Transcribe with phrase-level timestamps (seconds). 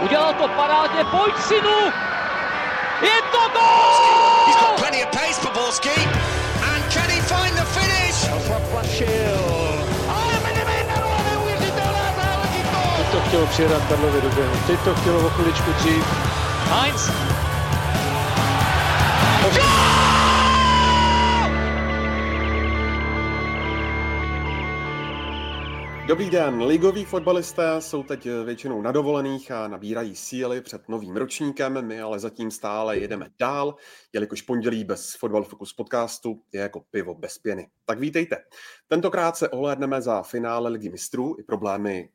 [0.00, 1.92] Udělal to parádně, pojď synu!
[3.02, 4.46] Je to gol!
[4.46, 5.90] He's got plenty of pace for Borski.
[6.72, 8.28] And can he find the finish?
[12.96, 14.56] Teď to chtělo přijedat Karlovi do běhu.
[14.66, 16.04] Teď to chtělo o chviličku dřív.
[16.70, 17.10] Heinz.
[26.14, 31.86] Dobrý den, ligoví fotbalisté jsou teď většinou na dovolených a nabírají síly před novým ročníkem,
[31.86, 33.74] my ale zatím stále jedeme dál,
[34.12, 37.68] jelikož pondělí bez Fotbal Focus podcastu je jako pivo bez pěny.
[37.84, 38.36] Tak vítejte.
[38.88, 42.08] Tentokrát se ohlédneme za finále Ligy mistrů i problémy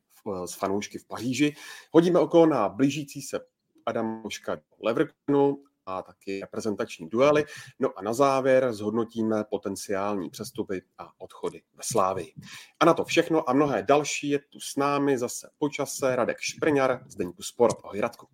[0.46, 1.54] s fanoušky v Paříži.
[1.92, 3.40] Hodíme oko na blížící se
[3.86, 5.64] Adam Moška Leverkusenu
[5.98, 7.46] a taky reprezentační duely.
[7.80, 12.34] No a na závěr zhodnotíme potenciální přestupy a odchody ve Slávii.
[12.80, 17.04] A na to všechno a mnohé další je tu s námi zase počase Radek Šprňar
[17.08, 17.78] z Deníku Sport.
[17.84, 18.28] Ahoj Radku.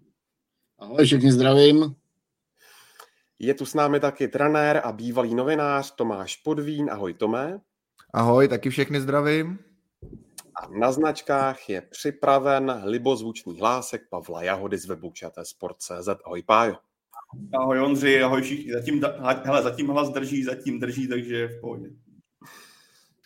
[0.80, 1.95] Ahoj, všichni zdravím.
[3.39, 6.90] Je tu s námi taky trenér a bývalý novinář Tomáš Podvín.
[6.92, 7.62] Ahoj Tomé.
[8.14, 9.59] Ahoj, taky všechny zdravím.
[10.62, 16.08] A na značkách je připraven libozvučný hlásek Pavla Jahody z webu Sport.cz.
[16.25, 16.75] Ahoj Pájo.
[17.53, 18.73] Ahoj Ondři, ahoj všichni.
[18.73, 19.02] Zatím,
[19.44, 21.89] hele, zatím hlas drží, zatím drží, takže v pohodě.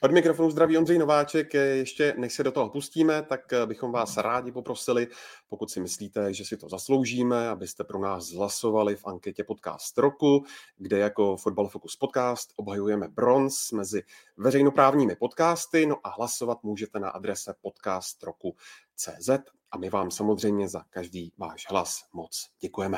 [0.01, 1.53] Od mikrofonu zdraví Ondřej Nováček.
[1.53, 5.07] Ještě než se do toho pustíme, tak bychom vás rádi poprosili,
[5.49, 10.45] pokud si myslíte, že si to zasloužíme, abyste pro nás hlasovali v anketě Podcast roku,
[10.77, 14.03] kde jako Football Focus Podcast obhajujeme bronz mezi
[14.37, 19.29] veřejnoprávními podcasty, no a hlasovat můžete na adrese podcastroku.cz
[19.71, 22.97] a my vám samozřejmě za každý váš hlas moc děkujeme.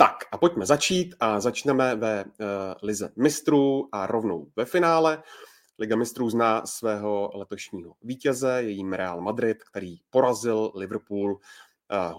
[0.00, 2.30] Tak a pojďme začít a začneme ve uh,
[2.82, 5.22] Lize mistrů a rovnou ve finále.
[5.78, 11.38] Liga mistrů zná svého letošního vítěze, je jím Real Madrid, který porazil Liverpool uh,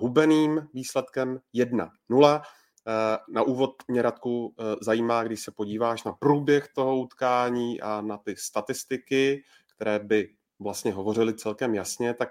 [0.02, 1.90] hubeným výsledkem 1-0.
[2.10, 2.44] Uh,
[3.30, 8.36] na úvod mě Radku zajímá, když se podíváš na průběh toho utkání a na ty
[8.36, 9.44] statistiky,
[9.76, 10.30] které by
[10.60, 12.30] vlastně hovořily celkem jasně, tak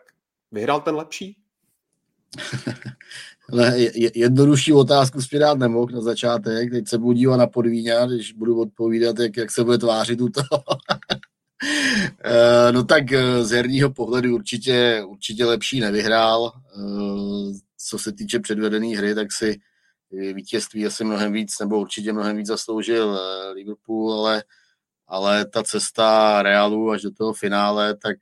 [0.53, 1.43] vyhrál ten lepší?
[3.53, 3.75] Ale
[4.15, 6.71] jednodušší otázku dát nemohl na začátek.
[6.71, 10.29] Teď se budu dívat na podvíňa, když budu odpovídat, jak, jak se bude tvářit u
[10.29, 10.63] toho.
[12.25, 16.53] Eh, no tak eh, z herního pohledu určitě, určitě lepší nevyhrál.
[16.55, 19.61] Eh, co se týče předvedené hry, tak si
[20.33, 23.21] vítězství asi mnohem víc, nebo určitě mnohem víc zasloužil
[23.55, 24.45] Liverpool, ale,
[25.07, 28.17] ale ta cesta Realu až do toho finále, tak,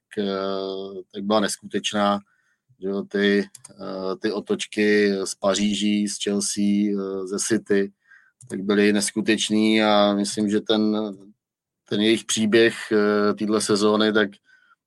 [1.15, 2.19] tak byla neskutečná
[2.81, 7.93] že jo, ty, eh, ty otočky z Paříží, z Chelsea, eh, ze City,
[8.51, 10.97] tak byly neskutečný a myslím, že ten,
[11.89, 14.31] ten jejich příběh eh, téhle sezóny tak,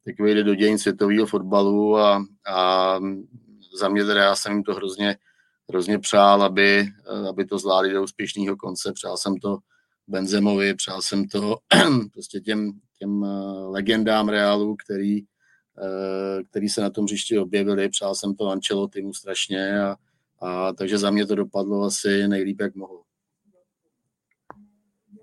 [0.05, 3.00] tak vyjde do dějin světového fotbalu a, a
[3.79, 5.17] za mě teda já jsem jim to hrozně,
[5.69, 6.88] hrozně přál, aby,
[7.29, 8.94] aby to zvládli do úspěšného konce.
[8.94, 9.57] Přál jsem to
[10.07, 11.57] Benzemovi, přál jsem to
[12.13, 13.21] prostě těm, těm
[13.67, 15.21] legendám Realu, který,
[16.50, 17.90] který se na tom hřišti objevili.
[17.90, 19.95] Přál jsem to Ancelottimu strašně a,
[20.41, 23.03] a takže za mě to dopadlo asi nejlíp, jak mohlo.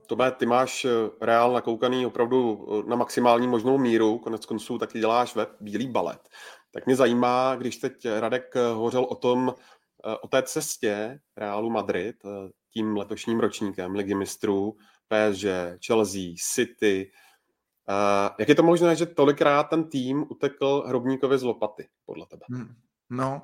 [0.07, 0.91] Tobe, ty máš eh,
[1.21, 6.29] reál nakoukaný opravdu eh, na maximální možnou míru, konec konců taky děláš web Bílý balet.
[6.71, 9.55] Tak mě zajímá, když teď Radek hovořil o tom,
[10.23, 12.17] o té cestě Reálu Madrid,
[12.73, 14.77] tím letošním ročníkem Ligy mistrů,
[15.09, 15.47] PSG,
[15.87, 17.11] Chelsea, City,
[18.39, 22.43] Jak je to možné, že tolikrát ten tým utekl Hrobníkovi z lopaty, podle tebe?
[22.51, 22.75] Hmm.
[23.11, 23.43] No,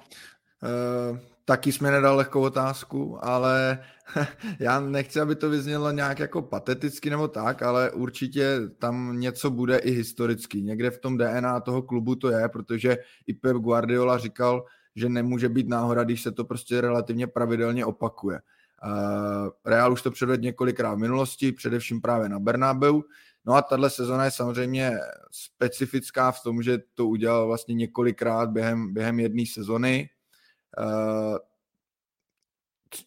[0.62, 3.78] uh, taky jsme nedal lehkou otázku, ale
[4.58, 9.78] já nechci, aby to vyznělo nějak jako pateticky nebo tak, ale určitě tam něco bude
[9.78, 10.62] i historicky.
[10.62, 14.64] Někde v tom DNA toho klubu to je, protože i Pep Guardiola říkal,
[14.97, 18.41] že nemůže být náhoda, když se to prostě relativně pravidelně opakuje.
[18.84, 23.03] Uh, Real už to předvedl několikrát v minulosti, především právě na Bernabeu,
[23.47, 24.92] No a tahle sezona je samozřejmě
[25.30, 30.08] specifická v tom, že to udělal vlastně několikrát během, během jedné sezony.
[30.78, 31.36] Uh,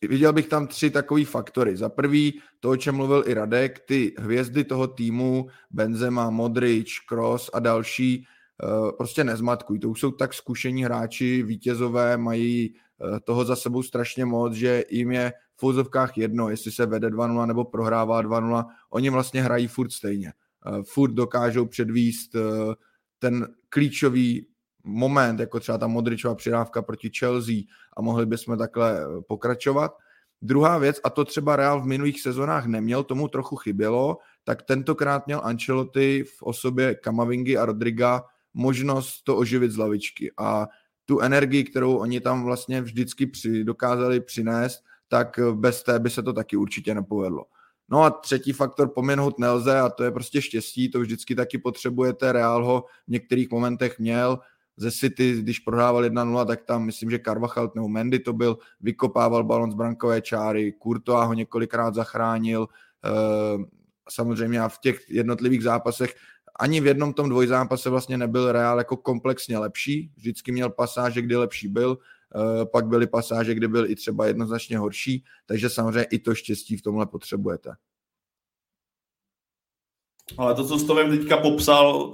[0.02, 1.78] viděl bych tam tři takové faktory.
[1.78, 7.50] Za prvý, to, o čem mluvil i Radek, ty hvězdy toho týmu, Benzema, Modrič, Kroos
[7.54, 8.28] a další,
[8.64, 9.80] uh, prostě nezmatkují.
[9.80, 14.84] To už jsou tak zkušení hráči, vítězové, mají uh, toho za sebou strašně moc, že
[14.90, 19.68] jim je v fouzovkách jedno, jestli se vede 2-0 nebo prohrává 2-0, oni vlastně hrají
[19.68, 20.34] furt stejně.
[20.68, 22.74] Uh, furt dokážou předvíst uh,
[23.20, 24.48] ten klíčový
[24.86, 27.56] moment, jako třeba ta Modričová přidávka proti Chelsea
[27.98, 29.98] a mohli bychom takhle eh, pokračovat.
[30.42, 35.28] Druhá věc, a to třeba Real v minulých sezonách neměl, tomu trochu chybělo, tak tentokrát
[35.28, 38.24] měl Ancelotti v osobě Kamavingy a Rodriga
[38.54, 40.32] možnost to oživit z lavičky.
[40.38, 40.68] A
[41.06, 46.24] tu energii, kterou oni tam vlastně vždycky při, dokázali přinést, tak bez té by se
[46.24, 47.46] to taky určitě nepovedlo.
[47.90, 52.32] No a třetí faktor pominout nelze a to je prostě štěstí, to vždycky taky potřebujete,
[52.32, 54.40] Real ho v některých momentech měl,
[54.78, 59.44] ze City, když prohrával 1-0, tak tam myslím, že Carvajal nebo Mendy to byl, vykopával
[59.44, 62.68] balon z brankové čáry, Courtois ho několikrát zachránil,
[63.06, 63.64] eh,
[64.10, 66.16] samozřejmě a v těch jednotlivých zápasech
[66.60, 71.36] ani v jednom tom dvojzápase vlastně nebyl Real jako komplexně lepší, vždycky měl pasáže, kdy
[71.36, 72.06] lepší byl, eh,
[72.72, 76.82] pak byly pasáže, kdy byl i třeba jednoznačně horší, takže samozřejmě i to štěstí v
[76.82, 77.72] tomhle potřebujete.
[80.38, 82.12] Ale to, co s Tomem teďka popsal,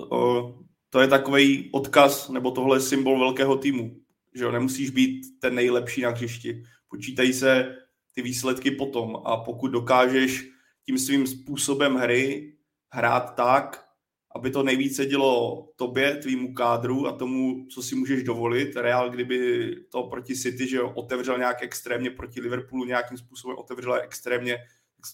[0.90, 3.98] to je takový odkaz, nebo tohle je symbol velkého týmu.
[4.36, 6.64] Že jo, nemusíš být ten nejlepší na hřišti.
[6.88, 7.76] Počítají se
[8.16, 10.50] ty výsledky potom a pokud dokážeš
[10.86, 12.54] tím svým způsobem hry
[12.90, 13.91] hrát tak,
[14.36, 18.76] aby to nejvíce dělo tobě, tvýmu kádru a tomu, co si můžeš dovolit.
[18.76, 24.58] Real, kdyby to proti City, že otevřel nějak extrémně proti Liverpoolu, nějakým způsobem otevřel extrémně,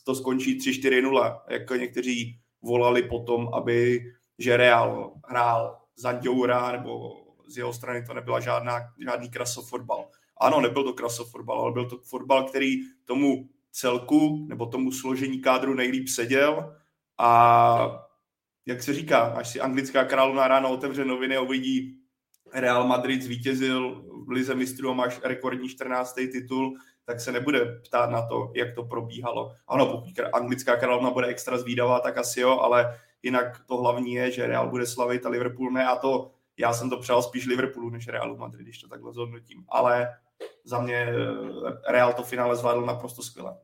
[0.04, 4.00] to skončí 3-4-0, jako někteří volali potom, aby
[4.40, 7.16] že Real hrál za Dioura, nebo
[7.48, 10.08] z jeho strany to nebyla žádná, žádný krasofotbal.
[10.42, 12.76] Ano, nebyl to krasofotbal, ale byl to fotbal, který
[13.06, 16.76] tomu celku nebo tomu složení kádru nejlíp seděl
[17.18, 18.07] a
[18.68, 21.98] jak se říká, až si anglická královna ráno otevře noviny a uvidí
[22.54, 26.16] Real Madrid zvítězil v Lize mistrů a máš rekordní 14.
[26.16, 29.52] titul, tak se nebude ptát na to, jak to probíhalo.
[29.68, 34.32] Ano, pokud anglická královna bude extra zvídavá, tak asi jo, ale jinak to hlavní je,
[34.32, 37.90] že Real bude slavit a Liverpool ne a to já jsem to přál spíš Liverpoolu
[37.90, 39.66] než Realu Madrid, když to takhle zhodnotím.
[39.70, 40.18] Ale
[40.64, 43.58] za mě eh, Real to finále zvládl naprosto skvěle.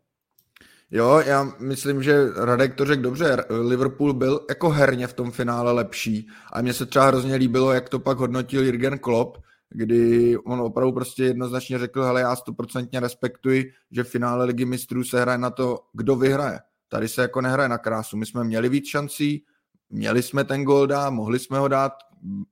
[0.96, 3.46] Jo, já myslím, že Radek to řekl dobře.
[3.50, 7.90] Liverpool byl jako herně v tom finále lepší a mně se třeba hrozně líbilo, jak
[7.90, 9.38] to pak hodnotil Jürgen Klopp,
[9.70, 15.04] kdy on opravdu prostě jednoznačně řekl, hele, já stoprocentně respektuji, že v finále ligy mistrů
[15.04, 16.60] se hraje na to, kdo vyhraje.
[16.90, 18.18] Tady se jako nehraje na krásu.
[18.18, 19.44] My jsme měli víc šancí,
[19.90, 21.94] měli jsme ten gol dát, mohli jsme ho dát,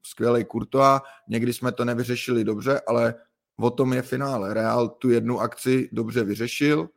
[0.05, 3.15] skvělý Kurtoa, někdy jsme to nevyřešili dobře, ale
[3.59, 4.53] o tom je finále.
[4.53, 6.89] Real tu jednu akci dobře vyřešil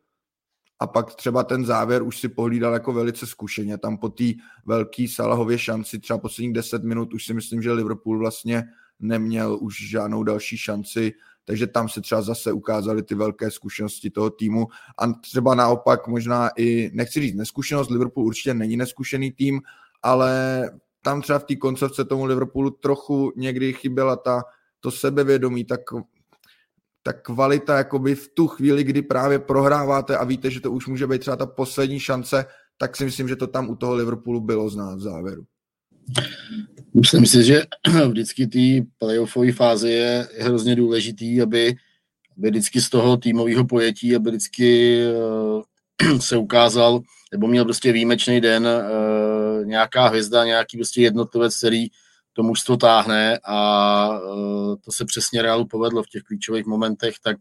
[0.81, 3.79] a pak třeba ten závěr už si pohlídal jako velice zkušeně.
[3.79, 4.25] Tam po té
[4.67, 8.65] velké Salahově šanci, třeba posledních 10 minut, už si myslím, že Liverpool vlastně
[9.01, 11.13] neměl už žádnou další šanci,
[11.45, 14.67] takže tam se třeba zase ukázaly ty velké zkušenosti toho týmu
[14.99, 19.61] a třeba naopak možná i, nechci říct neskušenost, Liverpool určitě není neskušený tým,
[20.03, 20.71] ale
[21.03, 24.43] tam třeba v té koncovce tomu Liverpoolu trochu někdy chyběla ta,
[24.81, 25.81] to sebevědomí, tak
[27.07, 31.07] ta kvalita jakoby v tu chvíli, kdy právě prohráváte a víte, že to už může
[31.07, 32.47] být třeba ta poslední šance,
[32.79, 35.45] tak si myslím, že to tam u toho Liverpoolu bylo znát v závěru.
[36.95, 37.63] Myslím si, že
[38.09, 41.75] vždycky té playoffové fáze je, je hrozně důležitý, aby,
[42.39, 44.99] aby vždycky z toho týmového pojetí, aby vždycky
[46.07, 47.01] uh, se ukázal,
[47.33, 51.87] nebo měl prostě výjimečný den, uh, nějaká hvězda, nějaký prostě jednotlivec, který
[52.37, 57.37] to mužstvo táhne a uh, to se přesně Realu povedlo v těch klíčových momentech, tak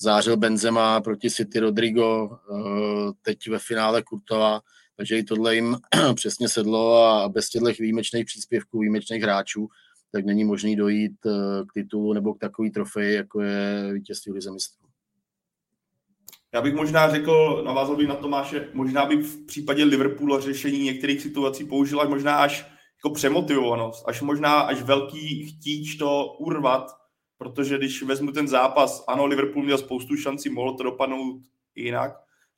[0.00, 4.60] zářil Benzema proti City Rodrigo, uh, teď ve finále Kurtova,
[4.96, 5.76] takže i tohle jim
[6.14, 9.68] přesně sedlo a bez těchto výjimečných příspěvků, výjimečných hráčů,
[10.12, 14.50] tak není možný dojít eh, k titulu nebo k takový trofeji, jako je vítězství Lize
[14.52, 14.86] mistrů.
[16.54, 21.20] Já bych možná řekl, navázal bych na Tomáše, možná by v případě Liverpoolu řešení některých
[21.20, 22.71] situací použila možná až
[23.04, 26.96] jako přemotivovanost, až možná až velký chtíč to urvat,
[27.38, 31.42] protože když vezmu ten zápas, ano, Liverpool měl spoustu šancí, mohlo to dopadnout
[31.74, 32.12] jinak,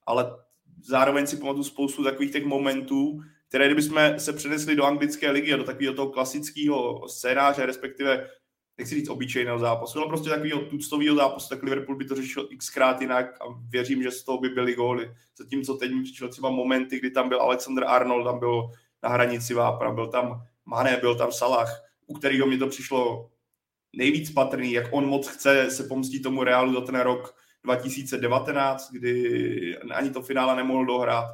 [0.06, 0.36] ale
[0.82, 5.56] zároveň si pamatuju spoustu takových těch momentů, které kdybychom se přenesli do anglické ligy a
[5.56, 8.30] do takového toho klasického scénáře, respektive
[8.78, 13.00] nechci říct obyčejného zápasu, ale prostě takového tuctového zápasu, tak Liverpool by to řešil xkrát
[13.00, 15.14] jinak a věřím, že z toho by byly góly.
[15.38, 18.70] Zatímco teď mi přišlo třeba momenty, kdy tam byl Alexander Arnold, tam byl
[19.04, 23.30] na hranici Vápra, byl tam Mané, byl tam Salah, u kterého mi to přišlo
[23.96, 27.34] nejvíc patrný, jak on moc chce se pomstit tomu Realu za ten rok
[27.64, 31.24] 2019, kdy ani to finále nemohl dohrát.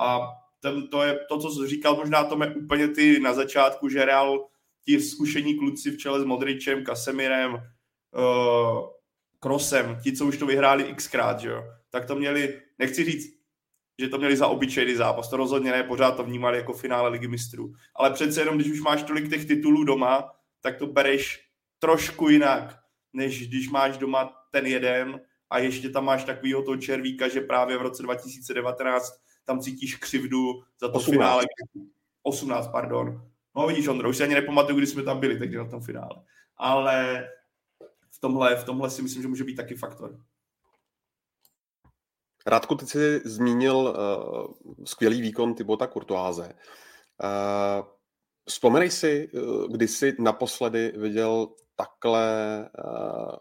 [0.00, 0.20] A
[0.60, 4.04] ten, to je to, co jsi říkal, možná to je úplně ty na začátku, že
[4.04, 4.46] Real
[4.84, 8.86] ti zkušení kluci v čele s Modričem, Kasemirem, uh,
[9.38, 13.39] Krosem, ti, co už to vyhráli xkrát, že jo, tak to měli, nechci říct,
[14.00, 17.28] že to měli za obyčejný zápas, to rozhodně ne, pořád to vnímali jako finále ligy
[17.28, 17.72] mistrů.
[17.94, 21.46] Ale přece jenom, když už máš tolik těch titulů doma, tak to bereš
[21.78, 22.78] trošku jinak,
[23.12, 27.78] než když máš doma ten jeden a ještě tam máš takovýho toho červíka, že právě
[27.78, 31.10] v roce 2019 tam cítíš křivdu za to 18.
[31.10, 31.44] finále.
[32.22, 33.30] 18, pardon.
[33.56, 36.22] No vidíš, Ondro, už si ani nepamatuju, kdy jsme tam byli, takže na tom finále.
[36.56, 37.28] Ale
[38.10, 40.20] v tomhle, v tomhle si myslím, že může být taky faktor.
[42.46, 46.52] Rádku, ty jsi zmínil uh, skvělý výkon Tybota Kurtoáze.
[47.24, 47.86] Uh,
[48.48, 53.34] vzpomenej si, uh, kdy jsi naposledy viděl takhle uh,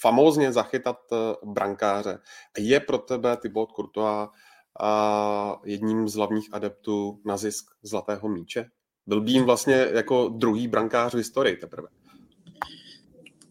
[0.00, 0.98] famózně zachytat
[1.44, 2.18] brankáře.
[2.58, 8.70] Je pro tebe Tybot Courtois uh, jedním z hlavních adeptů na zisk zlatého míče?
[9.06, 11.88] Byl by jim vlastně jako druhý brankář v historii teprve.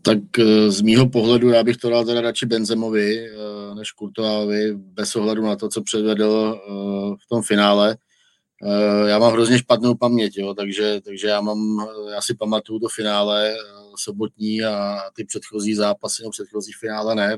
[0.07, 4.75] Tak eh, z mýho pohledu já bych to dal teda radši Benzemovi eh, než Kurtoávi,
[4.75, 7.97] bez ohledu na to, co předvedl eh, v tom finále.
[9.05, 13.53] Já mám hrozně špatnou paměť, jo, takže, takže já, mám, já si pamatuju to finále
[13.97, 17.37] sobotní a ty předchozí zápasy, no předchozí finále ne.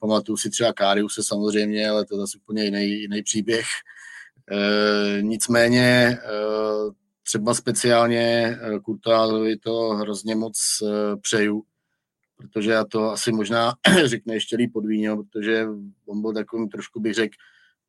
[0.00, 3.66] Pamatuju si třeba Káriuse samozřejmě, ale to je zase úplně jiný, jiný příběh.
[5.20, 6.18] Nicméně
[7.30, 11.62] třeba speciálně eh, Kurtálovi to hrozně moc eh, přeju,
[12.36, 15.66] protože já to asi možná řekne ještě líp podvíněl, protože
[16.06, 17.34] on byl takovým trošku bych řekl,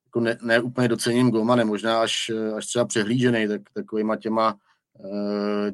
[0.05, 4.57] jako ne, ne úplně docením golmanem, možná až, eh, až třeba přehlížený, tak takovýma těma,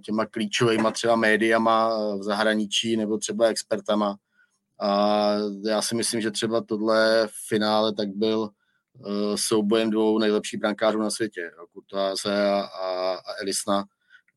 [0.06, 4.18] těma klíčovými třeba médiama v zahraničí nebo třeba expertama.
[4.80, 5.34] A
[5.66, 8.50] já si myslím, že třeba tohle finále tak byl
[9.36, 13.86] soubojem dvou nejlepších brankářů na světě, Kurtáze a, a, a Elisna.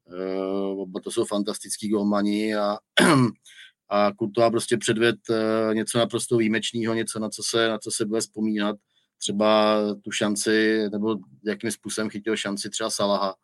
[0.04, 2.78] Uh, oba to jsou fantastický golmani a,
[3.88, 8.06] a Kurtová prostě předved uh, něco naprosto výjimečného, něco, na co, se, na co se
[8.06, 8.76] bude vzpomínat.
[9.18, 13.34] Třeba tu šanci, nebo jakým způsobem chytil šanci třeba Salaha,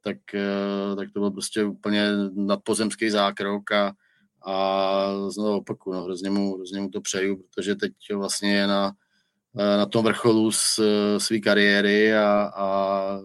[0.00, 0.16] tak,
[0.96, 3.92] tak to byl prostě úplně nadpozemský zákrok a,
[4.46, 8.92] a znovu opakuju, no, hrozně, mu, hrozně mu to přeju, protože teď vlastně je na,
[8.92, 9.05] Eh,
[9.56, 13.20] na tom vrcholu eh, své kariéry a, a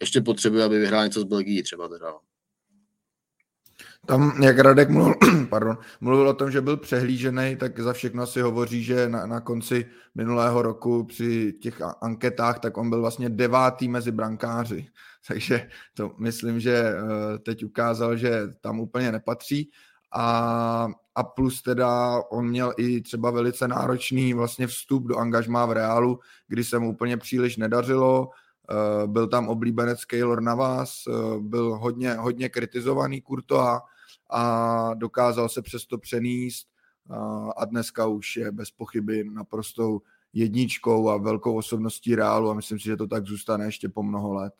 [0.00, 2.10] ještě potřebuje, aby vyhrál něco z Belgii třeba teda.
[2.10, 2.20] No.
[4.06, 5.14] Tam, jak Radek mluvil,
[5.50, 9.40] pardon, mluvil o tom, že byl přehlížený, tak za všechno si hovoří, že na, na
[9.40, 14.86] konci minulého roku při těch anketách, tak on byl vlastně devátý mezi brankáři.
[15.28, 19.70] Takže to myslím, že eh, teď ukázal, že tam úplně nepatří.
[20.12, 25.72] A a plus teda on měl i třeba velice náročný vlastně vstup do angažmá v
[25.72, 28.30] Reálu, kdy se mu úplně příliš nedařilo,
[28.70, 33.82] eh, byl tam oblíbenec Keylor Navas, eh, byl hodně, hodně kritizovaný Kurtoa
[34.30, 36.66] a dokázal se přesto přenést
[37.56, 40.02] a dneska už je bez pochyby naprostou
[40.32, 44.34] jedničkou a velkou osobností Reálu a myslím si, že to tak zůstane ještě po mnoho
[44.34, 44.54] let.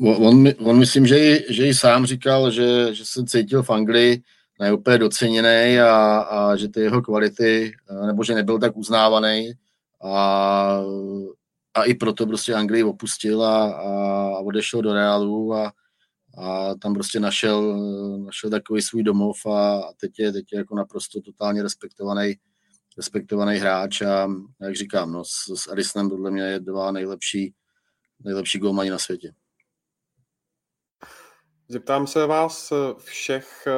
[0.00, 4.22] On, on myslím, že i, že i sám říkal, že, že se cítil v Anglii
[4.60, 7.72] neúplně doceněný a, a že ty jeho kvality,
[8.06, 9.52] nebo že nebyl tak uznávaný
[10.04, 10.80] a,
[11.74, 15.72] a i proto prostě Anglii opustil a, a odešel do Realu a,
[16.38, 17.78] a tam prostě našel,
[18.24, 22.34] našel takový svůj domov a, a teď, je, teď je jako naprosto totálně respektovaný
[22.96, 24.28] respektovaný hráč a
[24.60, 27.54] jak říkám, no, s, s Arisonem podle mě je dva nejlepší,
[28.24, 29.32] nejlepší golmani na světě.
[31.68, 33.68] Zeptám se vás všech,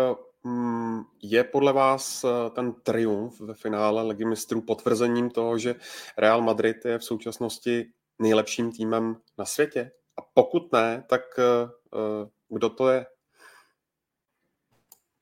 [0.44, 5.74] mm, je podle vás eh, ten triumf ve finále Ligy mistrů potvrzením toho, že
[6.18, 7.86] Real Madrid je v současnosti
[8.18, 9.90] nejlepším týmem na světě?
[10.18, 13.06] A pokud ne, tak eh, eh, kdo to je?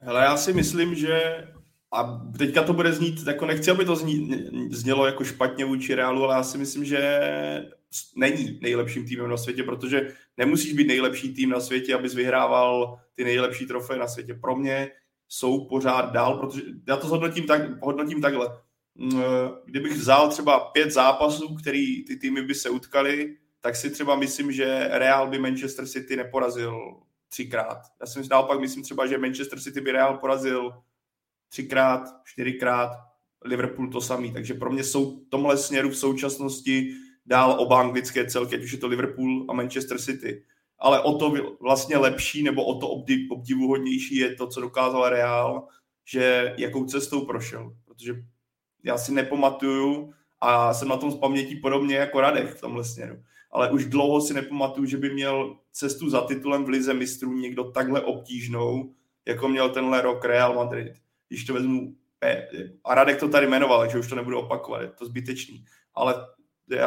[0.00, 1.46] Hele, já si myslím, že
[1.92, 6.24] a teďka to bude znít, jako nechci, aby to zní, znělo jako špatně vůči Realu,
[6.24, 7.20] ale já si myslím, že
[8.16, 13.24] není nejlepším týmem na světě, protože nemusíš být nejlepší tým na světě, abys vyhrával ty
[13.24, 14.34] nejlepší trofeje na světě.
[14.34, 14.90] Pro mě
[15.28, 18.48] jsou pořád dál, protože já to hodnotím, tak, hodnotím takhle.
[18.94, 19.22] Mm,
[19.64, 24.52] kdybych vzal třeba pět zápasů, který ty týmy by se utkali, tak si třeba myslím,
[24.52, 27.78] že Real by Manchester City neporazil třikrát.
[28.00, 30.72] Já si naopak myslím třeba, že Manchester City by Real porazil
[31.48, 32.90] třikrát, čtyřikrát,
[33.44, 34.32] Liverpool to samý.
[34.32, 36.94] Takže pro mě jsou v tomhle směru v současnosti
[37.26, 40.42] dál oba anglické celky, ať už je to Liverpool a Manchester City.
[40.78, 42.88] Ale o to vlastně lepší nebo o to
[43.30, 45.68] obdivuhodnější je to, co dokázal Real,
[46.04, 47.76] že jakou cestou prošel.
[47.84, 48.14] Protože
[48.84, 53.22] já si nepamatuju a jsem na tom z paměti podobně jako Radek v tomhle směru.
[53.50, 57.70] Ale už dlouho si nepamatuju, že by měl cestu za titulem v Lize mistrů někdo
[57.70, 58.94] takhle obtížnou,
[59.26, 60.92] jako měl tenhle rok Real Madrid.
[61.28, 61.94] Když to vezmu,
[62.84, 65.64] a Radek to tady jmenoval, takže už to nebudu opakovat, je to zbytečný.
[65.94, 66.14] Ale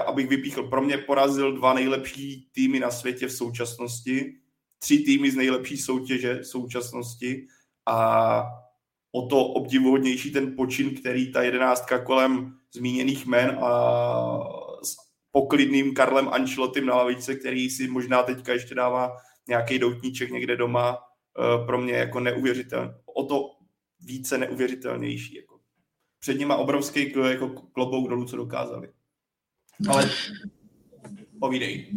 [0.05, 4.35] abych vypíchl, pro mě porazil dva nejlepší týmy na světě v současnosti,
[4.79, 7.47] tři týmy z nejlepší soutěže v současnosti
[7.85, 8.43] a
[9.11, 13.69] o to obdivuhodnější ten počin, který ta jedenáctka kolem zmíněných men a
[14.83, 14.95] s
[15.31, 19.17] poklidným Karlem Ancelotym na lavičce, který si možná teďka ještě dává
[19.47, 20.97] nějaký doutníček někde doma,
[21.65, 23.49] pro mě jako neuvěřitelný, o to
[23.99, 25.35] více neuvěřitelnější.
[25.35, 25.59] Jako.
[26.19, 28.89] Před nima obrovský jako klobouk dolů, co dokázali.
[29.89, 30.09] Ale
[31.39, 31.91] povídej.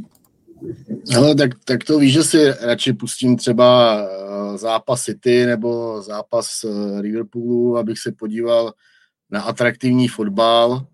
[1.16, 6.64] Ale tak, tak to víš, že si radši pustím třeba eh, zápas City nebo zápas
[6.64, 8.72] eh, Liverpoolu, abych se podíval
[9.30, 10.86] na atraktivní fotbal,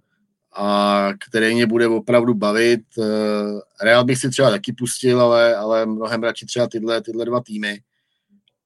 [0.56, 2.80] a který mě bude opravdu bavit.
[2.98, 7.40] Eh, Real bych si třeba taky pustil, ale, ale mnohem radši třeba tyhle, tyhle dva
[7.40, 7.80] týmy.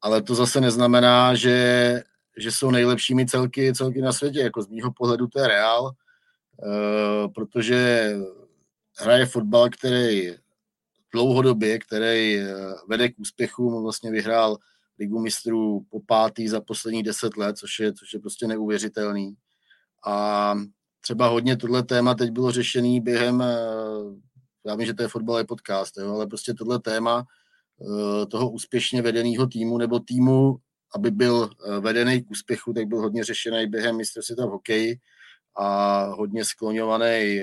[0.02, 2.02] Ale to zase neznamená, že,
[2.38, 4.40] že jsou nejlepšími celky, celky na světě.
[4.40, 5.90] Jako z mýho pohledu to je Real,
[7.34, 8.12] protože
[8.98, 10.34] hraje fotbal, který
[11.12, 12.54] dlouhodobě, který eh,
[12.88, 14.58] vede k úspěchům, vlastně vyhrál
[14.98, 19.34] ligu mistrů po pátý za poslední deset let, což je, což je prostě neuvěřitelný.
[20.06, 20.54] A
[21.00, 23.56] třeba hodně tohle téma teď bylo řešený během, eh,
[24.66, 27.24] já vím, že to je fotbalový podcast, jo, ale prostě tohle téma
[27.82, 30.56] eh, toho úspěšně vedeného týmu nebo týmu,
[30.94, 31.50] aby byl
[31.80, 34.98] vedený k úspěchu, tak byl hodně řešený během mistrovství v hokeji
[35.56, 37.40] a hodně skloňovaný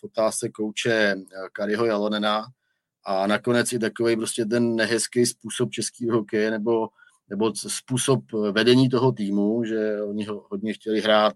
[0.00, 1.16] v otázce kouče
[1.52, 2.44] Kariho Jalonena,
[3.04, 6.88] a nakonec i takový prostě ten nehezký způsob českého hokeje nebo,
[7.28, 8.20] nebo způsob
[8.52, 11.34] vedení toho týmu, že oni ho hodně chtěli hrát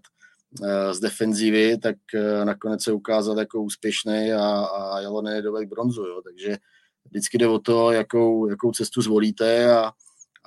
[0.61, 1.95] uh, z defenzívy, tak
[2.43, 6.21] nakonec se ukázal jako úspěšný a, a jelo nedovek bronzu, jo.
[6.21, 6.57] takže
[7.05, 9.91] vždycky jde o to, jakou, jakou cestu zvolíte a,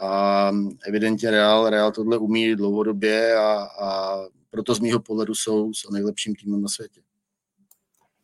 [0.01, 0.53] a
[0.87, 4.19] evidentně Real, Real tohle umí dlouhodobě a, a
[4.51, 7.01] proto z mýho pohledu jsou, jsou nejlepším týmem na světě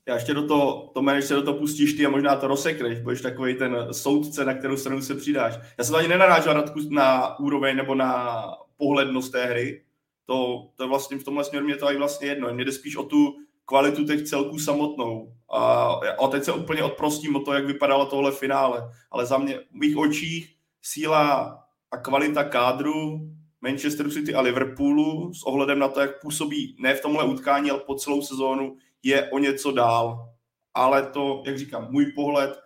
[0.08, 3.00] já ještě do toho, to než se do toho pustíš ty a možná to rozsekneš,
[3.00, 5.54] budeš takový ten soudce, na kterou stranu se přidáš.
[5.78, 8.42] Já jsem ani nenarážel na, na úroveň nebo na
[8.76, 9.82] pohlednost té hry,
[10.26, 12.54] to, to vlastně v tomhle směru mě to i vlastně jedno.
[12.54, 15.32] Mě jde spíš o tu kvalitu těch celků samotnou.
[15.52, 18.90] A, a teď se úplně odprostím o to, jak vypadalo tohle finále.
[19.10, 21.58] Ale za mě, v mých očích, síla
[21.92, 23.20] a kvalita kádru
[23.60, 27.80] Manchester City a Liverpoolu s ohledem na to, jak působí ne v tomhle utkání, ale
[27.80, 30.32] po celou sezónu, je o něco dál.
[30.74, 32.56] Ale to, jak říkám, můj pohled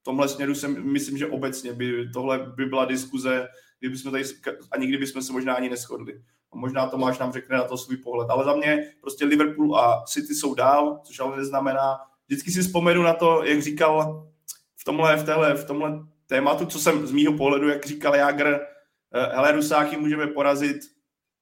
[0.00, 3.48] v tomhle směru jsem, myslím, že obecně by tohle by byla diskuze,
[3.78, 4.24] kdyby jsme tady,
[4.70, 6.22] a nikdy bychom se možná ani neschodli.
[6.52, 8.30] A možná Tomáš nám řekne na to svůj pohled.
[8.30, 13.02] Ale za mě prostě Liverpool a City jsou dál, což ale neznamená, vždycky si vzpomenu
[13.02, 14.28] na to, jak říkal
[14.76, 18.66] v tomhle, v téhle, v tomhle tématu, co jsem z mýho pohledu, jak říkal Jager,
[19.14, 20.76] eh, hele, Rusáky můžeme porazit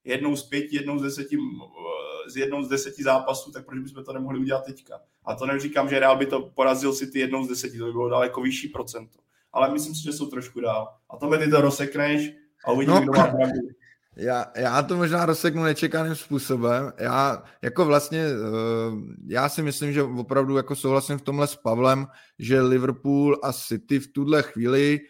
[0.04, 1.38] jednou z pěti, jednou z deseti
[2.26, 5.00] z jednou z deseti zápasů, tak proč bychom to nemohli udělat teďka?
[5.24, 8.08] A to neříkám, že Real by to porazil City jednou z deseti, to by bylo
[8.08, 9.18] daleko vyšší procento.
[9.52, 10.88] Ale myslím si, že jsou trošku dál.
[11.10, 12.30] A to ty to rozsekneš
[12.64, 13.02] a uvidíme, no.
[13.02, 13.58] kdo má pravdu.
[14.16, 16.92] Já, já to možná rozseknu nečekaným způsobem.
[16.98, 18.34] Já jako vlastně, eh,
[19.26, 22.06] já si myslím, že opravdu jako souhlasím v tomhle s Pavlem,
[22.38, 25.00] že Liverpool a City v tuhle chvíli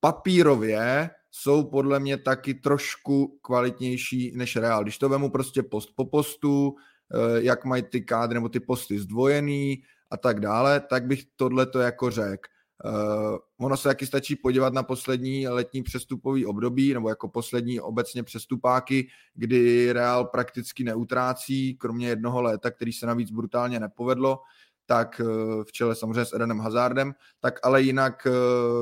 [0.00, 4.82] papírově jsou podle mě taky trošku kvalitnější než Real.
[4.82, 6.74] Když to vemu prostě post po postu,
[7.14, 11.66] eh, jak mají ty kádry nebo ty posty zdvojený a tak dále, tak bych tohle
[11.66, 12.53] to jako řekl.
[12.84, 18.22] Uh, ono se taky stačí podívat na poslední letní přestupový období, nebo jako poslední obecně
[18.22, 24.38] přestupáky, kdy Real prakticky neutrácí, kromě jednoho léta, který se navíc brutálně nepovedlo,
[24.86, 25.24] tak eh,
[25.64, 28.30] v čele samozřejmě s Edenem Hazardem, tak ale jinak eh,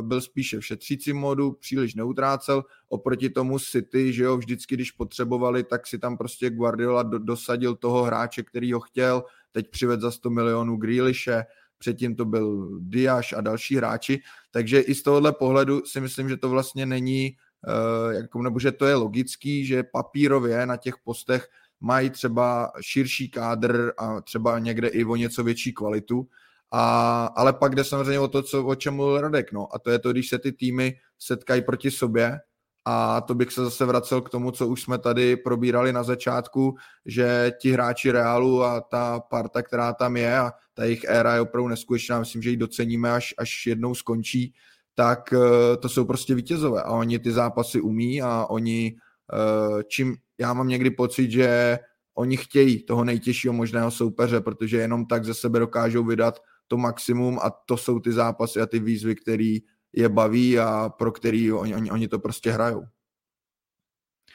[0.02, 5.64] byl spíše v šetřícím modu, příliš neutrácel, oproti tomu City, že jo, vždycky, když potřebovali,
[5.64, 10.10] tak si tam prostě Guardiola do, dosadil toho hráče, který ho chtěl, teď přived za
[10.10, 11.44] 100 milionů Grealishe,
[11.82, 16.36] předtím to byl Diaz a další hráči, takže i z tohohle pohledu si myslím, že
[16.36, 21.48] to vlastně není, uh, jako, nebo že to je logický, že papírově na těch postech
[21.80, 26.28] mají třeba širší kádr a třeba někde i o něco větší kvalitu.
[26.70, 29.90] A, ale pak jde samozřejmě o to, co, o čem mluvil Radek, no, a to
[29.90, 32.38] je to, když se ty týmy setkají proti sobě,
[32.84, 36.74] a to bych se zase vracel k tomu, co už jsme tady probírali na začátku,
[37.06, 41.40] že ti hráči Realu a ta parta, která tam je a ta jejich éra je
[41.40, 44.54] opravdu neskutečná, myslím, že ji doceníme, až, až jednou skončí,
[44.94, 48.96] tak eh, to jsou prostě vítězové a oni ty zápasy umí a oni
[49.32, 51.78] eh, čím, já mám někdy pocit, že
[52.14, 57.38] oni chtějí toho nejtěžšího možného soupeře, protože jenom tak ze sebe dokážou vydat to maximum
[57.42, 59.56] a to jsou ty zápasy a ty výzvy, které
[59.92, 62.84] je baví a pro který oni, oni, oni to prostě hrajou.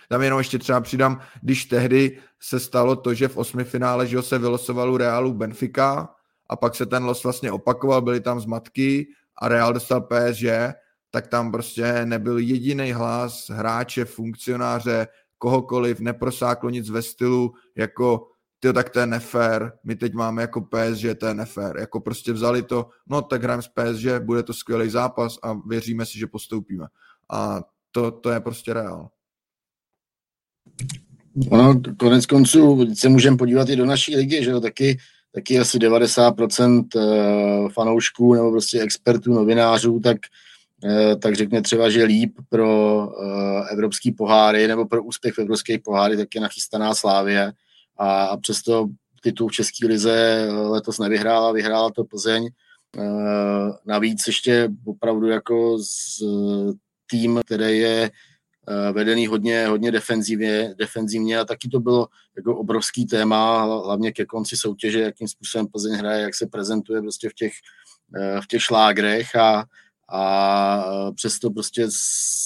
[0.10, 4.22] Tam jenom ještě třeba přidám, když tehdy se stalo to, že v osmi finále že
[4.22, 6.10] se vylosovalo Realu Benfica
[6.50, 10.46] a pak se ten los vlastně opakoval, byly tam zmatky a Real dostal PSG,
[11.10, 18.28] tak tam prostě nebyl jediný hlas hráče, funkcionáře, kohokoliv, neprosáklo nic ve stylu jako
[18.60, 21.78] ty tak to je nefér, my teď máme jako PSG, to je nefér.
[21.80, 26.06] Jako prostě vzali to, no tak hrajeme s PSG, bude to skvělý zápas a věříme
[26.06, 26.86] si, že postoupíme.
[27.32, 29.10] A to, to je prostě reál.
[31.50, 34.98] Ono, konec konců se můžeme podívat i do naší ligy, že jo, taky,
[35.32, 40.18] taky asi 90% eh, fanoušků nebo prostě expertů, novinářů, tak,
[40.84, 45.80] eh, tak řekne třeba, že líp pro eh, evropský poháry nebo pro úspěch v evropských
[45.80, 47.54] poháry, tak je nachystaná Slávě
[47.98, 48.88] a, přesto
[49.24, 52.50] titul v České lize letos nevyhrála, vyhrála to Plzeň.
[53.86, 56.24] Navíc ještě opravdu jako z
[57.08, 58.12] tým, který je
[58.70, 62.08] Eh, vedený hodně, hodně defenzivně, defenzivně a taky to bylo
[62.38, 67.30] jako obrovský téma, hlavně ke konci soutěže, jakým způsobem Plzeň hraje, jak se prezentuje prostě
[67.30, 67.54] v těch,
[68.16, 69.66] eh, v těch šlágrech a,
[70.10, 71.88] a přesto prostě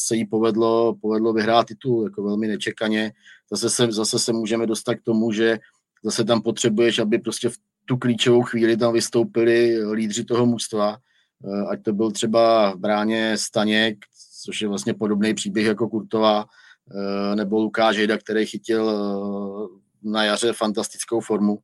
[0.05, 3.13] se jí povedlo, povedlo vyhrát titul jako velmi nečekaně.
[3.51, 5.59] Zase se, zase se můžeme dostat k tomu, že
[6.03, 11.65] zase tam potřebuješ, aby prostě v tu klíčovou chvíli tam vystoupili lídři toho mužstva, eh,
[11.69, 13.97] ať to byl třeba v bráně Staněk,
[14.43, 16.45] což je vlastně podobný příběh jako Kurtová,
[16.91, 21.59] eh, nebo Lukáš Jejda, který chytil eh, na jaře fantastickou formu.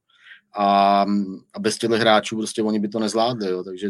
[0.58, 1.02] A,
[1.54, 3.63] a bez těchto hráčů prostě oni by to nezvládli, jo.
[3.63, 3.89] takže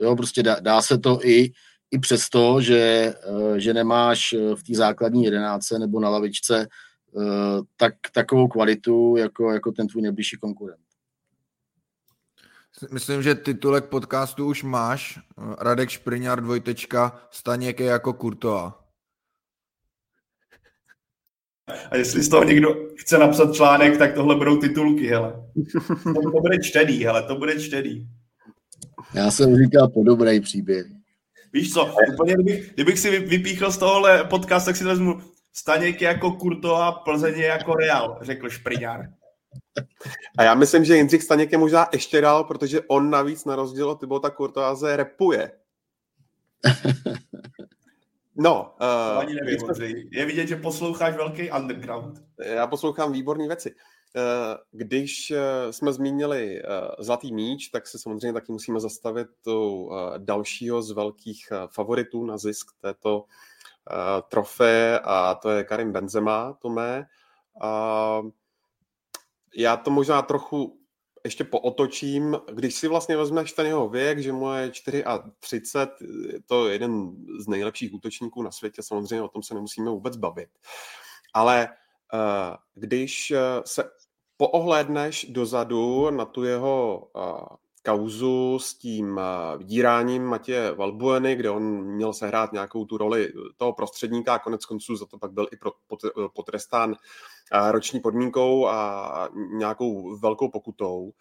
[0.00, 1.52] jo, prostě dá, dá se to i,
[1.90, 6.68] i přesto, že, eh, že nemáš v té základní jedenáce nebo na lavičce
[7.76, 10.80] tak, takovou kvalitu jako, jako ten tvůj nejbližší konkurent.
[12.92, 15.18] Myslím, že titulek podcastu už máš.
[15.58, 18.84] Radek Špriňar dvojtečka Staněk je jako Kurtová.
[21.90, 25.32] A jestli z toho někdo chce napsat článek, tak tohle budou titulky, hele.
[26.04, 28.08] To, to bude čtený, hele, to bude čtený.
[29.14, 30.86] Já jsem říkal podobný příběh.
[31.52, 35.20] Víš co, úplně kdybych, kdybych si vypíchl z tohohle podcast, tak si to vezmu
[35.52, 39.08] Staněk jako Kurtová, Plzeň jako Real, řekl Špriňár.
[40.38, 43.90] A já myslím, že Jindřich Staněk je možná ještě dál, protože on navíc na rozdíl
[43.90, 45.52] od Tybota Kurtoáze repuje.
[48.40, 49.86] No, uh, Ani nevím, jsme...
[50.10, 52.22] Je vidět, že posloucháš velký underground.
[52.44, 53.74] Já poslouchám výborné věci.
[54.18, 56.62] Eh, když eh, jsme zmínili
[56.98, 62.66] Zlatý míč, tak se samozřejmě taky musíme zastavit u dalšího z velkých favoritů na zisk
[62.80, 63.24] této
[64.28, 67.06] trofeje a to je Karim Benzema, to mé.
[69.56, 70.78] Já to možná trochu
[71.24, 75.90] ještě pootočím, když si vlastně vezmeš ten jeho věk, že mu je 4 a 30,
[76.32, 80.48] je to jeden z nejlepších útočníků na světě, samozřejmě o tom se nemusíme vůbec bavit.
[81.34, 81.68] Ale
[82.74, 83.90] když eh, se
[84.38, 87.08] poohlédneš dozadu na tu jeho
[87.84, 89.20] kauzu s tím
[89.56, 94.96] vydíráním Matěje Valbueny, kde on měl sehrát nějakou tu roli toho prostředníka a konec konců
[94.96, 95.56] za to pak byl i
[96.34, 96.94] potrestán
[97.70, 101.12] roční podmínkou a nějakou velkou pokutou,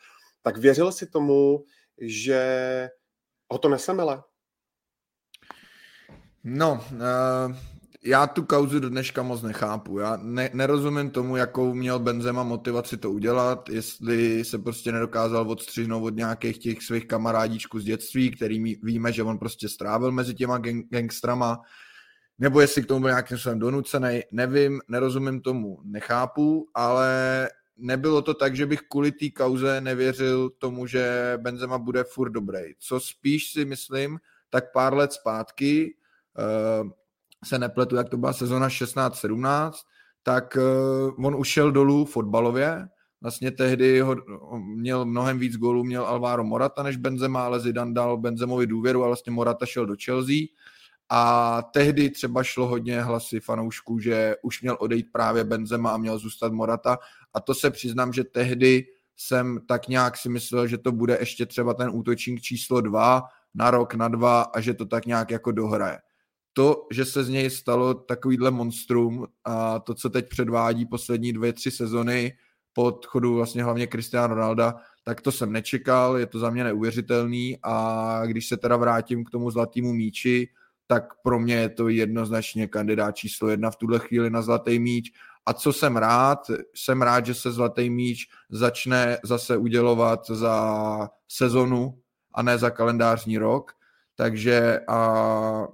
[0.41, 1.63] tak věřil si tomu,
[1.97, 2.89] že
[3.51, 4.23] ho to nesemele?
[6.43, 7.55] No, uh,
[8.07, 9.99] já tu kauzu do dneška moc nechápu.
[9.99, 16.03] Já ne, nerozumím tomu, jakou měl Benzema motivaci to udělat, jestli se prostě nedokázal odstřihnout
[16.03, 20.57] od nějakých těch svých kamarádíčků z dětství, kterými víme, že on prostě strávil mezi těma
[20.57, 21.61] gang, gangstrama,
[22.39, 28.33] nebo jestli k tomu byl nějakým způsobem donucený, nevím, nerozumím tomu, nechápu, ale nebylo to
[28.33, 32.61] tak, že bych kvůli té kauze nevěřil tomu, že Benzema bude furt dobrý.
[32.79, 35.95] Co spíš si myslím, tak pár let zpátky,
[36.83, 36.89] uh,
[37.45, 39.71] se nepletu, jak to byla sezona 16-17,
[40.23, 40.57] tak
[41.17, 42.87] uh, on ušel dolů fotbalově,
[43.21, 44.15] Vlastně tehdy ho,
[44.59, 49.07] měl mnohem víc gólů, měl Alvaro Morata než Benzema, ale Zidane dal Benzemovi důvěru a
[49.07, 50.35] vlastně Morata šel do Chelsea
[51.09, 56.17] a tehdy třeba šlo hodně hlasy fanoušků, že už měl odejít právě Benzema a měl
[56.17, 56.97] zůstat Morata.
[57.33, 58.85] A to se přiznám, že tehdy
[59.17, 63.23] jsem tak nějak si myslel, že to bude ještě třeba ten útočník číslo dva
[63.55, 65.99] na rok, na dva a že to tak nějak jako dohraje.
[66.57, 71.53] To, že se z něj stalo takovýhle monstrum a to, co teď předvádí poslední dvě,
[71.53, 72.33] tři sezony
[72.73, 77.57] po odchodu vlastně hlavně Cristiano Ronalda, tak to jsem nečekal, je to za mě neuvěřitelný
[77.63, 80.47] a když se teda vrátím k tomu zlatému míči,
[80.87, 85.11] tak pro mě je to jednoznačně kandidát číslo jedna v tuhle chvíli na Zlatý míč.
[85.45, 86.39] A co jsem rád,
[86.75, 91.99] jsem rád, že se Zlatý míč začne zase udělovat za sezonu
[92.33, 93.71] a ne za kalendářní rok.
[94.15, 95.67] Takže a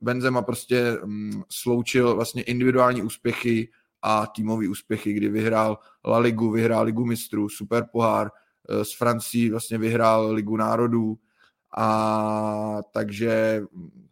[0.00, 3.68] Benzema prostě mm, sloučil vlastně individuální úspěchy
[4.02, 8.30] a týmové úspěchy, kdy vyhrál La Ligu, vyhrál Ligu mistrů, super pohár,
[8.68, 11.18] eh, s Francií vlastně vyhrál Ligu národů.
[11.76, 13.62] A takže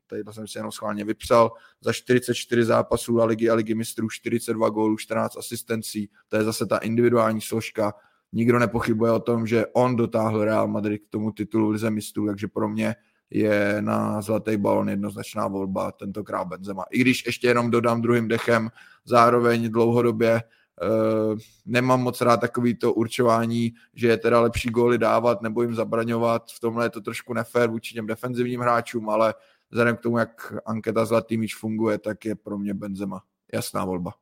[0.07, 4.11] tady to jsem si jenom schválně vypsal, za 44 zápasů a ligy a ligy mistrů
[4.11, 7.95] 42 gólů, 14 asistencí, to je zase ta individuální složka,
[8.33, 12.49] nikdo nepochybuje o tom, že on dotáhl Real Madrid k tomu titulu Lize mistrů, takže
[12.49, 12.95] pro mě
[13.31, 16.85] je na zlatý balon jednoznačná volba, tentokrát Benzema.
[16.91, 18.71] I když ještě jenom dodám druhým dechem,
[19.05, 20.43] zároveň dlouhodobě
[20.83, 25.75] Uh, nemám moc rád takový to určování, že je teda lepší góly dávat nebo jim
[25.75, 26.51] zabraňovat.
[26.51, 29.35] V tomhle je to trošku nefér vůči těm defenzivním hráčům, ale
[29.71, 34.13] vzhledem k tomu, jak anketa Zlatý míč funguje, tak je pro mě Benzema jasná volba.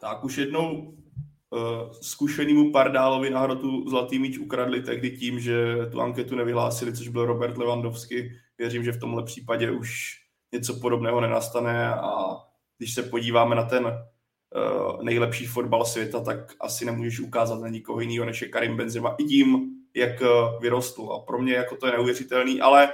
[0.00, 0.96] Tak už jednou
[1.54, 7.08] uh, zkušenýmu Pardálovi na hrotu Zlatý míč ukradli tehdy tím, že tu anketu nevyhlásili, což
[7.08, 8.32] byl Robert Lewandowski.
[8.58, 10.20] Věřím, že v tomhle případě už
[10.52, 12.12] něco podobného nenastane a
[12.78, 18.00] když se podíváme na ten uh, nejlepší fotbal světa, tak asi nemůžeš ukázat na nikoho
[18.00, 21.12] jiného, než je Karim Benzema i tím, jak uh, vyrostl.
[21.12, 22.92] A pro mě jako to je neuvěřitelný, ale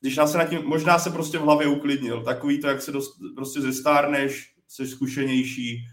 [0.00, 2.22] když nás se nad tím, možná se prostě v hlavě uklidnil.
[2.22, 5.84] Takový to, jak se dost, prostě zestárneš, jsi zkušenější,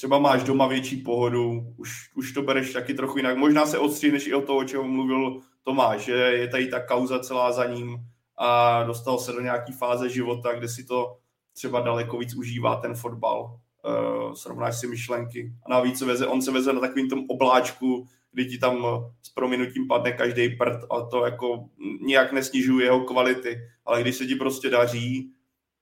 [0.00, 3.36] třeba máš doma větší pohodu, už, už to bereš taky trochu jinak.
[3.36, 7.18] Možná se odstříneš i o to, o čem mluvil Tomáš, že je tady ta kauza
[7.18, 7.96] celá za ním
[8.38, 11.16] a dostal se do nějaké fáze života, kde si to
[11.52, 13.60] třeba daleko víc užívá ten fotbal.
[13.84, 15.52] Uh, srovnáš si myšlenky.
[15.66, 18.86] A navíc veze, on se veze na takovým tom obláčku, kdy ti tam
[19.22, 21.64] s prominutím padne každý prd a to jako
[22.00, 23.58] nijak nesnižuje jeho kvality.
[23.86, 25.32] Ale když se ti prostě daří,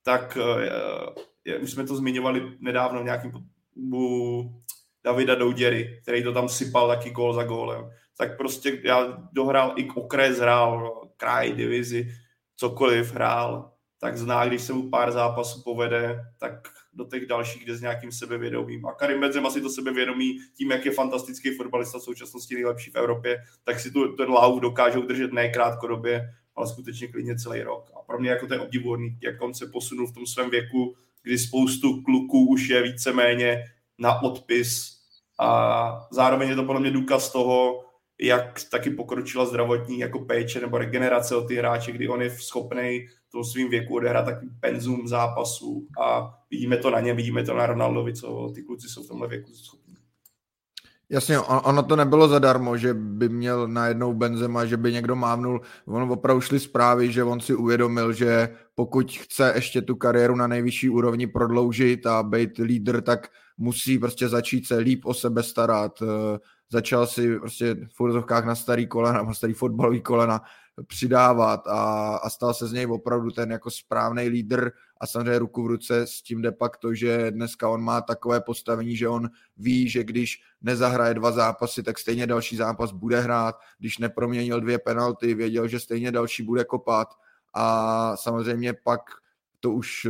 [0.02, 0.62] tak uh,
[1.44, 3.32] je, už jsme to zmiňovali nedávno v nějakým
[3.92, 4.62] u
[5.04, 7.90] Davida Douděry, který to tam sypal taky gól za gólem.
[8.16, 12.08] Tak prostě já dohrál i okres, hrál kraj, divizi,
[12.56, 17.76] cokoliv hrál, tak zná, když se mu pár zápasů povede, tak do těch dalších jde
[17.76, 18.86] s nějakým sebevědomím.
[18.86, 22.96] A Karim Benzema si to sebevědomí tím, jak je fantastický fotbalista v současnosti nejlepší v
[22.96, 27.90] Evropě, tak si tu, ten lau dokážou držet ne krátkodobě, ale skutečně klidně celý rok.
[27.96, 30.96] A pro mě jako je obdivuhodný, jak on se posunul v tom svém věku,
[31.28, 33.64] kdy spoustu kluků už je víceméně
[33.98, 34.98] na odpis
[35.40, 37.84] a zároveň je to podle mě důkaz toho,
[38.20, 43.06] jak taky pokročila zdravotní jako péče nebo regenerace o ty hráče, kdy on je schopný
[43.32, 47.66] tom svým věku odehrát takový penzum zápasů a vidíme to na ně, vidíme to na
[47.66, 49.87] Ronaldovi, co ty kluci jsou v tomhle věku schopní.
[51.10, 55.60] Jasně, ono to nebylo zadarmo, že by měl najednou Benzema, že by někdo mávnul.
[55.86, 60.46] On opravdu šly zprávy, že on si uvědomil, že pokud chce ještě tu kariéru na
[60.46, 66.02] nejvyšší úrovni prodloužit a být lídr, tak musí prostě začít se líp o sebe starat.
[66.02, 66.38] Eh,
[66.70, 70.42] začal si prostě v na starý kolena, na starý fotbalový kolena
[70.86, 75.62] přidávat a, a stal se z něj opravdu ten jako správný lídr a samozřejmě ruku
[75.62, 79.30] v ruce s tím jde pak to, že dneska on má takové postavení, že on
[79.56, 84.78] ví, že když nezahraje dva zápasy, tak stejně další zápas bude hrát, když neproměnil dvě
[84.78, 87.08] penalty, věděl, že stejně další bude kopat.
[87.54, 89.00] A samozřejmě pak
[89.60, 90.06] to už,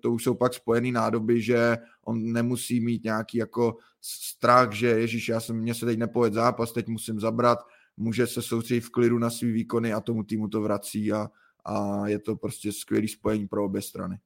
[0.00, 5.28] to už jsou pak spojený nádoby, že on nemusí mít nějaký jako strach, že Ježíš,
[5.28, 7.58] já jsem, mě se teď nepověd zápas, teď musím zabrat,
[7.96, 11.28] může se soustředit v klidu na svý výkony a tomu týmu to vrací a,
[11.64, 14.18] a je to prostě skvělý spojení pro obě strany.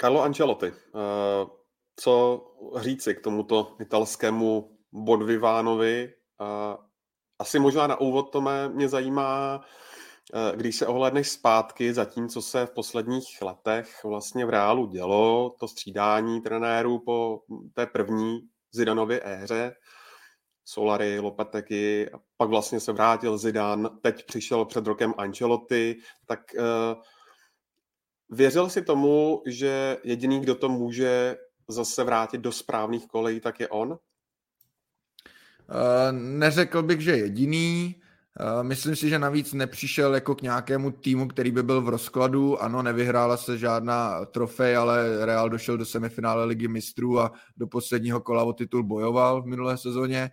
[0.00, 1.46] Carlo Ancelotti, eh,
[1.96, 2.44] co
[2.76, 6.14] říci k tomuto italskému Bodvivánovi?
[6.40, 6.76] Eh,
[7.38, 9.60] asi možná na úvod to mě, mě zajímá,
[10.34, 14.86] eh, když se ohledneš zpátky za tím, co se v posledních letech vlastně v reálu
[14.86, 17.42] dělo, to střídání trenérů po
[17.74, 18.40] té první
[18.74, 19.74] Zidanově éře,
[20.64, 25.96] Solary, Lopetegui, pak vlastně se vrátil Zidane, teď přišel před rokem Ancelotti,
[26.26, 27.02] tak uh,
[28.30, 31.36] věřil si tomu, že jediný, kdo to může
[31.68, 33.88] zase vrátit do správných kolejí, tak je on?
[33.90, 33.98] Uh,
[36.12, 37.94] neřekl bych, že jediný.
[38.40, 42.62] Uh, myslím si, že navíc nepřišel jako k nějakému týmu, který by byl v rozkladu.
[42.62, 48.20] Ano, nevyhrála se žádná trofej, ale Real došel do semifinále ligy mistrů a do posledního
[48.20, 50.30] kola o titul bojoval v minulé sezóně.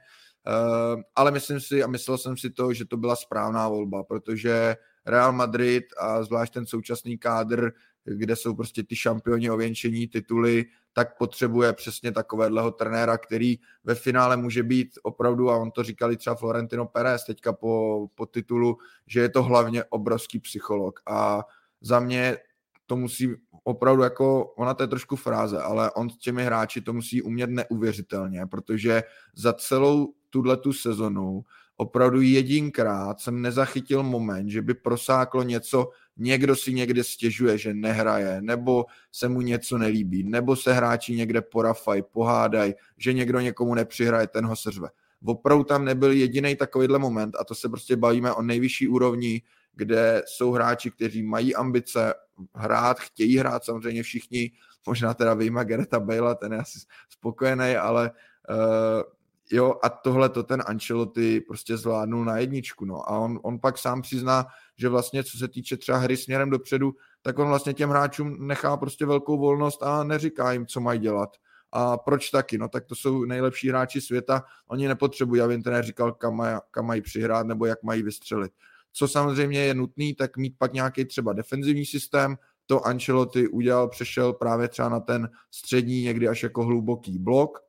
[0.50, 4.76] Uh, ale myslím si a myslel jsem si to, že to byla správná volba, protože
[5.06, 7.72] Real Madrid a zvlášť ten současný kádr,
[8.06, 14.38] kde jsou prostě ty šampioni ověnčení tituly, tak potřebuje přesně takovéhleho trenéra, který ve finále
[14.38, 19.20] může být opravdu, a on to říkali třeba Florentino Pérez teďka po, po titulu, že
[19.20, 21.00] je to hlavně obrovský psycholog.
[21.08, 21.44] A
[21.82, 22.38] za mě
[22.86, 23.30] to musí
[23.64, 27.50] opravdu jako, ona to je trošku fráze, ale on s těmi hráči to musí umět
[27.50, 29.04] neuvěřitelně, protože
[29.36, 31.44] za celou tuhle tu sezonu
[31.80, 38.42] opravdu jedinkrát jsem nezachytil moment, že by prosáklo něco, někdo si někde stěžuje, že nehraje,
[38.42, 44.28] nebo se mu něco nelíbí, nebo se hráči někde porafaj, pohádají, že někdo někomu nepřihraje,
[44.28, 44.90] ten ho seřve.
[45.26, 49.42] Opravdu tam nebyl jediný takovýhle moment a to se prostě bavíme o nejvyšší úrovni,
[49.76, 52.14] kde jsou hráči, kteří mají ambice
[52.56, 54.52] hrát, chtějí hrát samozřejmě všichni,
[54.88, 58.12] možná teda vyjma Gereta Bale, ten je asi spokojený, ale
[58.50, 59.19] uh,
[59.52, 63.10] jo, a tohle to ten Ancelotti prostě zvládnul na jedničku, no.
[63.10, 64.46] A on, on pak sám přizná,
[64.78, 68.78] že vlastně co se týče třeba hry směrem dopředu, tak on vlastně těm hráčům nechá
[68.78, 71.30] prostě velkou volnost a neříká jim, co mají dělat.
[71.72, 72.58] A proč taky?
[72.58, 76.86] No tak to jsou nejlepší hráči světa, oni nepotřebují, aby trenér říkal, kam, mají, kam
[76.86, 78.52] mají přihrát nebo jak mají vystřelit.
[78.94, 84.34] Co samozřejmě je nutný, tak mít pak nějaký třeba defenzivní systém, to Ancelotti udělal, přešel
[84.34, 87.60] právě třeba na ten střední, někdy až jako hluboký blok,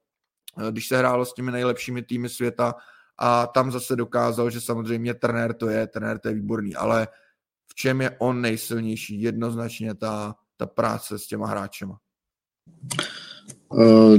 [0.71, 2.75] když se hrálo s těmi nejlepšími týmy světa
[3.19, 7.09] a tam zase dokázal, že samozřejmě trenér to je, trenér to je výborný, ale
[7.67, 9.23] v čem je on nejsilnější?
[9.23, 11.99] Jednoznačně ta, ta práce s těma hráčema.
[13.69, 14.17] Uh,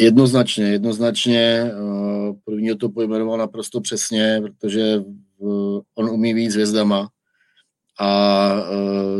[0.00, 1.72] jednoznačně, jednoznačně.
[1.82, 4.96] Uh, prvního to pojmenoval naprosto přesně, protože
[5.38, 7.08] uh, on umí víc hvězdama
[8.00, 8.50] a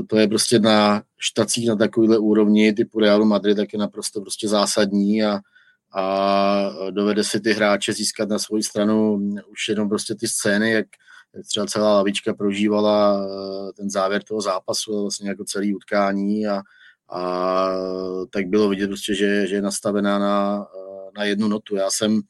[0.07, 4.49] to je prostě na štacích na takovýhle úrovni typu Realu Madrid tak je naprosto prostě
[4.49, 5.41] zásadní a,
[5.95, 9.15] a dovede si ty hráče získat na svoji stranu
[9.49, 10.87] už jenom prostě ty scény, jak,
[11.47, 13.27] třeba celá lavička prožívala
[13.77, 16.63] ten závěr toho zápasu, vlastně jako celý utkání a,
[17.11, 17.71] a
[18.31, 20.67] tak bylo vidět prostě, že, že je nastavená na,
[21.17, 21.77] na jednu notu.
[21.77, 22.21] Já jsem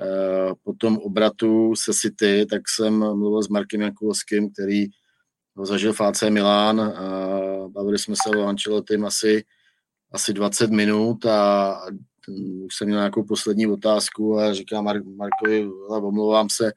[0.00, 4.86] eh, po tom obratu se City, tak jsem mluvil s Markem Jankulovským, který
[5.56, 6.80] ho zažil v AC Milán.
[6.80, 7.30] A
[7.68, 9.44] bavili jsme se o Ancelottim asi,
[10.12, 11.80] asi 20 minut a
[12.64, 16.72] už jsem měl nějakou poslední otázku a říkám Mark, Markovi, omlouvám se,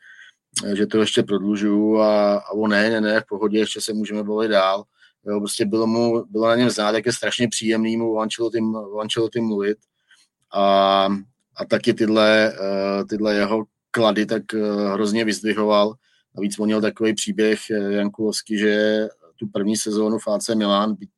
[0.75, 4.23] že to ještě prodlužuju a, a on ne, ne, ne, v pohodě, ještě se můžeme
[4.23, 4.83] bavit dál.
[5.25, 8.19] Jo, prostě bylo, mu, bylo na něm znát, jak je strašně příjemný mu o
[8.99, 9.77] Ancelotti mluvit.
[10.53, 11.07] A,
[11.55, 15.93] a taky tyhle, uh, tyhle jeho klady tak uh, hrozně vyzdvihoval.
[16.35, 21.09] Navíc on měl takový příběh Jankulovský, že tu první sezónu v AC Milan, byť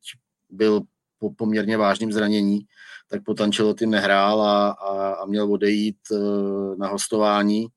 [0.50, 0.82] byl
[1.20, 2.66] po poměrně vážným zranění,
[3.08, 7.68] tak po Ancelotti nehrál a, a, a měl odejít uh, na hostování.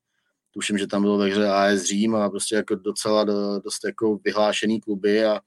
[0.51, 4.19] Tuším, že tam bylo ve hře AS Řím a prostě jako docela do, dost jako
[4.25, 5.39] vyhlášený kluby a,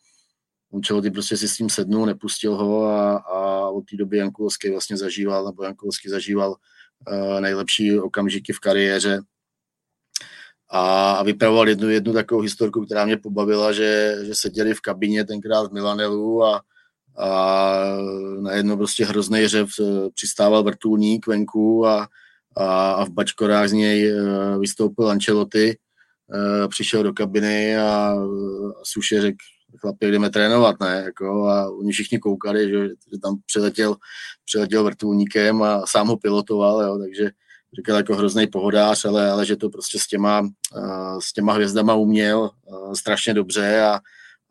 [0.75, 4.97] Ancelotti prostě si s tím sednul, nepustil ho a, a od té doby Jankulovský vlastně
[4.97, 9.23] zažíval, nebo Jankulovský zažíval uh, nejlepší okamžiky v kariéře.
[10.71, 15.25] A, a vypravoval jednu, jednu takovou historku, která mě pobavila, že, že seděli v kabině
[15.25, 16.63] tenkrát v Milanelu a,
[17.19, 17.75] a
[18.41, 22.09] najednou prostě hrozný řev eh, přistával vrtulník venku a,
[22.57, 25.77] a, a v bačkorách z něj eh, vystoupil Ancelotti,
[26.69, 28.15] přišel do kabiny a, a
[28.83, 29.37] Suše řekl,
[29.81, 33.97] chlapi, jdeme trénovat, ne, jako, a oni všichni koukali, že, že tam přiletěl,
[34.45, 37.31] přiletěl vrtulníkem a sám ho pilotoval, jo, takže
[37.77, 40.49] říkal jako hrozný pohodář, ale, ale že to prostě s těma,
[41.19, 42.51] s těma hvězdama uměl
[42.95, 44.01] strašně dobře a,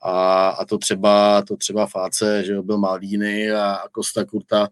[0.02, 4.68] a, a to třeba, to třeba Fáce, že byl Maldini a, a Costa Kurta,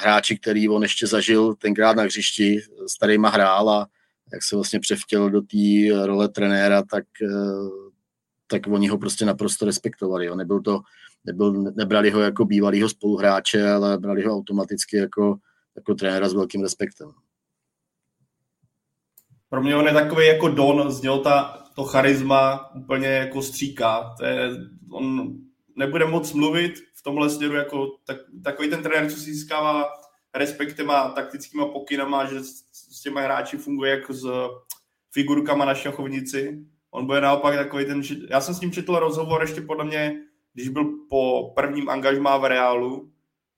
[0.00, 3.86] hráči, který on ještě zažil tenkrát na hřišti, starýma hrál a
[4.32, 7.04] jak se vlastně převtěl do té role trenéra, tak
[8.50, 10.26] tak oni ho prostě naprosto respektovali.
[10.26, 10.34] Jo.
[10.34, 10.80] Nebyl to,
[11.24, 15.38] nebyl, nebrali ho jako bývalýho spoluhráče, ale brali ho automaticky jako,
[15.76, 17.12] jako trenéra s velkým respektem.
[19.50, 24.14] Pro mě on je takový jako Don, z něho ta, to charisma úplně jako stříká.
[24.18, 24.50] To je,
[24.90, 25.34] on
[25.76, 29.88] nebude moc mluvit v tomhle směru jako tak, takový ten trenér, co si získává
[30.34, 34.48] respektem a taktickýma pokynama, že s, s těma hráči funguje jako s
[35.10, 39.60] figurkama na šachovnici On bude naopak takový ten, já jsem s ním četl rozhovor ještě
[39.60, 40.20] podle mě,
[40.54, 43.12] když byl po prvním angažmá v Reálu,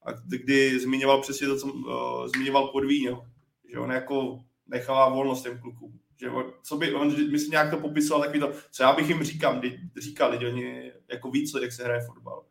[0.07, 3.27] a kdy zmiňoval přesně to, co uh, zmiňoval Podvíňo,
[3.73, 6.01] že on jako nechává volnost těm klukům.
[6.21, 9.23] Že on, co by, on myslím nějak to popisoval takový to, co já bych jim
[9.23, 9.61] říkal,
[10.01, 12.45] říkal, že oni jako ví, co, jak se hraje fotbal.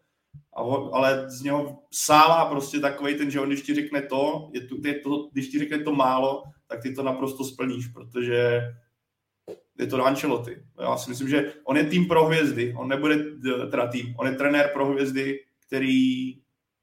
[0.53, 4.49] A on, ale z něho sálá prostě takový ten, že on když ti řekne to,
[4.53, 8.61] je to, je to, když ti řekne to málo, tak ty to naprosto splníš, protože
[9.79, 10.57] je to Ancelotti.
[10.81, 13.17] Já si myslím, že on je tým pro hvězdy, on nebude
[13.71, 16.33] teda tým, on je trenér pro hvězdy, který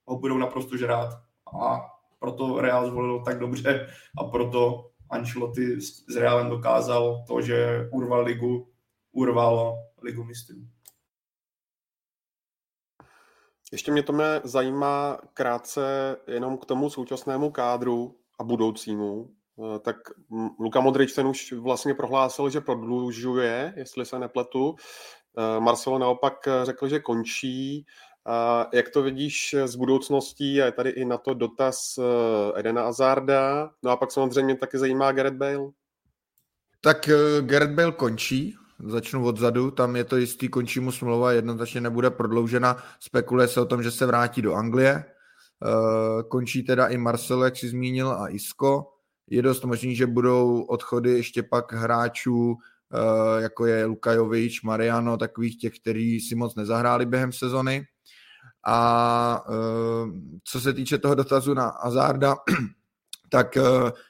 [0.05, 1.15] ho budou naprosto žrát.
[1.63, 1.81] A
[2.19, 8.69] proto Real zvolil tak dobře a proto Ancelotti s Realem dokázal to, že urval ligu,
[9.13, 10.57] urval ligu mistrů.
[13.73, 19.31] Ještě mě to mě zajímá krátce jenom k tomu současnému kádru a budoucímu.
[19.59, 19.97] Eh, tak
[20.61, 24.75] Luka Modrič ten už vlastně prohlásil, že prodlužuje, jestli se nepletu.
[25.39, 27.87] Eh, Marcelo naopak řekl, že končí.
[28.73, 30.63] Jak to vidíš z budoucností?
[30.63, 31.99] A je tady i na to dotaz
[32.55, 33.71] Edena Azarda.
[33.83, 35.71] No a pak samozřejmě taky zajímá Gareth Bale.
[36.81, 37.11] Tak
[37.41, 42.77] Gareth Bale končí, začnu odzadu, tam je to jistý, končí mu smlouva, jednoznačně nebude prodloužena,
[43.01, 45.05] spekuluje se o tom, že se vrátí do Anglie,
[46.29, 48.93] končí teda i Marcelo, jak si zmínil, a Isco,
[49.31, 52.57] je dost možný, že budou odchody ještě pak hráčů,
[52.93, 57.87] eh, jako je Lukajovič, Mariano, takových těch, kteří si moc nezahráli během sezony.
[58.67, 59.45] A
[60.45, 62.37] co se týče toho dotazu na Azarda,
[63.31, 63.59] tak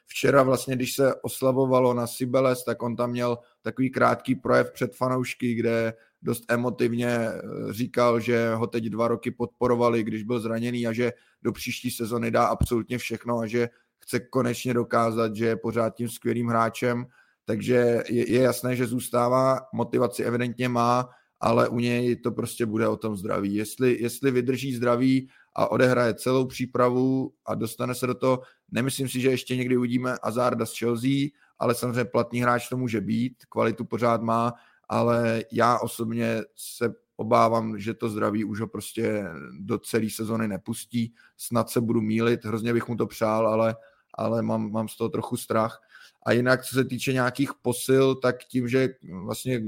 [0.06, 4.96] včera vlastně, když se oslavovalo na Sibeles, tak on tam měl takový krátký projev před
[4.96, 7.40] fanoušky, kde dost emotivně eh,
[7.70, 12.30] říkal, že ho teď dva roky podporovali, když byl zraněný a že do příští sezony
[12.30, 17.06] dá absolutně všechno a že chce konečně dokázat, že je pořád tím skvělým hráčem,
[17.44, 21.08] takže je jasné, že zůstává, motivaci evidentně má,
[21.40, 23.54] ale u něj to prostě bude o tom zdraví.
[23.54, 29.20] Jestli, jestli vydrží zdraví a odehraje celou přípravu a dostane se do toho, nemyslím si,
[29.20, 31.28] že ještě někdy uvidíme Azarda z Chelsea,
[31.58, 34.52] ale samozřejmě platný hráč to může být, kvalitu pořád má,
[34.88, 39.24] ale já osobně se obávám, že to zdraví už ho prostě
[39.60, 41.14] do celé sezony nepustí.
[41.36, 43.76] Snad se budu mílit, hrozně bych mu to přál, ale,
[44.14, 45.80] ale mám, mám z toho trochu strach.
[46.26, 48.88] A jinak, co se týče nějakých posil, tak tím, že
[49.24, 49.62] vlastně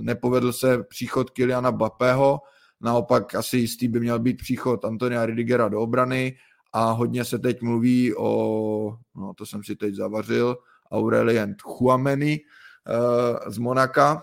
[0.00, 2.40] nepovedl se příchod Kiliana Bapého,
[2.80, 6.36] naopak asi jistý by měl být příchod Antonia Ridigera do obrany
[6.72, 10.56] a hodně se teď mluví o, no to jsem si teď zavařil,
[10.90, 12.40] Aurelien Chouameni,
[12.88, 14.22] Eh, z Monaka.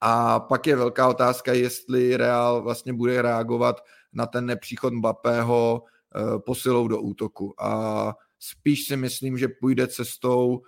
[0.00, 3.76] A pak je velká otázka, jestli Real vlastně bude reagovat
[4.12, 7.62] na ten nepříchod Mbappého eh, posilou do útoku.
[7.62, 10.62] A spíš si myslím, že půjde cestou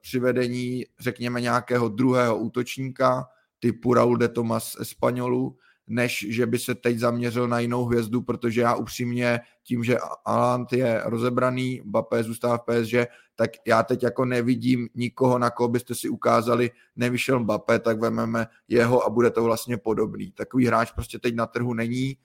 [0.00, 3.26] přivedení, řekněme, nějakého druhého útočníka
[3.58, 5.56] typu Raul de Tomas Espanolu,
[5.86, 10.72] než že by se teď zaměřil na jinou hvězdu, protože já upřímně tím, že Alant
[10.72, 12.94] je rozebraný, Mbappé zůstává v PSG,
[13.36, 18.46] tak já teď jako nevidím nikoho, na koho byste si ukázali, nevyšel Mbappé, tak vememe
[18.68, 20.32] jeho a bude to vlastně podobný.
[20.32, 22.16] Takový hráč prostě teď na trhu není,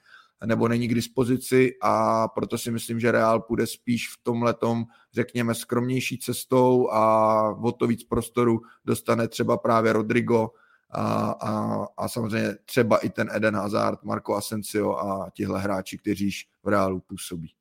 [0.46, 4.86] nebo není k dispozici a proto si myslím, že Real půjde spíš v tom letom,
[5.14, 10.50] řekněme, skromnější cestou a o to víc prostoru dostane třeba právě Rodrigo,
[10.90, 16.32] a, a, a samozřejmě třeba i ten Eden Hazard, Marco Asensio a tihle hráči, kteří
[16.64, 17.54] v Reálu působí.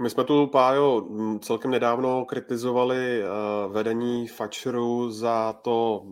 [0.00, 1.08] My jsme tu, Pájo,
[1.40, 3.22] celkem nedávno kritizovali
[3.68, 6.06] vedení Fatscheru za to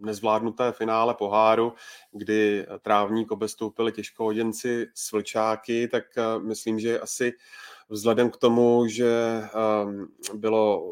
[0.00, 1.72] nezvládnuté finále poháru,
[2.12, 6.04] kdy trávník obestoupili těžkohoděnci s vlčáky, tak
[6.38, 7.32] myslím, že asi
[7.88, 9.42] vzhledem k tomu, že
[10.34, 10.82] bylo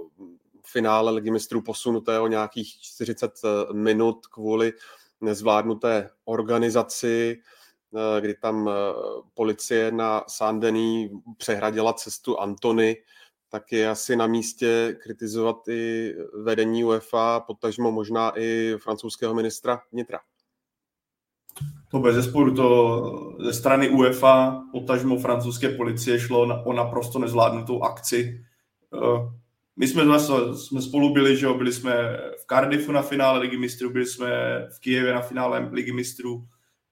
[0.66, 4.72] finále ligy mistrů posunuté o nějakých 40 eh, minut kvůli
[5.20, 7.59] nezvládnuté organizaci, eh,
[8.20, 8.72] kdy tam eh,
[9.34, 12.96] policie na Saint-Denis přehradila cestu Antony,
[13.48, 16.14] tak je asi na místě kritizovat i
[16.44, 20.20] vedení UEFA, potažmo možná i francouzského ministra vnitra.
[21.90, 28.44] To bez zesporu to ze strany UEFA, potažmo francouzské policie šlo o naprosto nezvládnutou akci
[29.76, 30.04] my jsme,
[30.54, 31.92] jsme spolu byli, že byli jsme
[32.42, 34.28] v Cardiffu na finále Ligy mistrů, byli jsme
[34.76, 36.46] v Kijevě na finále Ligy mistrů,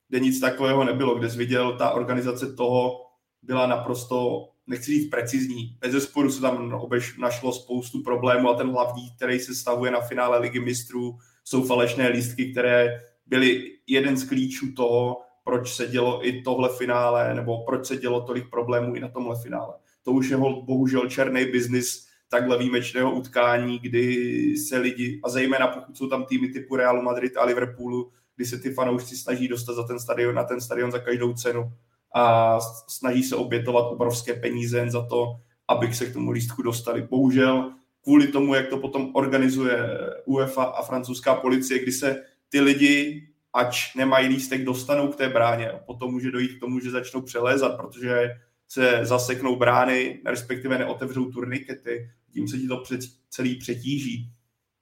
[0.09, 3.05] kde nic takového nebylo, kde jsi viděl, ta organizace toho
[3.43, 8.71] byla naprosto, nechci říct precizní, bez zesporu se tam obež, našlo spoustu problémů a ten
[8.71, 14.29] hlavní, který se stavuje na finále Ligy mistrů, jsou falešné lístky, které byly jeden z
[14.29, 19.01] klíčů toho, proč se dělo i tohle finále, nebo proč se dělo tolik problémů i
[19.01, 19.75] na tomhle finále.
[20.05, 25.97] To už je bohužel černý biznis takhle výjimečného utkání, kdy se lidi, a zejména pokud
[25.97, 29.82] jsou tam týmy typu Realu Madrid a Liverpoolu, kdy se ty fanoušci snaží dostat za
[29.82, 31.72] ten stadion, na ten stadion za každou cenu
[32.14, 32.59] a
[32.89, 37.03] snaží se obětovat obrovské peníze jen za to, aby se k tomu lístku dostali.
[37.03, 37.72] Bohužel
[38.05, 39.78] kvůli tomu, jak to potom organizuje
[40.26, 45.72] UEFA a francouzská policie, kdy se ty lidi, ač nemají lístek, dostanou k té bráně.
[45.86, 48.30] Potom může dojít k tomu, že začnou přelézat, protože
[48.68, 54.32] se zaseknou brány, respektive neotevřou turnikety, tím se ti to před, celý přetíží.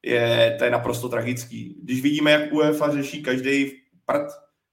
[0.07, 1.77] Je, to je naprosto tragický.
[1.83, 3.73] Když vidíme, jak UEFA řeší každý
[4.05, 4.29] prd,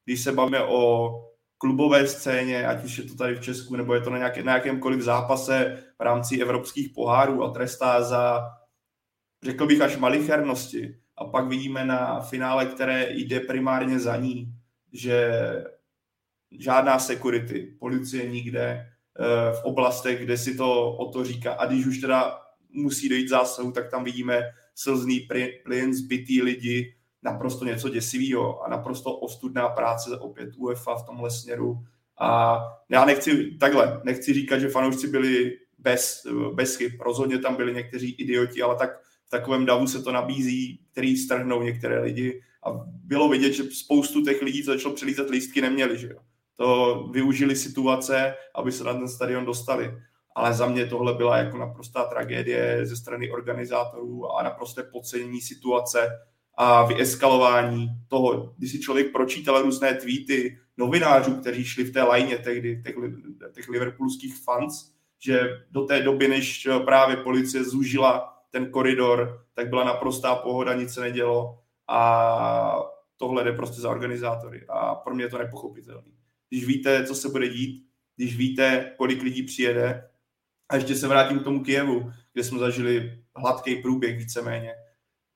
[0.06, 1.12] když se bavíme o
[1.58, 4.54] klubové scéně, ať už je to tady v Česku, nebo je to na, nějaké, na
[4.54, 8.50] jakémkoliv zápase v rámci evropských pohárů a trestá za,
[9.44, 10.98] řekl bych, až malichernosti.
[11.18, 14.54] A pak vidíme na finále, které jde primárně za ní,
[14.94, 15.34] že
[16.52, 21.54] žádná security, policie nikde, Eh, v oblastech, kde si to o to říká.
[21.54, 22.40] A když už teda
[22.74, 24.42] musí dojít zásahu, tak tam vidíme
[24.76, 25.28] slzný
[25.64, 31.84] plyn, zbytý lidi, naprosto něco děsivého a naprosto ostudná práce opět UEFA v tomhle směru.
[32.20, 32.60] A
[32.90, 36.92] já nechci takhle, nechci říkat, že fanoušci byli bez, bez chyb.
[37.02, 41.64] Rozhodně tam byli někteří idioti, ale tak v takovém davu se to nabízí, který strhnou
[41.64, 42.42] některé lidi.
[42.66, 45.98] A bylo vidět, že spoustu těch lidí, co začalo přelízet lístky, neměli.
[45.98, 46.20] Že jo?
[46.56, 49.92] to využili situace, aby se na ten stadion dostali.
[50.36, 56.10] Ale za mě tohle byla jako naprostá tragédie ze strany organizátorů a naprosté podcenění situace
[56.58, 62.38] a vyeskalování toho, když si člověk pročítal různé tweety novinářů, kteří šli v té lajně
[62.38, 62.96] tehdy, těch,
[63.54, 69.84] těch liverpoolských fans, že do té doby, než právě policie zúžila ten koridor, tak byla
[69.84, 72.76] naprostá pohoda, nic se nedělo a
[73.18, 76.12] tohle jde prostě za organizátory a pro mě je to nepochopitelné.
[76.50, 80.10] Když víte, co se bude dít, když víte, kolik lidí přijede,
[80.70, 84.74] a ještě se vrátím k tomu Kijevu, kde jsme zažili hladký průběh víceméně.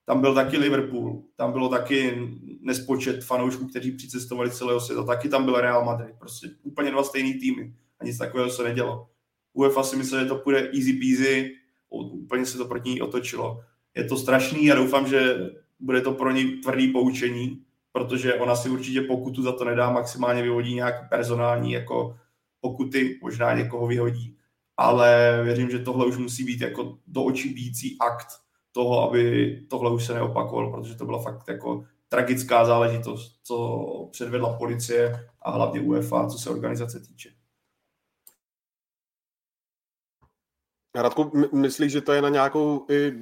[0.05, 2.29] Tam byl taky Liverpool, tam bylo taky
[2.61, 7.33] nespočet fanoušků, kteří přicestovali celého světa, taky tam byl Real Madrid, prostě úplně dva stejný
[7.33, 9.09] týmy a nic takového se nedělo.
[9.53, 11.55] UEFA si myslel, že to půjde easy peasy,
[11.89, 13.63] úplně se to proti ní otočilo.
[13.95, 15.37] Je to strašný a doufám, že
[15.79, 20.43] bude to pro ní tvrdý poučení, protože ona si určitě pokutu za to nedá, maximálně
[20.43, 22.17] vyhodí nějak personální jako
[22.61, 24.36] pokuty, možná někoho vyhodí,
[24.77, 28.27] ale věřím, že tohle už musí být jako do očí bící akt
[28.71, 34.57] toho, aby tohle už se neopakovalo, protože to byla fakt jako tragická záležitost, co předvedla
[34.57, 37.29] policie a hlavně UEFA, co se organizace týče.
[40.95, 43.13] Radku, myslíš, že to je na nějakou i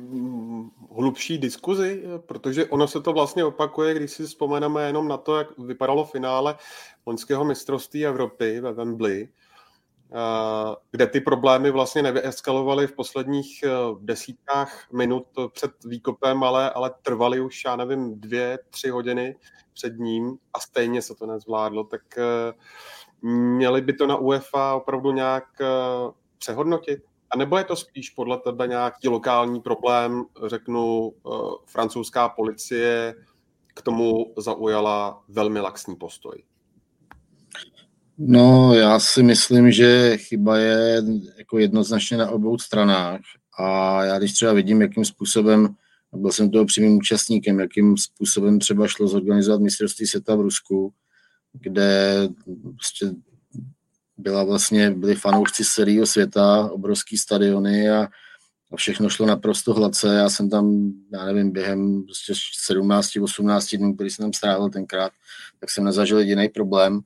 [0.96, 2.04] hlubší diskuzi?
[2.18, 6.56] Protože ono se to vlastně opakuje, když si vzpomeneme jenom na to, jak vypadalo finále
[7.06, 9.28] loňského mistrovství Evropy ve Wembley,
[10.92, 17.40] kde ty problémy vlastně nevyeskalovaly v posledních e, desítkách minut před výkopem, ale, ale trvaly
[17.42, 19.36] už, já nevím, dvě, tři hodiny
[19.74, 22.24] před ním a stejně se to nezvládlo, tak e,
[23.22, 25.44] měli by to na UEFA opravdu nějak
[26.38, 27.00] přehodnotit?
[27.30, 31.14] A nebo je to spíš podle tebe nějaký lokální problém, řeknu,
[31.66, 33.16] francouzská policie
[33.68, 36.44] k tomu zaujala velmi laxní postoj?
[38.18, 41.04] No, já si myslím, že chyba je
[41.38, 43.20] jako jednoznačně na obou stranách.
[43.60, 45.76] A já když třeba vidím, jakým způsobem,
[46.14, 50.94] byl jsem toho přímým účastníkem, jakým způsobem třeba šlo zorganizovat mistrovství světa v Rusku,
[51.54, 52.20] kde
[52.74, 53.12] prostě
[54.18, 58.08] byla vlastně, byli fanoušci z celého světa, obrovský stadiony a,
[58.72, 60.16] a všechno šlo naprosto hladce.
[60.16, 62.34] Já jsem tam, já nevím, během prostě
[62.72, 65.12] 17-18 dnů, který jsem tam strávil tenkrát,
[65.60, 67.02] tak jsem nezažil jediný problém.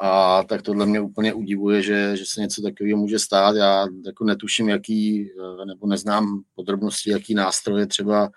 [0.00, 3.56] A tak tohle mě úplně udivuje, že, že se něco takového může stát.
[3.56, 8.30] Já jako netuším, jaký, eh, nebo neznám podrobnosti, jaký nástroje třeba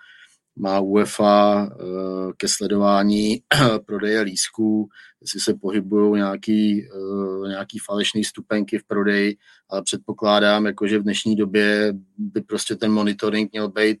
[0.56, 3.42] má UEFA eh, ke sledování
[3.86, 4.88] prodeje lísků,
[5.20, 9.36] jestli se pohybují nějaký, eh, nějaký falešný stupenky v prodeji,
[9.70, 13.98] ale předpokládám, jako, že v dnešní době by prostě ten monitoring měl být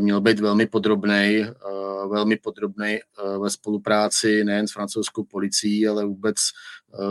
[0.00, 1.52] měl být velmi podrobný, eh,
[2.08, 6.36] velmi podrobný eh, ve spolupráci nejen s francouzskou policií, ale vůbec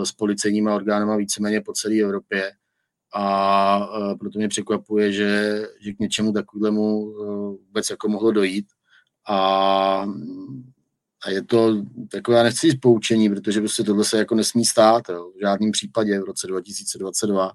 [0.03, 2.51] s policejníma orgánama víceméně po celé Evropě.
[3.13, 7.13] A proto mě překvapuje, že, že k něčemu takovému
[7.65, 8.65] vůbec jako mohlo dojít.
[9.27, 10.05] A,
[11.25, 11.83] a je to,
[12.13, 16.19] jako já nechci poučení, protože prostě tohle se jako nesmí stát jo, v žádném případě
[16.19, 17.51] v roce 2022.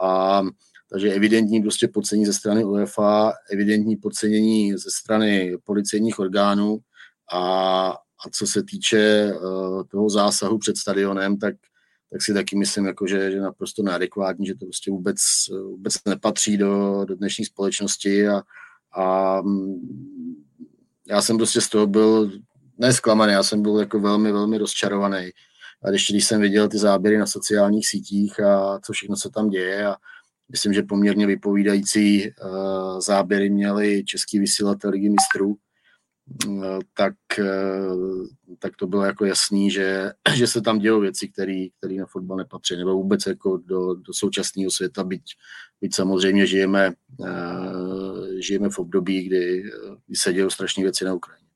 [0.00, 0.42] A
[0.90, 6.78] takže evidentní prostě podcenění ze strany UEFA, evidentní podcenění ze strany policejních orgánů
[7.32, 7.88] a,
[8.26, 11.54] a co se týče uh, toho zásahu před stadionem, tak,
[12.12, 15.16] tak si taky myslím, jako, že, že naprosto neadekvátní, že to prostě vůbec,
[15.62, 18.42] vůbec nepatří do, do dnešní společnosti a,
[18.96, 19.74] a mm,
[21.08, 22.32] já jsem prostě z toho byl
[22.78, 25.30] nesklamaný, já jsem byl jako velmi, velmi rozčarovaný.
[25.84, 29.48] A když, když jsem viděl ty záběry na sociálních sítích a co všechno se tam
[29.48, 29.96] děje a,
[30.52, 35.56] Myslím, že poměrně vypovídající uh, záběry měli český vysílatel Ligy mistrů,
[36.46, 38.26] uh, tak, uh,
[38.58, 42.76] tak to bylo jako jasný, že, že se tam dějou věci, které na fotbal nepatří,
[42.76, 45.22] nebo vůbec jako do, do současného světa, byť,
[45.80, 46.92] byť samozřejmě žijeme,
[48.38, 49.62] žijeme v období, kdy,
[50.06, 51.48] kdy se dějou strašné věci na Ukrajině.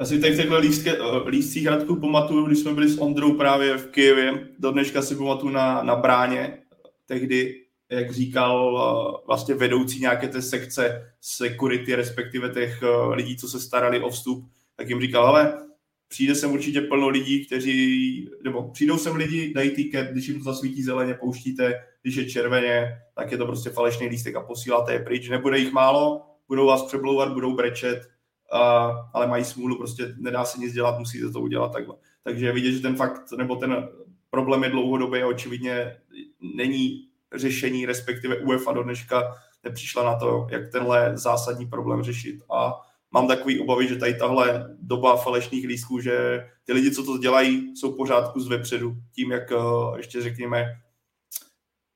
[0.00, 3.86] Já si teď takhle lístke, lístcích Radku pamatuju, když jsme byli s Ondrou právě v
[3.86, 4.48] Kijevě.
[4.58, 6.58] Do dneška si pamatuju na, na bráně,
[7.06, 13.48] tehdy, jak říkal eh, vlastně vedoucí nějaké té sekce security, respektive těch eh, lidí, co
[13.48, 15.66] se starali o vstup, tak jim říkal, ale
[16.08, 20.44] přijde sem určitě plno lidí, kteří, nebo přijdou sem lidi, dají ticket, když jim to
[20.44, 24.98] zasvítí zeleně, pouštíte, když je červeně, tak je to prostě falešný lístek a posíláte je
[24.98, 25.28] pryč.
[25.28, 28.08] Nebude jich málo, budou vás přeblouvat, budou brečet,
[28.52, 31.96] uh, ale mají smůlu, prostě nedá se nic dělat, musíte to udělat takhle.
[32.24, 33.88] Takže vidět, že ten fakt, nebo ten
[34.30, 35.96] problém je dlouhodobý a očividně
[36.40, 42.42] není řešení, respektive UEFA do dneška nepřišla na to, jak tenhle zásadní problém řešit.
[42.54, 42.72] A
[43.10, 47.76] mám takový obavy, že tady tahle doba falešných lístků, že ty lidi, co to dělají,
[47.76, 48.96] jsou pořádku z vepředu.
[49.12, 49.56] Tím, jak eh,
[49.96, 50.64] ještě řekněme,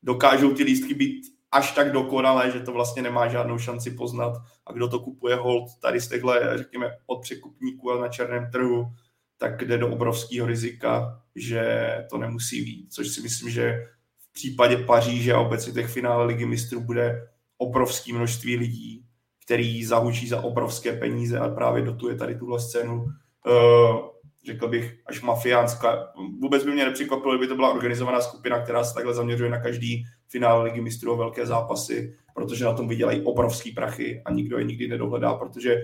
[0.02, 1.22] dokážou ty lístky být
[1.52, 4.32] až tak dokonalé, že to vlastně nemá žádnou šanci poznat.
[4.66, 8.86] A kdo to kupuje hold tady z těchto, řekněme, od překupníků a na černém trhu,
[9.40, 12.92] tak jde do obrovského rizika, že to nemusí být.
[12.92, 13.86] Což si myslím, že
[14.18, 17.28] v případě Paříže a obecně těch finále ligy mistrů bude
[17.58, 19.04] obrovské množství lidí,
[19.44, 22.94] který zahučí za obrovské peníze a právě dotuje tady tuhle scénu.
[22.94, 23.98] Uh,
[24.46, 26.12] řekl bych, až mafiánská.
[26.40, 30.04] Vůbec by mě nepřekvapilo, kdyby to byla organizovaná skupina, která se takhle zaměřuje na každý
[30.28, 34.88] finál ligy mistrů velké zápasy, protože na tom vydělají obrovský prachy a nikdo je nikdy
[34.88, 35.82] nedohledá, protože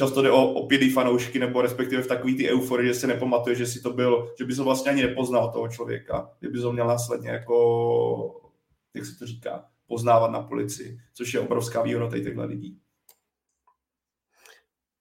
[0.00, 3.56] často jde o, o pědý fanoušky, nebo respektive v takový ty euforii, že si nepamatuje,
[3.56, 6.86] že si to byl, že by se vlastně ani nepoznal toho člověka, kdyby to měl
[6.86, 8.40] následně jako,
[8.94, 12.78] jak se to říká, poznávat na policii, což je obrovská výhoda těchto lidí.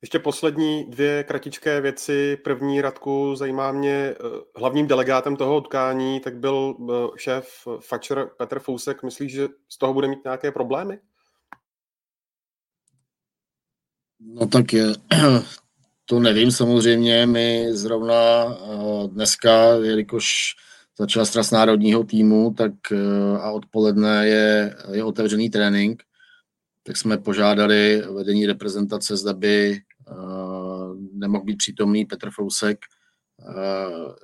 [0.01, 2.37] Ještě poslední dvě kratičké věci.
[2.43, 4.15] První, Radku, zajímá mě, eh,
[4.55, 9.03] hlavním delegátem toho utkání tak byl eh, šéf Fatcher Petr Fousek.
[9.03, 10.99] Myslíš, že z toho bude mít nějaké problémy?
[14.20, 14.86] No tak je,
[16.05, 17.26] to nevím samozřejmě.
[17.26, 20.55] My zrovna eh, dneska, jelikož
[20.99, 22.72] začala stras národního týmu, tak
[23.41, 26.03] a odpoledne je, je otevřený trénink,
[26.84, 29.82] tak jsme požádali vedení reprezentace, zda by
[31.13, 32.78] nemohl být přítomný Petr Fousek,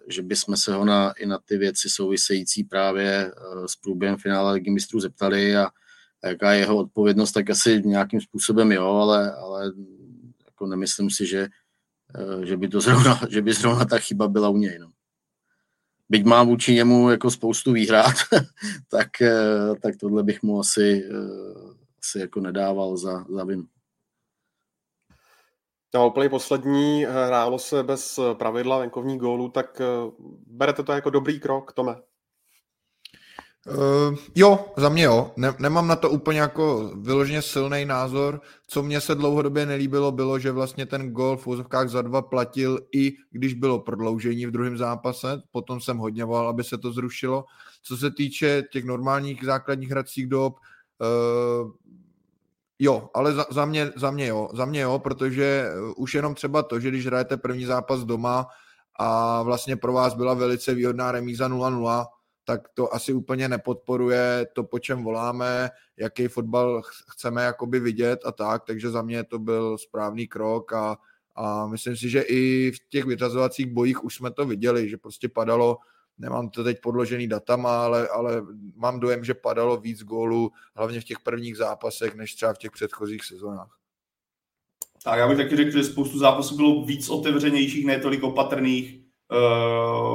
[0.10, 3.32] že bychom se ho na, i na ty věci související právě
[3.66, 5.66] s průběhem finále Ligy mistrů zeptali a,
[6.24, 9.72] a jaká je jeho odpovědnost, tak asi nějakým způsobem jo, ale, ale
[10.46, 11.48] jako nemyslím si, že,
[12.44, 14.80] že, by to zrovna, že by zrovna ta chyba byla u něj.
[14.80, 14.92] No.
[16.10, 18.14] Byť mám vůči němu jako spoustu výhrad,
[18.92, 19.10] tak,
[19.82, 21.10] tak tohle bych mu asi,
[22.00, 23.66] asi jako nedával za, za vinu.
[25.96, 29.86] No, úplně poslední, hrálo se bez pravidla venkovní gólu, tak eh,
[30.48, 31.96] berete to jako dobrý krok, Tome?
[33.68, 35.32] Uh, jo, za mě jo.
[35.38, 38.42] Ne, nemám na to úplně jako vyloženě silný názor.
[38.68, 42.80] Co mně se dlouhodobě nelíbilo, bylo, že vlastně ten gol v úzovkách za dva platil
[42.92, 45.42] i když bylo prodloužení v druhém zápase.
[45.52, 47.46] Potom jsem hodně volal, aby se to zrušilo.
[47.84, 50.56] Co se týče těch normálních základních hracích dob,
[51.02, 51.72] uh,
[52.80, 56.36] Jo, ale za, za, mě, za mě jo, za mě jo, protože eh, už jenom
[56.36, 58.48] třeba to, že když hrajete první zápas doma
[59.00, 62.06] a vlastně pro vás byla velice výhodná remíza 0-0,
[62.46, 68.32] tak to asi úplně nepodporuje to, po čem voláme, jaký fotbal chceme jakoby vidět a
[68.32, 70.98] tak, takže za mě to byl správný krok a,
[71.36, 75.30] a myslím si, že i v těch vyřazovacích bojích už jsme to viděli, že prostě
[75.30, 75.78] padalo
[76.18, 78.42] nemám to teď podložený datama, ale, ale
[78.76, 82.72] mám dojem, že padalo víc gólů, hlavně v těch prvních zápasech, než třeba v těch
[82.72, 83.78] předchozích sezónách.
[85.04, 89.00] Tak já bych taky řekl, že spoustu zápasů bylo víc otevřenějších, ne tolik opatrných,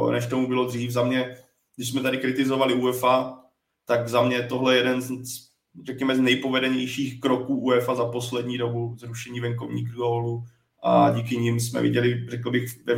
[0.02, 0.90] uh, než tomu bylo dřív.
[0.90, 1.36] Za mě,
[1.80, 3.38] když jsme tady kritizovali UEFA,
[3.84, 5.10] tak za mě tohle je jeden z,
[5.86, 10.44] řekněme, z nejpovedenějších kroků UEFA za poslední dobu, zrušení venkovních gólů
[10.82, 12.94] a díky nim jsme viděli, řekl bych, ve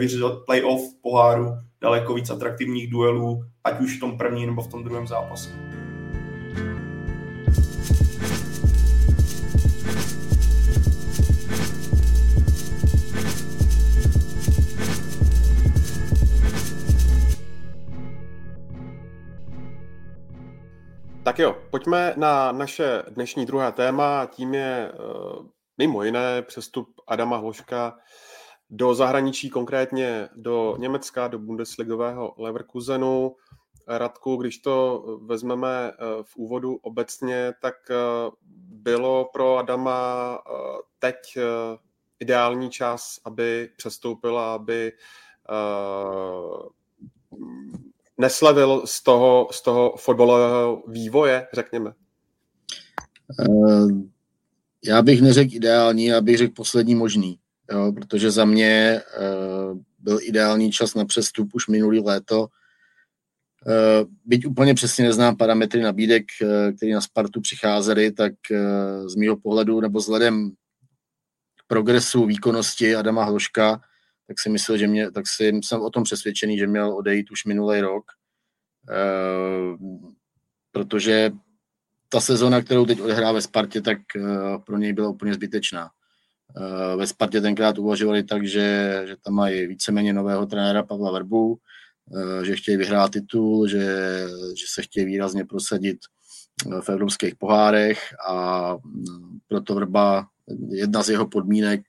[0.47, 1.47] playoff poháru
[1.81, 5.82] daleko víc atraktivních duelů, ať už v tom prvním nebo v tom druhém zápase.
[21.33, 25.47] Tak jo, pojďme na naše dnešní druhé téma, tím je uh,
[25.79, 27.99] mimo jiné přestup Adama Hloška
[28.71, 33.37] do zahraničí, konkrétně do Německa, do Bundesligového Leverkusenu.
[33.89, 37.95] Radku, když to vezmeme eh, v úvodu obecně, tak eh,
[38.69, 40.53] bylo pro Adama eh,
[40.99, 41.39] teď
[42.21, 44.93] ideální čas, aby přestoupila, aby
[48.23, 51.93] neslevil z toho, z toho fotbalového vývoje, řekněme?
[54.85, 57.39] Já bych neřekl ideální, já bych řekl poslední možný
[57.73, 62.41] jo, protože za mě uh, byl ideální čas na přestup už minulý léto.
[62.41, 66.25] Uh, byť úplně přesně neznám parametry nabídek,
[66.77, 68.33] které na Spartu přicházely, tak
[69.07, 70.51] z mého pohledu nebo vzhledem
[71.67, 73.81] progresu výkonnosti Adama Hloška,
[74.27, 77.45] tak si myslel, že mě, tak si, jsem o tom přesvědčený, že měl odejít už
[77.45, 78.05] minulý rok,
[78.91, 79.77] uh,
[80.73, 81.31] protože
[82.09, 85.91] ta sezona, kterou teď odehrá ve Spartě, tak uh, pro něj byla úplně zbytečná.
[86.57, 91.59] Eh, ve Spartě tenkrát uvažovali tak, že, že tam mají víceméně nového trenéra Pavla Verbu,
[92.17, 93.87] eh, že chtějí vyhrát titul, že,
[94.59, 95.99] že se chtějí výrazně prosadit
[96.67, 100.27] eh, v evropských pohárech a mm, proto Vrba,
[100.69, 101.83] jedna z jeho podmínek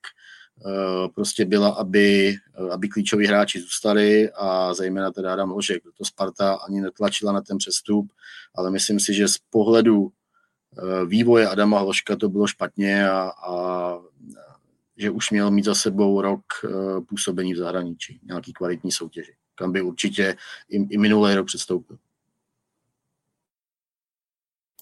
[1.16, 2.36] prostě byla, aby,
[2.72, 5.84] aby klíčoví hráči zůstali a zejména teda Adam Hložek.
[5.98, 8.12] To Sparta ani netlačila na ten přestup,
[8.56, 10.12] ale myslím si, že z pohledu
[11.06, 13.98] vývoje Adama Hloška to bylo špatně a, a
[14.98, 16.44] že už měl mít za sebou rok
[17.10, 20.36] působení v zahraničí, nějaký kvalitní soutěži, kam by určitě
[20.70, 21.98] i, i minulý rok předstoupil.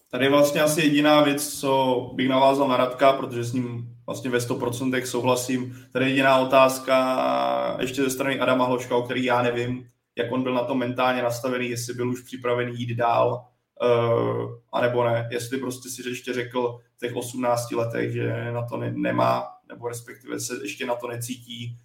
[0.09, 4.29] Tady je vlastně asi jediná věc, co bych navázal na Radka, protože s ním vlastně
[4.29, 5.77] ve 100% souhlasím.
[5.91, 9.87] Tady je jediná otázka ještě ze strany Adama Hloška, o který já nevím,
[10.17, 13.45] jak on byl na to mentálně nastavený, jestli byl už připravený jít dál,
[13.81, 15.29] uh, anebo ne.
[15.31, 19.87] Jestli prostě si ještě řekl v těch 18 letech, že na to ne, nemá, nebo
[19.87, 21.77] respektive se ještě na to necítí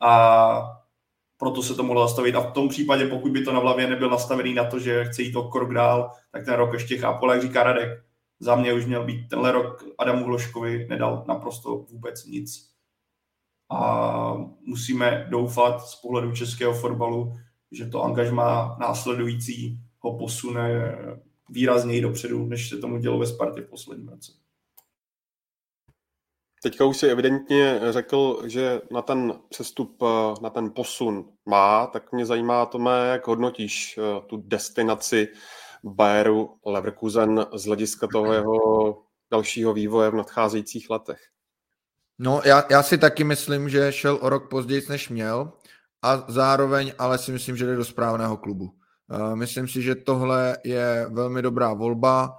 [0.00, 0.62] a
[1.36, 2.34] proto se to mohlo zastavit.
[2.34, 5.22] A v tom případě, pokud by to na hlavě nebyl nastavený na to, že chce
[5.22, 8.04] jít o krok dál, tak ten rok ještě chápu, ale jak říká Radek,
[8.40, 12.70] za mě už měl být tenhle rok Adamu Vloškovi nedal naprosto vůbec nic.
[13.70, 17.32] A musíme doufat z pohledu českého fotbalu,
[17.72, 20.96] že to angažma následující ho posune
[21.50, 24.32] výrazněji dopředu, než se tomu dělo ve Spartě v posledním roce.
[26.62, 30.02] Teďka už si evidentně řekl, že na ten přestup,
[30.42, 35.28] na ten posun má, tak mě zajímá, Tome, jak hodnotíš eh, tu destinaci
[35.84, 41.20] Bayeru Leverkusen z hlediska toho jeho dalšího vývoje v nadcházejících letech?
[42.18, 45.52] No, já, já si taky myslím, že šel o rok později, než měl
[46.02, 48.74] a zároveň ale si myslím, že jde do správného klubu.
[49.10, 52.36] Eh, myslím si, že tohle je velmi dobrá volba.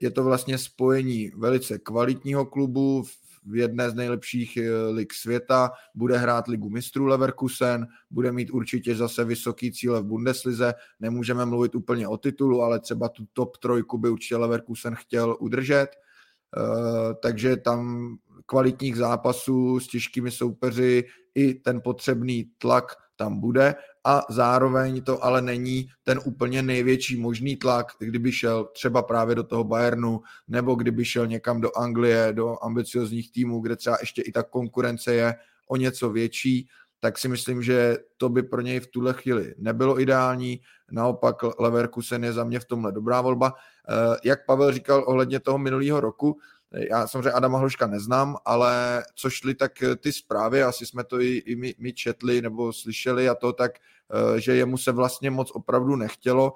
[0.00, 3.04] Je to vlastně spojení velice kvalitního klubu
[3.44, 8.94] v jedné z nejlepších eh, lig světa, bude hrát ligu mistrů Leverkusen, bude mít určitě
[8.94, 13.98] zase vysoký cíle v Bundeslize, nemůžeme mluvit úplně o titulu, ale třeba tu top trojku
[13.98, 18.08] by určitě Leverkusen chtěl udržet, eh, takže tam
[18.46, 22.84] kvalitních zápasů s těžkými soupeři i ten potřebný tlak
[23.16, 23.74] tam bude
[24.04, 29.42] a zároveň to ale není ten úplně největší možný tlak, kdyby šel třeba právě do
[29.42, 34.32] toho Bayernu nebo kdyby šel někam do Anglie, do ambiciozních týmů, kde třeba ještě i
[34.32, 35.34] ta konkurence je
[35.68, 36.68] o něco větší,
[37.00, 40.60] tak si myslím, že to by pro něj v tuhle chvíli nebylo ideální.
[40.90, 43.52] Naopak Leverkusen je za mě v tomhle dobrá volba.
[43.88, 46.38] Eh, jak Pavel říkal ohledně toho minulého roku,
[46.90, 51.36] já samozřejmě Adama Hloška neznám, ale co šli tak ty zprávy, asi jsme to i,
[51.36, 53.78] i my, my četli nebo slyšeli a to tak, eh,
[54.36, 56.52] že jemu se vlastně moc opravdu nechtělo.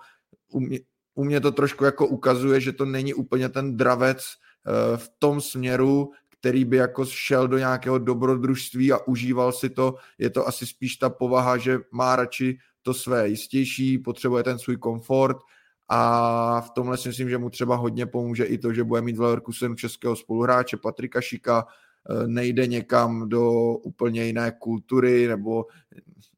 [0.53, 0.79] U mě,
[1.15, 5.41] u mě to trošku jako ukazuje, že to není úplně ten dravec eh, v tom
[5.41, 9.95] směru, který by jako šel do nějakého dobrodružství a užíval si to.
[10.19, 14.77] Je to asi spíš ta povaha, že má radši to své jistější, potřebuje ten svůj
[14.77, 15.37] komfort
[15.89, 19.17] a v tomhle si myslím, že mu třeba hodně pomůže i to, že bude mít
[19.17, 25.67] v Leverkusenu českého spoluhráče Patrika Šika, e, nejde někam do úplně jiné kultury, nebo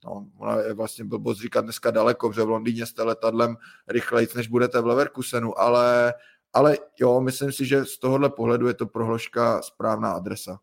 [0.05, 3.57] no, ona je vlastně blbost říkat dneska daleko, protože v Londýně jste letadlem
[3.88, 6.14] rychleji, než budete v Leverkusenu, ale,
[6.53, 10.59] ale jo, myslím si, že z tohohle pohledu je to pro Hloška správná adresa.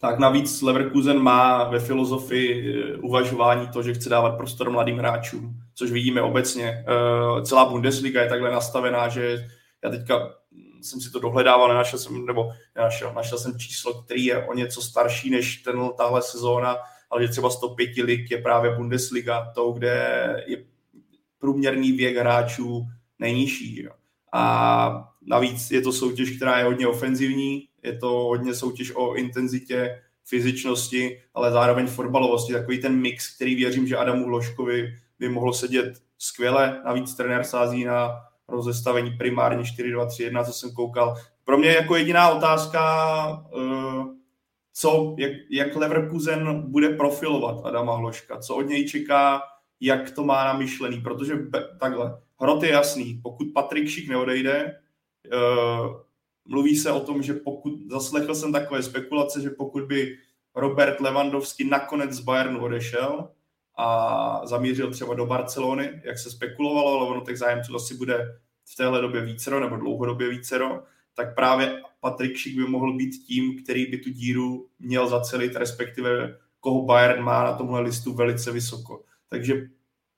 [0.00, 5.54] Tak navíc Leverkusen má ve filozofii eh, uvažování to, že chce dávat prostor mladým hráčům,
[5.74, 6.84] což vidíme obecně.
[6.88, 9.48] Eh, celá Bundesliga je takhle nastavená, že
[9.84, 10.34] já teďka
[10.82, 14.82] jsem si to dohledával, nenašel jsem, nebo nenašel, našel jsem číslo, který je o něco
[14.82, 16.76] starší než ten, tahle sezóna,
[17.10, 20.64] ale že třeba 105 lig je právě Bundesliga, to, kde je
[21.38, 22.86] průměrný věk hráčů
[23.18, 23.82] nejnižší.
[23.82, 23.92] Jo.
[24.32, 30.02] A navíc je to soutěž, která je hodně ofenzivní, je to hodně soutěž o intenzitě,
[30.28, 32.52] fyzičnosti, ale zároveň fotbalovosti.
[32.52, 36.82] Takový ten mix, který věřím, že Adamu Loškovi by mohlo sedět skvěle.
[36.84, 38.14] Navíc trenér sází na
[38.48, 41.16] rozestavení primárně 4-2-3-1, co jsem koukal.
[41.44, 42.82] Pro mě jako jediná otázka,
[43.56, 44.17] eh,
[44.78, 49.42] co, jak, jak Leverkusen bude profilovat Adama Hloška, co od něj čeká,
[49.80, 51.34] jak to má namyšlený, protože
[51.80, 54.80] takhle, hrot je jasný, pokud Patrik Šik neodejde,
[55.32, 56.08] eh,
[56.50, 60.18] Mluví se o tom, že pokud, zaslechl jsem takové spekulace, že pokud by
[60.54, 63.30] Robert Lewandowski nakonec z Bayernu odešel
[63.78, 68.38] a zamířil třeba do Barcelony, jak se spekulovalo, ale ono těch zájemců asi bude
[68.72, 70.82] v téhle době vícero nebo dlouhodobě vícero,
[71.14, 76.38] tak právě Patrik Šik by mohl být tím, který by tu díru měl zacelit, respektive
[76.60, 79.02] koho Bayern má na tomhle listu velice vysoko.
[79.28, 79.68] Takže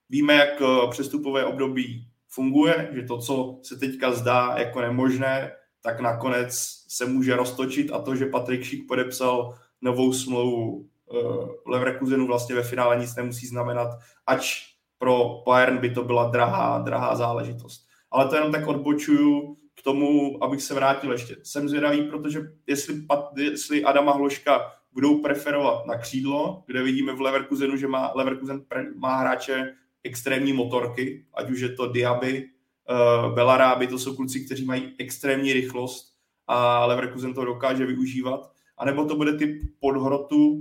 [0.09, 5.53] víme, jak eh, přestupové období funguje, že to, co se teďka zdá jako nemožné,
[5.83, 6.55] tak nakonec
[6.89, 12.63] se může roztočit a to, že Patrik Šík podepsal novou smlouvu uh, Leverkusenu vlastně ve
[12.63, 17.87] finále nic nemusí znamenat, ač pro Bayern by to byla drahá, drahá záležitost.
[18.11, 21.37] Ale to jenom tak odbočuju k tomu, abych se vrátil ještě.
[21.43, 23.03] Jsem zvědavý, protože jestli,
[23.37, 28.65] jestli Adama Hloška budou preferovat na křídlo, kde vidíme v Leverkusenu, že má Leverkusen
[28.95, 29.75] má hráče
[30.05, 35.53] extrémní motorky, ať už je to Diaby, uh, Belaráby, to jsou kluci, kteří mají extrémní
[35.53, 36.15] rychlost
[36.47, 38.53] a Leverkusen to dokáže využívat.
[38.79, 40.61] A nebo to bude typ podhrotu,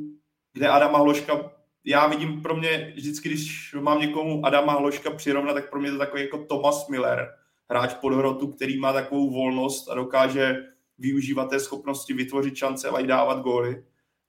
[0.54, 1.52] kde Adama Hloška,
[1.86, 5.98] já vidím pro mě vždycky, když mám někomu Adama Hloška přirovnat, tak pro mě to
[5.98, 7.28] takový jako Thomas Miller,
[7.70, 10.58] hráč podhrotu, který má takovou volnost a dokáže
[10.98, 13.84] využívat té schopnosti vytvořit šance a dávat góly.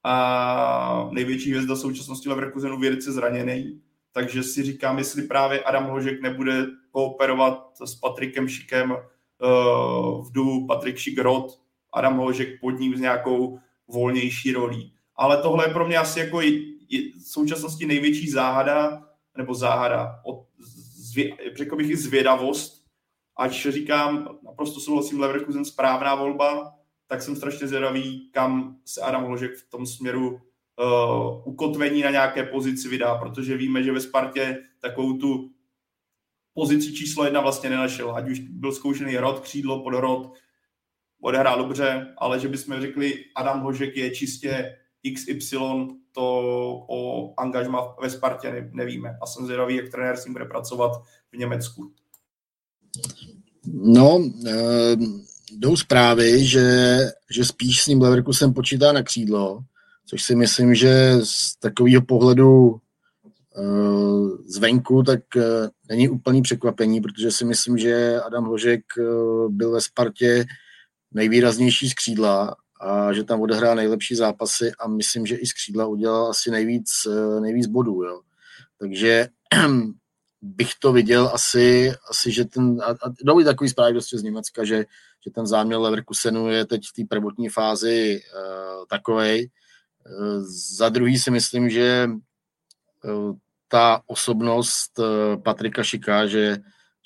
[0.05, 3.81] A největší hvězda současnosti Leverkusenu vědce zraněný,
[4.13, 10.67] takže si říkám, jestli právě Adam Hložek nebude kooperovat s Patrikem Šikem uh, v du
[10.67, 11.61] Patrik Šik Rod,
[11.93, 14.93] Adam Hložek pod ním s nějakou volnější rolí.
[15.17, 16.51] Ale tohle je pro mě asi jako je,
[16.89, 19.03] je, v současnosti největší záhada,
[19.37, 20.47] nebo záhada, od,
[20.97, 22.80] zvě, řekl bych i zvědavost,
[23.41, 26.75] Ač říkám, naprosto souhlasím, Leverkusen správná volba,
[27.07, 32.45] tak jsem strašně zvědavý, kam se Adam Hložek v tom směru uh, ukotvení na nějaké
[32.45, 35.51] pozici vydá, protože víme, že ve Spartě takovou tu
[36.55, 38.17] pozici číslo jedna vlastně nenašel.
[38.17, 40.33] Ať už byl zkoušený rod, křídlo, podrod,
[41.21, 44.77] odehrál dobře, ale že bychom řekli, Adam Hložek je čistě
[45.15, 45.59] XY,
[46.13, 46.25] to
[46.89, 49.19] o angažma ve Spartě nevíme.
[49.23, 50.93] A jsem zvědavý, jak trenér s ním bude pracovat
[51.33, 51.95] v Německu.
[53.67, 54.97] No, e,
[55.53, 56.99] jdou zprávy, že,
[57.31, 59.61] že spíš s ním Leverkusen počítá na křídlo,
[60.07, 62.81] což si myslím, že z takového pohledu e,
[64.47, 65.43] zvenku, tak e,
[65.89, 69.03] není úplný překvapení, protože si myslím, že Adam Hložek e,
[69.49, 70.45] byl ve Spartě
[71.13, 75.87] nejvýraznější z křídla a že tam odehrál nejlepší zápasy a myslím, že i z křídla
[75.87, 76.91] udělal asi nejvíc,
[77.41, 78.03] nejvíc bodů.
[78.03, 78.21] Jo.
[78.79, 79.29] Takže
[80.43, 84.65] bych to viděl asi, asi že ten, a, a jdou takový zprávy prostě z Německa,
[84.65, 84.85] že,
[85.25, 89.51] že ten záměr Leverkusenu je teď v té prvotní fázi uh, takovej.
[90.19, 90.43] Uh,
[90.77, 92.11] za druhý si myslím, že
[93.05, 93.37] uh,
[93.69, 96.57] ta osobnost uh, Patrika Šika, že,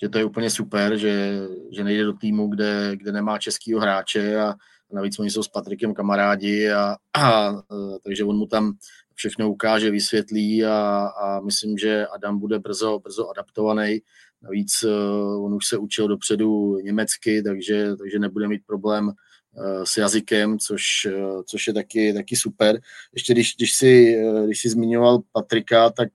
[0.02, 1.40] že to je úplně super, že,
[1.72, 4.54] že nejde do týmu, kde, kde nemá českýho hráče a, a
[4.92, 8.72] navíc oni jsou s Patrikem kamarádi a, a uh, takže on mu tam
[9.14, 14.00] všechno ukáže, vysvětlí a, a myslím, že Adam bude brzo, brzo adaptovaný.
[14.42, 19.96] Navíc uh, on už se učil dopředu německy, takže, takže nebude mít problém uh, s
[19.96, 22.80] jazykem, což, uh, což je taky, taky super.
[23.12, 26.08] Ještě když, když, si, když si zmiňoval Patrika, tak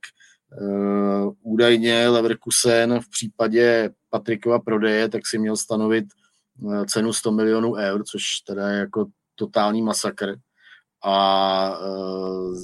[0.60, 6.04] uh, údajně Leverkusen v případě Patrikova prodeje, tak si měl stanovit
[6.86, 10.36] cenu 100 milionů eur, což teda je jako totální masakr
[11.02, 12.54] a uh,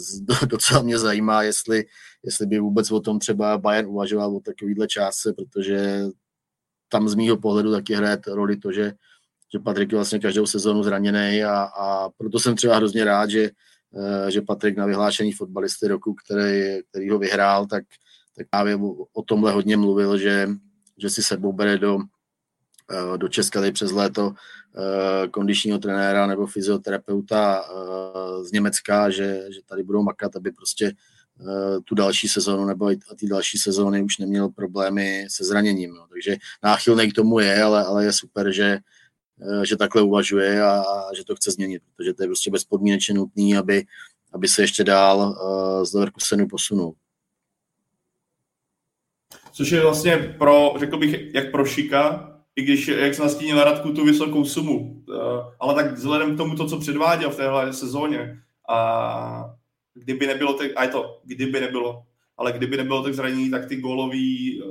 [0.47, 1.85] docela mě zajímá, jestli,
[2.23, 6.05] jestli by vůbec o tom třeba Bayern uvažoval o takovýhle částce, protože
[6.89, 8.93] tam z mýho pohledu taky hraje roli to, že,
[9.53, 13.51] že Patrik je vlastně každou sezónu zraněný a, a proto jsem třeba hrozně rád, že,
[13.91, 17.85] uh, že Patrik na vyhlášení fotbalisty roku, který, který ho vyhrál, tak,
[18.37, 18.79] tak právě
[19.15, 20.49] o, tomhle hodně mluvil, že,
[20.99, 21.99] že si sebou bere do,
[23.17, 24.35] do Česka tady přes léto
[24.79, 30.87] Eh, kondičního trenéra nebo fyzioterapeuta eh, z Německa, že, že tady budou makat, aby prostě
[31.41, 35.95] eh, tu další sezónu nebo i ty další sezóny už neměl problémy se zraněním.
[35.95, 36.07] No.
[36.09, 38.79] Takže náchylný k tomu je, ale, ale je super, že,
[39.65, 43.57] že takhle uvažuje a, a že to chce změnit, protože to je prostě bezpodmínečně nutný,
[43.57, 43.85] aby,
[44.33, 45.39] aby se ještě dál
[45.85, 46.95] z Leverkusenu posunul.
[49.53, 53.93] Což je vlastně pro, řekl bych, jak pro Šika, i když, jak jsi nastínil Radku,
[53.93, 55.05] tu vysokou sumu.
[55.09, 55.17] Uh,
[55.61, 59.55] ale tak vzhledem k tomu, to, co předváděl v téhle sezóně, a
[59.95, 62.03] kdyby nebylo, tak, a je to, kdyby nebylo,
[62.37, 64.19] ale kdyby nebylo tak zranění, tak ty gólové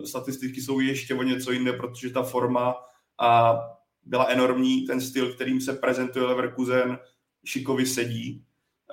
[0.06, 2.76] statistiky jsou ještě o něco jiné, protože ta forma
[3.20, 3.60] a
[4.04, 7.00] byla enormní, ten styl, kterým se prezentuje Leverkusen,
[7.46, 8.44] šikově sedí.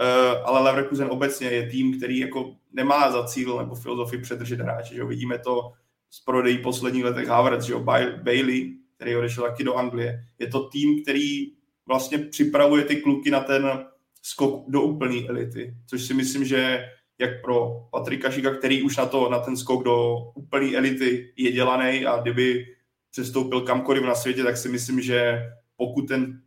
[0.01, 4.95] Uh, ale Leverkusen obecně je tým, který jako nemá za cíl nebo filozofii předržet hráče.
[4.95, 5.05] Že?
[5.05, 5.72] Vidíme to
[6.11, 7.74] z prodejí posledních letech Havertz, že?
[8.22, 10.25] Bailey, který odešel taky do Anglie.
[10.39, 11.53] Je to tým, který
[11.87, 13.85] vlastně připravuje ty kluky na ten
[14.23, 16.85] skok do úplné elity, což si myslím, že
[17.19, 21.53] jak pro Patrika Šika, který už na, to, na ten skok do úplné elity je
[21.53, 22.65] dělaný a kdyby
[23.11, 25.43] přestoupil kamkoliv na světě, tak si myslím, že
[25.77, 26.43] pokud ten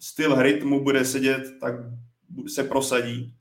[0.00, 1.74] styl hry mu bude sedět, tak
[2.48, 3.34] se prosadí.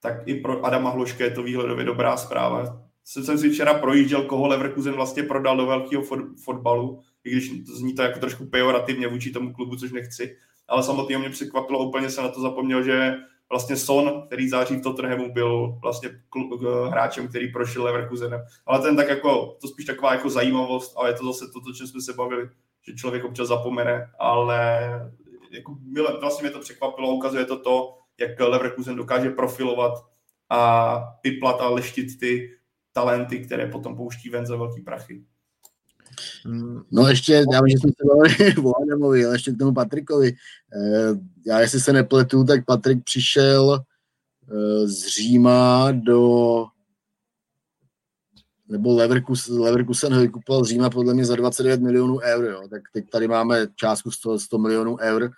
[0.00, 2.82] Tak i pro Adama Hloška je to výhledově dobrá zpráva.
[3.04, 6.02] Jsem si včera projížděl, koho Leverkusen vlastně prodal do velkého
[6.44, 10.36] fotbalu i když zní to jako trošku pejorativně vůči tomu klubu, což nechci.
[10.68, 13.14] Ale samotný mě překvapilo, úplně se na to zapomněl, že
[13.50, 16.10] vlastně Son, který září v Tottenhamu, byl vlastně
[16.88, 18.40] hráčem, který prošel Leverkusenem.
[18.66, 21.72] Ale ten tak jako, to spíš taková jako zajímavost, ale je to zase to, o
[21.72, 22.48] čem jsme se bavili,
[22.88, 24.90] že člověk občas zapomene, ale
[25.50, 25.78] jako
[26.20, 29.92] vlastně mě to překvapilo, ukazuje to to, jak Leverkusen dokáže profilovat
[30.50, 32.50] a piplat a leštit ty
[32.92, 35.24] talenty, které potom pouští ven za velký prachy.
[36.90, 40.32] No ještě, já vím, že jsme se bavili o Adamovi, ale ještě k tomu Patrikovi.
[40.74, 41.10] Eh,
[41.46, 43.80] já jestli se nepletu, tak Patrik přišel
[44.50, 46.66] eh, z Říma do
[48.68, 52.68] nebo Leverkusen, Leverkusen ho vykupoval z Říma podle mě za 29 milionů eur, jo.
[52.68, 55.30] tak teď tady máme částku 100, 100 milionů eur,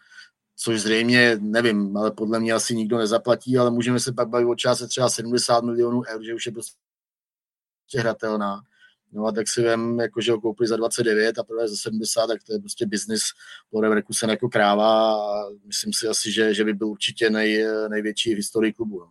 [0.57, 4.55] což zřejmě, nevím, ale podle mě asi nikdo nezaplatí, ale můžeme se pak bavit o
[4.55, 6.77] částce třeba 70 milionů eur, že už je prostě
[7.99, 8.63] hratelná.
[9.13, 12.27] No a tak si vem, jako, že ho koupili za 29 a prvé za 70,
[12.27, 13.23] tak to je prostě biznis
[13.71, 18.33] pro Leverkusen jako kráva a myslím si asi, že, že by byl určitě nej, největší
[18.33, 19.01] v historii klubu.
[19.01, 19.11] No.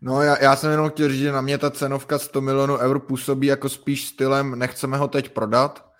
[0.00, 2.98] No já, já jsem jenom chtěl říct, že na mě ta cenovka 100 milionů eur
[2.98, 5.94] působí jako spíš stylem nechceme ho teď prodat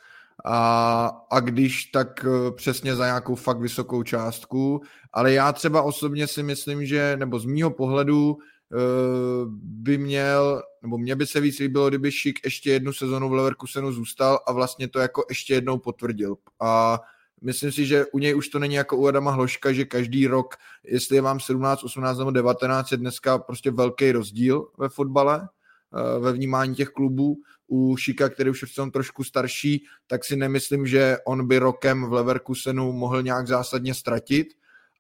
[0.45, 4.83] a, a když tak eh, přesně za nějakou fakt vysokou částku,
[5.13, 8.39] ale já třeba osobně si myslím, že nebo z mýho pohledu
[9.57, 13.93] by měl, nebo mě by se víc líbilo, kdyby Šik ještě jednu sezonu v Leverkusenu
[13.93, 16.37] zůstal a vlastně to jako ještě jednou potvrdil.
[16.61, 17.01] A
[17.45, 20.55] Myslím si, že u něj už to není jako u Adama Hloška, že každý rok,
[20.85, 26.19] jestli je vám 17, 18 nebo 19, je dneska prostě velký rozdíl ve fotbale, eh,
[26.19, 27.37] ve vnímání těch klubů.
[27.69, 32.13] U Šika, který už je trošku starší, tak si nemyslím, že on by rokem v
[32.13, 34.47] Leverkusenu mohl nějak zásadně ztratit.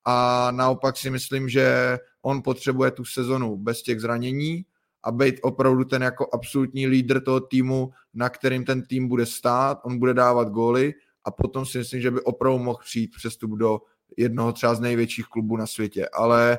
[0.04, 4.64] A naopak si myslím, že on potřebuje tu sezonu bez těch zranění
[5.04, 9.80] a být opravdu ten jako absolutní lídr toho týmu, na kterým ten tým bude stát,
[9.84, 10.94] on bude dávat góly
[11.24, 13.80] a potom si myslím, že by opravdu mohl přijít přestup do
[14.16, 16.58] jednoho třeba z největších klubů na světě, ale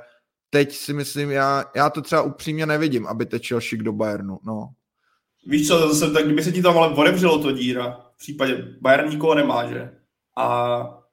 [0.49, 4.69] teď si myslím, já, já to třeba upřímně nevidím, aby tečel šik do Bayernu, no.
[5.47, 9.09] Víš co, zase, tak kdyby se ti tam ale odevřelo to díra, v případě Bayern
[9.09, 9.97] nikoho nemá, že?
[10.37, 11.04] A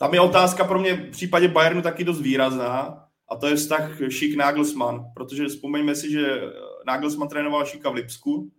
[0.00, 3.90] tam je otázka pro mě v případě Bayernu taky dost výrazná, a to je vztah
[4.08, 6.40] Šik Nagelsmann, protože vzpomeňme si, že
[6.86, 8.50] Nagelsmann trénoval Šika v Lipsku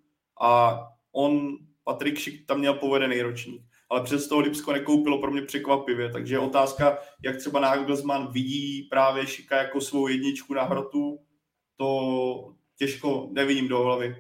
[0.42, 0.80] a
[1.12, 3.62] on, Patrik Šik, tam měl povedený ročník
[3.92, 8.84] ale přes toho Lipsko nekoupilo pro mě překvapivě, takže je otázka, jak třeba Nagelsmann vidí
[8.84, 11.20] právě Šika jako svou jedničku na hrotu,
[11.78, 14.16] to těžko nevidím do hlavy.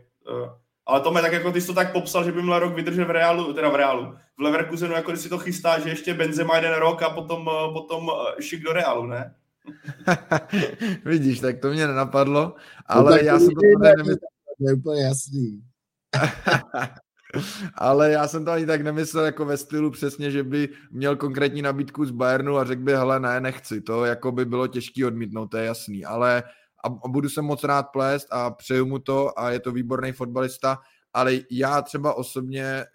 [0.85, 3.09] Ale to tak jako ty jsi to tak popsal, že by měl rok vydržet v
[3.09, 6.73] Reálu, teda v Reálu, v Leverkusenu, jako když si to chystá, že ještě Benzema jeden
[6.73, 9.35] rok a potom, eh, potom eh, Šik do Reálu, ne?
[11.05, 12.55] Vidíš, tak to mě nenapadlo,
[12.85, 14.17] ale no, já jsem to nemyslel.
[14.57, 15.63] To je úplně jasný.
[17.75, 21.61] Ale já jsem to ani tak nemyslel jako ve stylu přesně, že by měl konkrétní
[21.61, 23.81] nabídku z Bayernu a řekl by, hele, ne, nechci.
[23.81, 26.05] To jako by bylo těžké odmítnout, to je jasný.
[26.05, 26.43] Ale
[26.83, 30.79] a, budu se moc rád plést a přeju mu to a je to výborný fotbalista,
[31.13, 32.85] ale já třeba osobně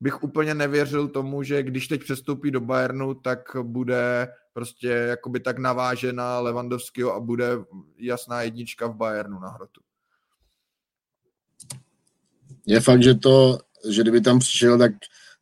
[0.00, 5.58] bych úplně nevěřil tomu, že když teď přestoupí do Bayernu, tak bude prostě jakoby tak
[5.58, 7.50] navážena Levandovského a bude
[7.96, 9.80] jasná jednička v Bayernu na hrotu.
[12.66, 13.58] Je fakt, že to,
[13.88, 14.92] že kdyby tam přišel, tak,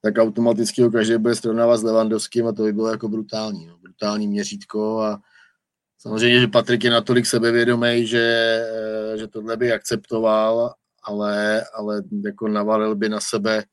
[0.02, 3.78] tak automaticky ho každý bude srovnávat s Levandovským a to by bylo jako brutální, no,
[3.78, 5.20] brutální měřítko a
[5.98, 8.58] samozřejmě, že Patrik je natolik sebevědomý, že,
[9.16, 13.64] že tohle by akceptoval, ale, ale jako navalil by na sebe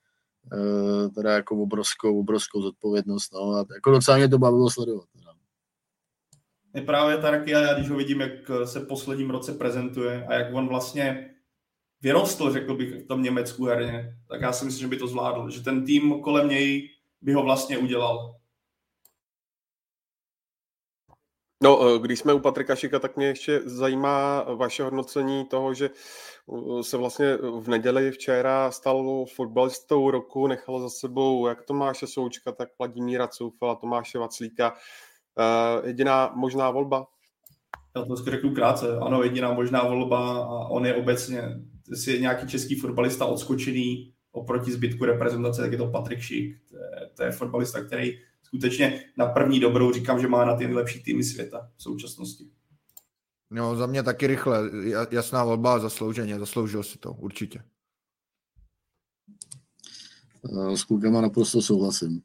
[0.54, 5.06] eh, teda jako obrovskou, obrovskou zodpovědnost, no a jako docela mě to bavilo sledovat.
[5.14, 5.32] Teda.
[6.74, 8.32] Je právě tak, já když ho vidím, jak
[8.66, 11.36] se posledním roce prezentuje a jak on vlastně
[12.02, 15.50] vyrostl, řekl bych, v tom Německu herně, tak já si myslím, že by to zvládl.
[15.50, 16.90] Že ten tým kolem něj
[17.22, 18.36] by ho vlastně udělal.
[21.64, 25.90] No, eh, když jsme u Patrika Šika, tak mě ještě zajímá vaše hodnocení toho, že
[25.90, 32.52] eh, se vlastně v neděli včera stal fotbalistou roku, nechal za sebou jak Tomáše Součka,
[32.52, 34.74] tak Vladimíra Coufela, Tomáše Vaclíka.
[35.86, 37.08] Jediná možná volba?
[37.96, 38.98] Já to řeknu krátce.
[38.98, 44.72] Ano, jediná možná volba a on je obecně jestli je nějaký český fotbalista odskočený oproti
[44.72, 46.58] zbytku reprezentace, tak je to Patrik Šik.
[46.70, 50.66] To je, to je fotbalista, který skutečně na první dobrou říkám, že má na ty
[50.66, 52.50] nejlepší týmy světa v současnosti.
[53.50, 54.70] No, za mě taky rychle.
[55.12, 56.40] Jasná volba a zaslouženě.
[56.40, 57.64] Zasloužil si to, určitě.
[60.76, 62.22] S klukama naprosto souhlasím.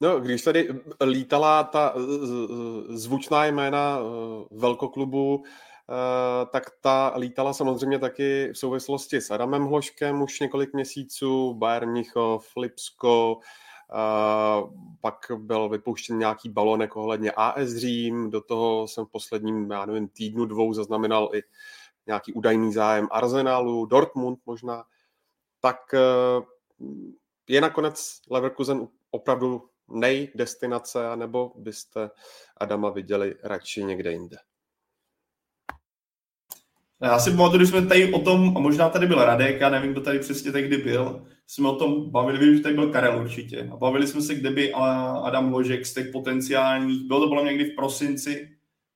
[0.00, 0.68] No, když tady
[1.00, 1.94] lítala ta
[2.88, 4.00] zvučná jména
[4.50, 5.75] velkoklubu, Eh,
[6.52, 12.56] tak ta lítala samozřejmě taky v souvislosti s Adamem Hloškem už několik měsíců, Bayern Mnichov,
[12.56, 13.38] Lipsko,
[13.92, 14.70] Uh,
[15.00, 20.08] pak byl vypuštěn nějaký balonek ohledně AS Řím, do toho jsem v posledním, já nevím,
[20.08, 21.42] týdnu, dvou zaznamenal i
[22.06, 24.84] nějaký údajný zájem Arsenalu, Dortmund možná,
[25.60, 26.44] tak uh,
[27.48, 32.10] je nakonec Leverkusen opravdu nej destinace, anebo byste
[32.56, 34.36] Adama viděli radši někde jinde?
[37.02, 39.92] Já si pamatuju, když jsme tady o tom, a možná tady byl Radek, já nevím,
[39.92, 43.68] kdo tady přesně tehdy byl, jsme o tom bavili, vím, že tady byl Karel určitě.
[43.72, 47.64] A bavili jsme se, kde by Adam Ložek z těch potenciálních, bylo to bylo někdy
[47.64, 48.48] v prosinci,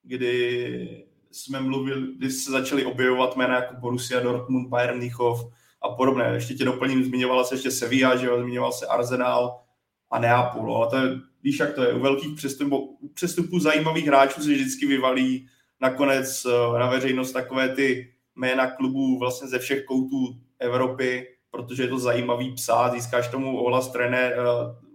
[0.03, 6.31] kdy jsme mluvili, kdy se začaly objevovat jména jako Borussia Dortmund, Bayern Mnichov a podobné.
[6.35, 9.61] Ještě tě doplním, zmiňovala se ještě Sevilla, že jo, zmiňoval se Arsenal
[10.11, 10.77] a Neapol.
[10.77, 14.87] Ale to je, víš, jak to je, u velkých přestupů, přestupů zajímavých hráčů se vždycky
[14.87, 15.49] vyvalí
[15.81, 20.17] nakonec eh, na veřejnost takové ty jména klubů vlastně ze všech koutů
[20.59, 24.91] Evropy, protože je to zajímavý psát, získáš tomu ohlas trenér, eh,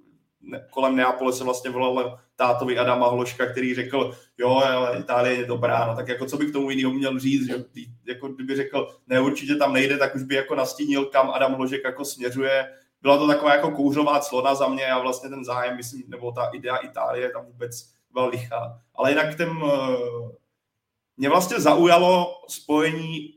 [0.70, 5.88] kolem Neapole se vlastně volal tátovi Adama Hloška, který řekl, jo, ale Itálie je dobrá,
[5.88, 7.56] no tak jako co bych tomu jiného měl říct, že
[8.08, 11.82] jako kdyby řekl, ne, určitě tam nejde, tak už by jako nastínil, kam Adam Hložek
[11.84, 12.72] jako směřuje.
[13.02, 16.50] Byla to taková jako kouřová clona za mě a vlastně ten zájem, myslím, nebo ta
[16.54, 18.82] idea Itálie tam vůbec byla lichá.
[18.96, 20.45] Ale jinak ten, eh,
[21.18, 23.34] mě vlastně zaujalo spojení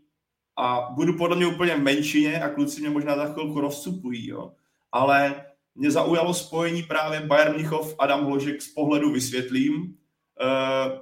[0.56, 4.52] a budu podle mě úplně v menšině a kluci mě možná za chvilku rozcupují, jo.
[4.92, 10.98] ale mě zaujalo spojení právě Bayern Mnichov, Adam Hložek z pohledu vysvětlím, uh,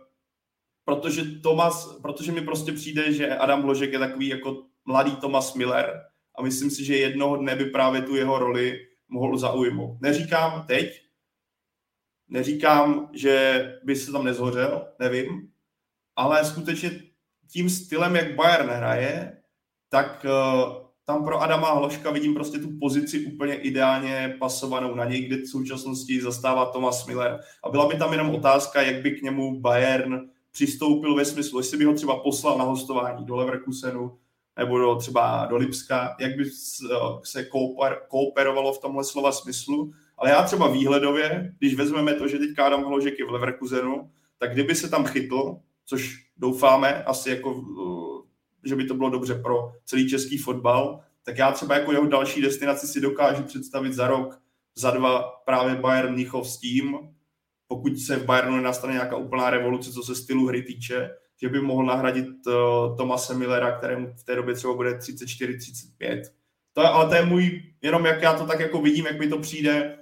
[0.84, 6.02] protože, Thomas, protože mi prostě přijde, že Adam Hložek je takový jako mladý Thomas Miller
[6.38, 10.00] a myslím si, že jednoho dne by právě tu jeho roli mohl zaujmout.
[10.00, 11.02] Neříkám teď,
[12.28, 15.52] neříkám, že by se tam nezhořel, nevím,
[16.16, 16.90] ale skutečně
[17.52, 19.36] tím stylem, jak Bayern hraje,
[19.88, 25.24] tak uh, tam pro Adama Hloška vidím prostě tu pozici úplně ideálně pasovanou na něj,
[25.24, 27.40] kde v současnosti zastává Thomas Miller.
[27.64, 31.78] A byla by tam jenom otázka, jak by k němu Bayern přistoupil ve smyslu, jestli
[31.78, 34.18] by ho třeba poslal na hostování do Leverkusenu
[34.58, 36.44] nebo do, třeba do Lipska, jak by
[37.24, 39.92] se kooper, kooperovalo v tomhle slova smyslu.
[40.18, 44.52] Ale já třeba výhledově, když vezmeme to, že teďka Adam Hložek je v Leverkusenu, tak
[44.52, 45.56] kdyby se tam chytl,
[45.87, 51.39] což doufáme asi jako, eh, že by to bylo dobře pro celý český fotbal, tak
[51.39, 54.41] já třeba jako jeho další destinaci si dokážu představit za rok,
[54.74, 56.99] za dva právě Bayern Mnichov s tím,
[57.68, 61.11] pokud se v Bayernu nastane nějaká úplná revoluce, co se stylu hry týče,
[61.43, 66.22] že by mohl nahradit uh, Tomase Millera, kterému v té době třeba bude 34-35.
[66.72, 69.28] To je, ale to je můj, jenom jak já to tak jako vidím, jak mi
[69.28, 69.99] to přijde,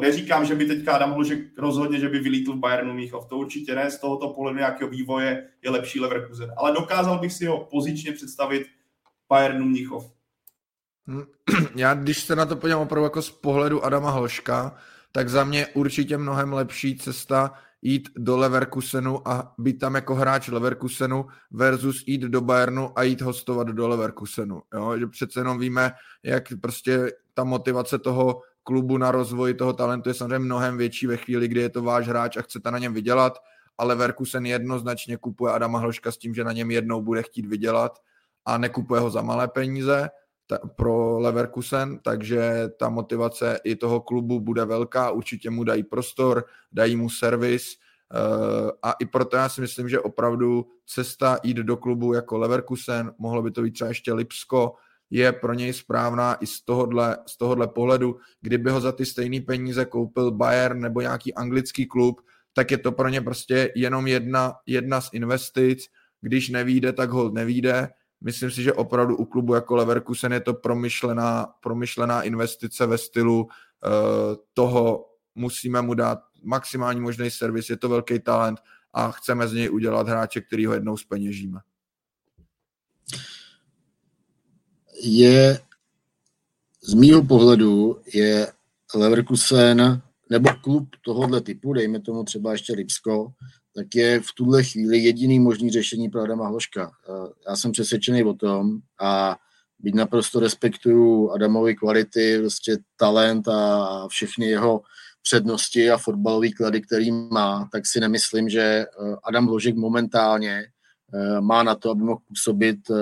[0.00, 3.26] neříkám, že by teďka Adam Hložek rozhodně, že by vylítl v Bayernu Míchov.
[3.26, 6.52] To určitě ne, z tohoto pohledu nějakého vývoje je lepší Leverkusen.
[6.56, 8.66] Ale dokázal bych si ho pozičně představit
[9.28, 10.10] Bayernu Míchov.
[11.06, 11.24] Hm,
[11.76, 14.76] já, když se na to podívám opravdu jako z pohledu Adama Hloška,
[15.12, 17.52] tak za mě určitě mnohem lepší cesta
[17.82, 23.20] jít do Leverkusenu a být tam jako hráč Leverkusenu versus jít do Bayernu a jít
[23.20, 24.62] hostovat do Leverkusenu.
[24.74, 24.98] Jo?
[24.98, 25.92] Že přece jenom víme,
[26.22, 31.16] jak prostě ta motivace toho klubu na rozvoj toho talentu je samozřejmě mnohem větší ve
[31.16, 33.38] chvíli, kdy je to váš hráč a chcete na něm vydělat,
[33.78, 37.98] ale Verkusen jednoznačně kupuje Adama Hloška s tím, že na něm jednou bude chtít vydělat
[38.44, 40.10] a nekupuje ho za malé peníze
[40.46, 46.44] ta, pro Leverkusen, takže ta motivace i toho klubu bude velká, určitě mu dají prostor,
[46.72, 47.76] dají mu servis
[48.14, 53.12] uh, a i proto já si myslím, že opravdu cesta jít do klubu jako Leverkusen,
[53.18, 54.74] mohlo by to být třeba ještě Lipsko,
[55.10, 58.16] je pro něj správná i z tohohle, z tohohle pohledu.
[58.40, 62.20] Kdyby ho za ty stejné peníze koupil Bayern nebo nějaký anglický klub,
[62.52, 65.86] tak je to pro ně prostě jenom jedna, jedna z investic.
[66.20, 67.88] Když nevíde, tak ho nevíde.
[68.20, 73.44] Myslím si, že opravdu u klubu jako Leverkusen je to promyšlená, promyšlená investice ve stylu
[73.44, 73.50] uh,
[74.54, 78.60] toho musíme mu dát maximální možný servis, je to velký talent
[78.92, 81.60] a chceme z něj udělat hráče, který ho jednou speněžíme
[85.02, 85.58] je
[86.82, 88.52] z mýho pohledu je
[88.94, 93.32] Leverkusen nebo klub tohohle typu, dejme tomu třeba ještě Lipsko,
[93.74, 96.90] tak je v tuhle chvíli jediný možný řešení pro Adama Hloška.
[97.08, 99.36] Eh, já jsem přesvědčený o tom a
[99.78, 104.82] byť naprosto respektuju Adamovi kvality, prostě talent a všechny jeho
[105.22, 108.86] přednosti a fotbalový klady, který má, tak si nemyslím, že eh,
[109.24, 110.66] Adam Hložek momentálně
[111.40, 112.94] má na to, aby mohl působit eh,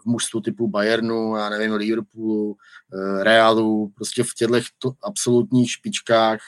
[0.00, 2.56] v mužstvu typu Bayernu, já nevím, Liverpoolu,
[2.94, 6.40] eh, Realu, prostě v těchto absolutních špičkách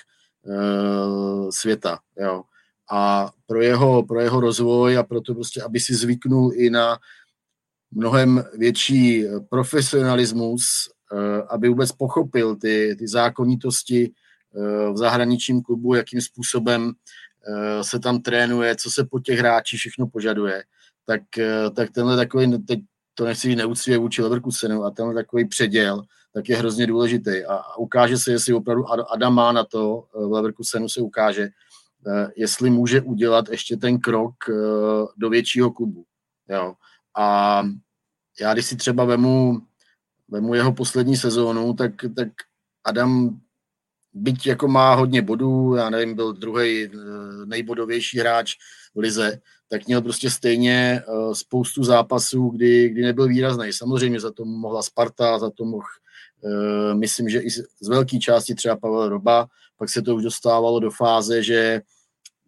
[1.51, 1.99] světa.
[2.21, 2.43] Jo.
[2.91, 6.99] A pro jeho, pro jeho rozvoj a pro to prostě, aby si zvyknul i na
[7.91, 10.65] mnohem větší profesionalismus,
[11.49, 14.13] aby vůbec pochopil ty, ty zákonitosti
[14.93, 16.93] v zahraničním klubu, jakým způsobem
[17.49, 20.65] Eh, se tam trénuje, co se po těch hráčích všechno požaduje,
[21.07, 22.81] tak, eh, tak tenhle takový, teď
[23.15, 26.05] to nechci být neúctivě vůči Leverkusenu, a tenhle takový předěl
[26.35, 27.45] tak je hrozně důležitý.
[27.45, 31.49] A ukáže se, jestli opravdu Adam má na to, v Leverkusenu se ukáže,
[32.37, 34.35] jestli může udělat ještě ten krok
[35.16, 36.05] do většího klubu.
[36.49, 36.74] Jo.
[37.19, 37.62] A
[38.41, 39.62] já když si třeba vemu,
[40.29, 42.29] vemu jeho poslední sezónu, tak, tak
[42.85, 43.41] Adam
[44.12, 46.91] byť jako má hodně bodů, já nevím, byl druhý eh,
[47.47, 48.55] nejbodovější hráč
[48.97, 53.73] lize, tak měl prostě stejně eh, spoustu zápasů, kdy, kdy nebyl výrazný.
[53.73, 55.86] Samozřejmě za to mohla Sparta, za to mohl,
[56.44, 59.47] eh, myslím, že i z velké části třeba Pavel Roba,
[59.78, 61.82] pak se to už dostávalo do fáze, že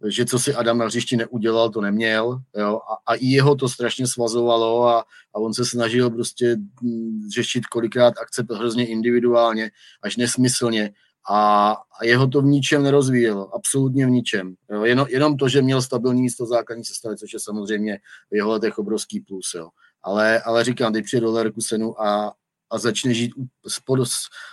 [0.08, 2.40] že co si Adam na hřišti neudělal, to neměl.
[2.56, 2.80] Jo?
[2.90, 5.04] A, a i jeho to strašně svazovalo a,
[5.34, 9.70] a on se snažil prostě mm, řešit kolikrát akce hrozně individuálně,
[10.02, 10.92] až nesmyslně.
[11.30, 14.55] A, jeho to v ničem nerozvíjelo, absolutně v ničem.
[14.70, 14.84] Jo?
[14.84, 17.98] Jenom, jenom to, že měl stabilní místo základní sestavy, což je samozřejmě
[18.30, 19.55] v jeho letech obrovský plus.
[19.55, 19.68] Jo?
[20.02, 22.34] Ale, ale říkám, teď přijde do Leverkusenu a,
[22.70, 23.32] a začne žít
[23.66, 24.09] z, pod,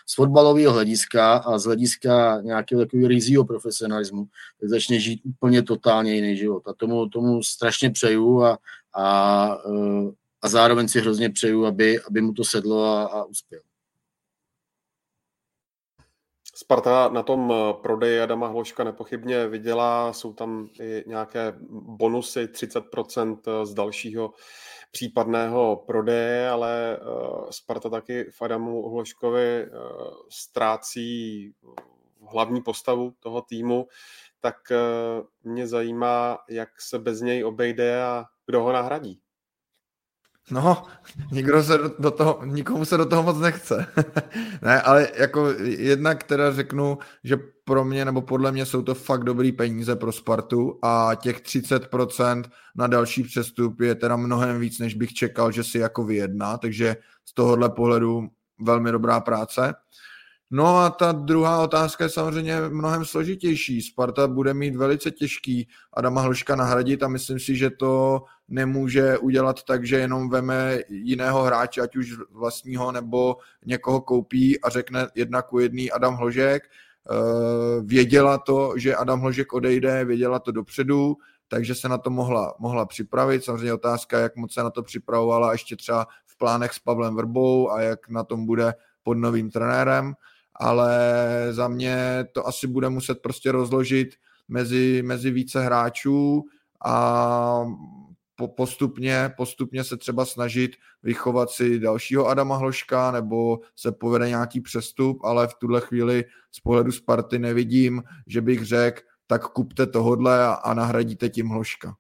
[0.06, 4.26] z fotbalového hlediska a z hlediska nějakého takového rizího profesionalismu,
[4.60, 6.68] tak začne žít úplně totálně jiný život.
[6.68, 8.58] A tomu, tomu strašně přeju a,
[8.96, 9.58] a,
[10.42, 13.62] a zároveň si hrozně přeju, aby, aby mu to sedlo a, a uspěl.
[16.62, 23.74] Sparta na tom prodeji Adama Hloška nepochybně vydělá, jsou tam i nějaké bonusy, 30% z
[23.74, 24.34] dalšího
[24.92, 29.68] případného prodeje, ale uh, Sparta taky v Adamu Hloškovi
[30.30, 31.54] ztrácí
[32.32, 33.88] hlavní postavu toho týmu,
[34.40, 34.56] tak
[35.44, 39.22] mě zajímá, jak se bez něj obejde a kdo ho nahradí.
[40.52, 40.84] No,
[41.32, 43.86] nikdo se do toho, nikomu se do toho moc nechce.
[44.62, 49.24] ne, ale jako jednak teda řeknu, že pro mě nebo podle mě jsou to fakt
[49.24, 52.44] dobrý peníze pro Spartu a těch 30%
[52.76, 56.96] na další přestup je teda mnohem víc, než bych čekal, že si jako vyjedná, takže
[57.26, 59.74] z tohohle pohledu velmi dobrá práce.
[60.54, 63.82] No a ta druhá otázka je samozřejmě mnohem složitější.
[63.82, 69.64] Sparta bude mít velice těžký Adama Hloška nahradit a myslím si, že to nemůže udělat
[69.64, 75.42] tak, že jenom veme jiného hráče, ať už vlastního nebo někoho koupí a řekne jedna
[75.42, 76.64] ku jedný Adam Hložek.
[76.64, 81.18] Eh, věděla to, že Adam Hložek odejde, věděla to dopředu,
[81.48, 83.44] takže se na to mohla, mohla připravit.
[83.44, 87.72] Samozřejmě otázka, jak moc se na to připravovala ještě třeba v plánech s Pavlem Vrbou
[87.72, 88.74] a jak na tom bude
[89.04, 90.16] pod novým trenérem
[90.62, 90.98] ale
[91.52, 94.16] za mě to asi bude muset prostě rozložit
[94.48, 96.46] mezi, mezi více hráčů
[96.86, 97.66] a
[98.42, 104.62] po, postupně, postupně se třeba snažit vychovat si dalšího Adama Hloška nebo se povede nějaký
[104.62, 110.46] přestup, ale v tuhle chvíli z pohledu Sparty nevidím, že bych řekl, tak kupte tohodle
[110.46, 111.96] a, a nahradíte tím Hloška.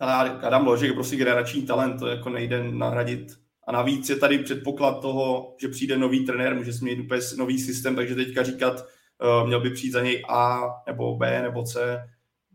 [0.00, 4.38] Ale Adam Hlošek je prostě generační talent, to jako nejde nahradit a navíc je tady
[4.38, 8.84] předpoklad toho, že přijde nový trenér, může změnit úplně nový systém, takže teďka říkat,
[9.40, 12.04] uh, měl by přijít za něj A nebo B nebo C.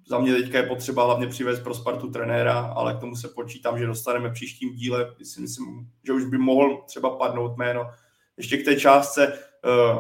[0.10, 3.80] Za mě teďka je potřeba hlavně přivést pro Spartu trenéra, ale k tomu se počítám,
[3.80, 5.16] že dostaneme příštím díle.
[5.20, 7.90] Myslím, myslím že už by mohl třeba padnout jméno.
[8.38, 9.40] Ještě k té částce.
[9.66, 10.00] Uh,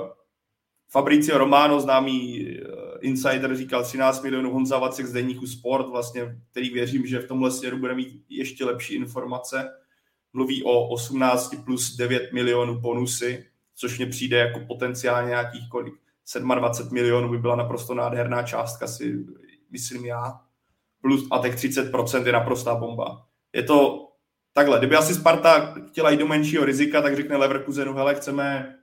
[0.91, 2.69] Fabricio Romano, známý uh,
[3.01, 7.51] insider, říkal 13 milionů Honza Vacek z deníku Sport, vlastně, který věřím, že v tomhle
[7.51, 9.69] směru bude mít ještě lepší informace
[10.33, 13.45] mluví o 18 plus 9 milionů bonusy,
[13.75, 15.93] což mně přijde jako potenciálně nějakých kolik.
[16.39, 19.25] 27 milionů by byla naprosto nádherná částka, si
[19.71, 20.39] myslím já.
[21.01, 23.25] Plus a těch 30% je naprostá bomba.
[23.53, 24.07] Je to
[24.53, 28.75] takhle, kdyby asi Sparta chtěla jít do menšího rizika, tak řekne Leverkusenu, hele, chceme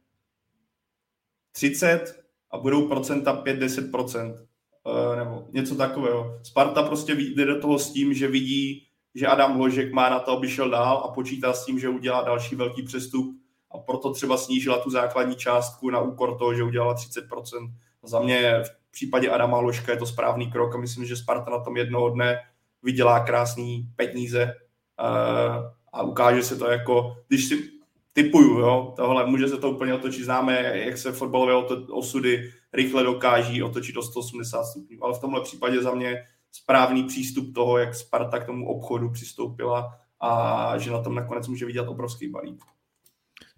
[1.53, 4.47] 30 a budou procenta 5-10%.
[4.87, 6.41] Eh, nebo něco takového.
[6.43, 8.87] Sparta prostě jde do toho s tím, že vidí
[9.17, 12.23] že Adam Hložek má na to, aby šel dál a počítá s tím, že udělá
[12.23, 13.37] další velký přestup
[13.71, 17.73] a proto třeba snížila tu základní částku na úkor toho, že udělala 30%.
[18.03, 18.63] Za mě
[18.97, 22.39] případě Adama Hložka je to správný krok a myslím, že Sparta na tom jednoho dne
[22.83, 27.71] vydělá krásný peníze eh, a ukáže se to jako, když si
[28.13, 31.55] typuju, jo, tohle může se to úplně otočit, známe, jak se fotbalové
[31.91, 37.55] osudy rychle dokáží otočit o 180 stupňů, ale v tomhle případě za mě správný přístup
[37.55, 42.29] toho, jak Sparta k tomu obchodu přistoupila a že na tom nakonec může vidět obrovský
[42.29, 42.65] balík.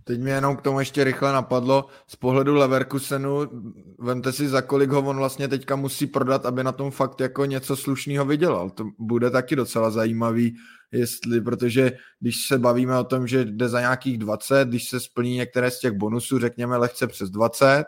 [0.08, 3.50] Teď mě jenom k tomu ještě rychle napadlo, z pohledu Leverkusenu,
[3.98, 7.44] vemte si, za kolik ho on vlastně teďka musí prodat, aby na tom fakt jako
[7.44, 8.70] něco slušného vydělal.
[8.70, 10.56] To bude taky docela zajímavý,
[10.92, 15.34] jestli, protože když se bavíme o tom, že jde za nějakých 20, když se splní
[15.34, 17.84] některé z těch bonusů, řekněme lehce přes 20,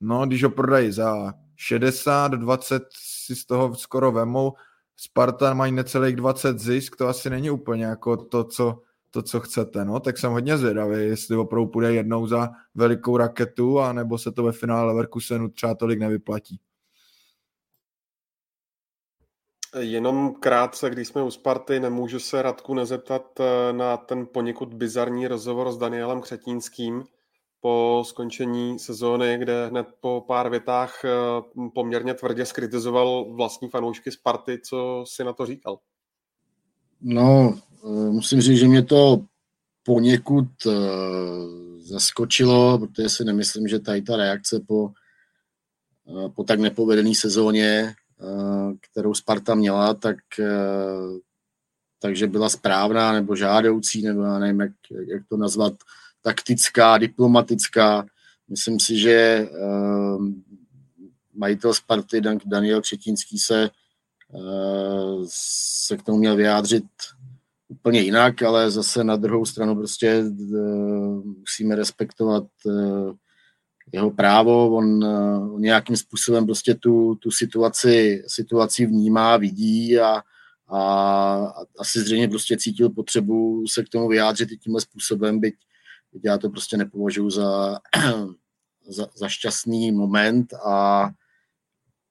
[0.00, 2.82] no, když ho prodají za 60, 20
[3.24, 4.52] si z toho skoro vemou.
[4.96, 8.82] Sparta mají necelých 20 zisk, to asi není úplně jako to, co,
[9.14, 13.80] to, co chcete, no, tak jsem hodně zvědavý, jestli opravdu půjde jednou za velikou raketu,
[13.80, 16.60] anebo se to ve finále Leverkusenu třeba tolik nevyplatí.
[19.78, 25.26] Jenom krátce, když jsme u Sparty, nemůžu se Radku nezeptat eh, na ten poněkud bizarní
[25.26, 27.04] rozhovor s Danielem Křetínským
[27.60, 31.10] po skončení sezóny, kde hned po pár větách eh,
[31.74, 34.60] poměrně tvrdě skritizoval vlastní fanoušky Sparty.
[34.64, 35.78] Co si na to říkal?
[37.00, 37.54] No,
[37.90, 39.24] musím říct, že mě to
[39.82, 40.48] poněkud
[41.78, 44.90] zaskočilo, protože si nemyslím, že tady ta reakce po,
[46.34, 47.94] po tak nepovedené sezóně
[48.24, 51.18] Eh, kterou Sparta měla, tak eh,
[51.98, 54.72] takže byla správná nebo žádoucí, nebo já nevím, jak,
[55.06, 55.72] jak to nazvat,
[56.22, 58.06] taktická, diplomatická.
[58.48, 59.48] Myslím si, že
[61.34, 63.70] majitel Sparty Dan, Daniel Křetínský se,
[65.28, 66.84] se k tomu měl vyjádřit
[67.74, 73.14] úplně jinak, ale zase na druhou stranu prostě uh, musíme respektovat uh,
[73.92, 75.04] jeho právo, on,
[75.54, 80.22] on nějakým způsobem prostě tu, tu situaci, situaci vnímá, vidí a,
[80.68, 80.82] a,
[81.46, 85.54] a asi zřejmě prostě cítil potřebu se k tomu vyjádřit i tímhle způsobem, byť,
[86.12, 87.78] byť já to prostě nepovažuji za,
[88.88, 91.10] za, za šťastný moment a,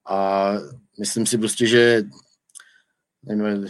[0.10, 0.52] a
[1.00, 2.04] myslím si prostě, že
[3.24, 3.68] nevím,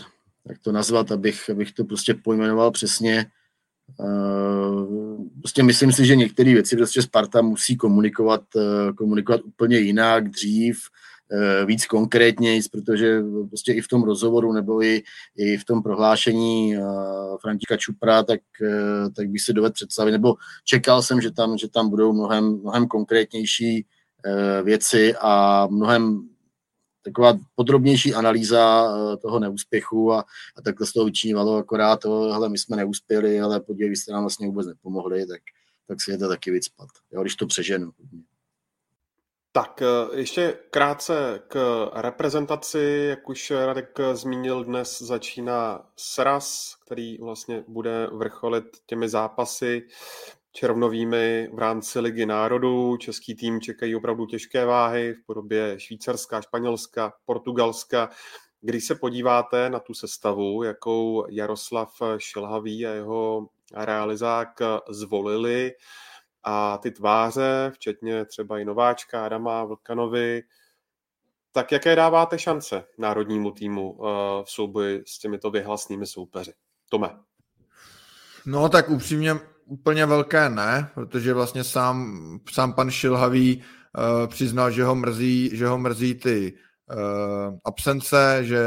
[0.49, 3.26] jak to nazvat, abych, abych to prostě pojmenoval přesně,
[4.02, 10.30] Eh, prostě myslím si, že některé věci prostě Sparta musí komunikovat, eh, komunikovat úplně jinak,
[10.30, 10.78] dřív,
[11.32, 15.03] eh, víc konkrétně, protože prostě i v tom rozhovoru nebo i,
[15.38, 16.76] i v tom prohlášení
[17.41, 18.40] Františka Čupra, tak,
[19.15, 22.88] tak bych si dovedl představit, nebo čekal jsem, že tam, že tam budou mnohem, mnohem
[22.88, 23.86] konkrétnější
[24.64, 26.30] věci a mnohem
[27.04, 30.26] taková podrobnější analýza eh, toho neúspěchu a,
[30.56, 34.12] a takhle z toho vyčínívalo akorát to, hele, my jsme neuspěli, ale podívej, vy jste
[34.12, 35.42] nám vlastně vůbec nepomohli, tak,
[35.88, 37.92] tak si je to taky vycpat, jo, když to přeženu.
[39.52, 47.64] Tak eh, ještě krátce k reprezentaci, jak už Radek zmínil, dnes začíná Sras, který vlastně
[47.68, 49.88] bude vrcholit těmi zápasy
[50.54, 52.98] červnovými v rámci Ligy národů.
[52.98, 58.10] Český tým čekají opravdu těžké váhy v podobě Švýcarska, Španělska, Portugalska.
[58.62, 65.72] Když se podíváte na tu sestavu, jakou Jaroslav Šilhavý a jeho realizák zvolili,
[66.44, 70.44] a ty tváře, včetně třeba i nováčka Adama Vlkanovi,
[71.52, 74.08] tak jaké dáváte šance národnímu týmu eh,
[74.44, 76.54] v souboji s těmito vyhlasnými soupeři?
[76.90, 77.10] Tome.
[78.46, 79.34] No tak upřímně
[79.65, 85.68] úplně velké ne, protože vlastně sám, sám pan Šilhavý uh, přiznal, že ho mrzí, že
[85.68, 86.53] ho mrzí ty
[86.91, 88.65] uh, absence, že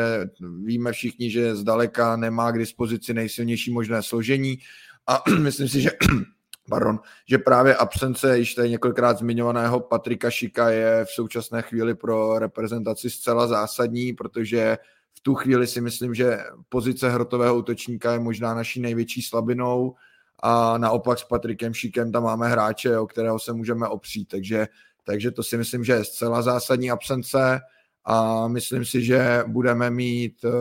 [0.65, 4.59] víme všichni, že zdaleka nemá k dispozici nejsilnější možné složení.
[5.07, 5.91] A myslím si, že
[6.69, 12.39] pardon, že právě absence již tady několikrát zmiňovaného Patrika Šika je v současné chvíli pro
[12.39, 14.79] reprezentaci zcela zásadní, protože
[15.17, 19.95] v tu chvíli si myslím, že pozice hrotového útočníka je možná naší největší slabinou
[20.41, 24.67] a naopak s Patrikem Šikem tam máme hráče, o kterého se můžeme opřít, takže,
[25.05, 27.61] takže to si myslím, že je zcela zásadní absence
[28.05, 30.53] a myslím si, že budeme mít uh,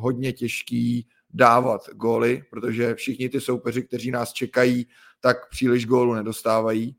[0.00, 4.86] hodně těžký dávat góly, protože všichni ty soupeři, kteří nás čekají,
[5.20, 6.96] tak příliš gólu nedostávají.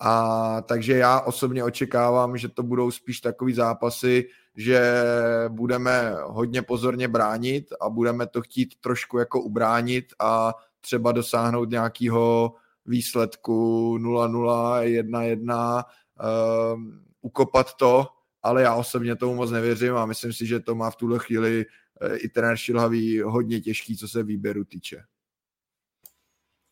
[0.00, 5.02] A takže já osobně očekávám, že to budou spíš takový zápasy, že
[5.48, 10.54] budeme hodně pozorně bránit a budeme to chtít trošku jako ubránit a
[10.86, 12.54] třeba dosáhnout nějakého
[12.86, 16.82] výsledku 0-0, 1-1, uh,
[17.20, 18.06] ukopat to,
[18.42, 21.66] ale já osobně tomu moc nevěřím a myslím si, že to má v tuhle chvíli
[21.66, 25.02] uh, i trenér Šilhavý hodně těžký, co se výběru týče.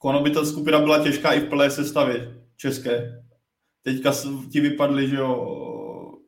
[0.03, 3.25] Ono by ta skupina byla těžká i v plné sestavě české.
[3.83, 4.13] Teďka
[4.53, 6.19] ti vypadly, že jo,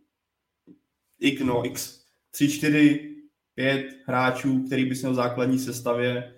[1.20, 3.16] x, no, x 3, 4,
[3.54, 6.35] 5 hráčů, který by měl v základní sestavě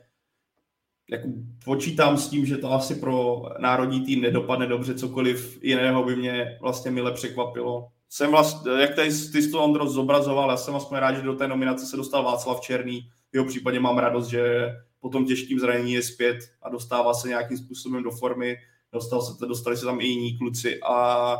[1.11, 1.29] jako
[1.65, 6.59] počítám s tím, že to asi pro národní tým nedopadne dobře, cokoliv jiného by mě
[6.61, 7.89] vlastně mile překvapilo.
[8.09, 11.49] Jsem vlastně, jak tady ty to Ondro zobrazoval, já jsem vlastně rád, že do té
[11.49, 13.01] nominace se dostal Václav Černý.
[13.31, 14.69] V jeho případě mám radost, že
[15.01, 18.57] po tom těžkým zranění je zpět a dostává se nějakým způsobem do formy.
[18.93, 21.37] Dostal se, dostali se tam i jiní kluci a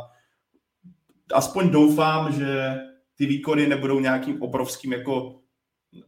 [1.33, 2.75] aspoň doufám, že
[3.15, 5.39] ty výkony nebudou nějakým obrovským jako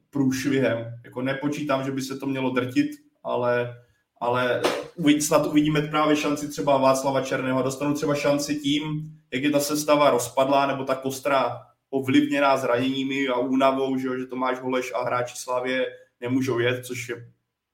[0.09, 0.93] průšvihem.
[1.03, 2.87] Jako nepočítám, že by se to mělo drtit,
[3.23, 3.75] ale,
[4.19, 4.61] ale
[5.19, 7.63] snad uvidíme právě šanci třeba Václava Černého.
[7.63, 13.37] Dostanou třeba šanci tím, jak je ta sestava rozpadlá, nebo ta kostra ovlivněná zraněními a
[13.37, 15.85] únavou, že, že Tomáš Holeš a hráči Slavě
[16.21, 17.15] nemůžou jet, což je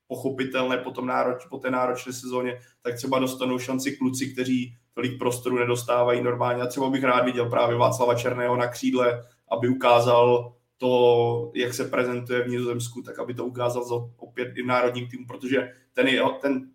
[0.08, 5.20] pochopitelné po, tom nároč, po té náročné sezóně, tak třeba dostanou šanci kluci, kteří tolik
[5.20, 6.62] prostoru nedostávají normálně.
[6.62, 11.86] A třeba bych rád viděl právě Václava Černého na křídle, aby ukázal to, jak se
[11.86, 16.70] prezentuje v Nizozemsku, tak aby to ukázal opět i národním týmu, protože ten, je, ten,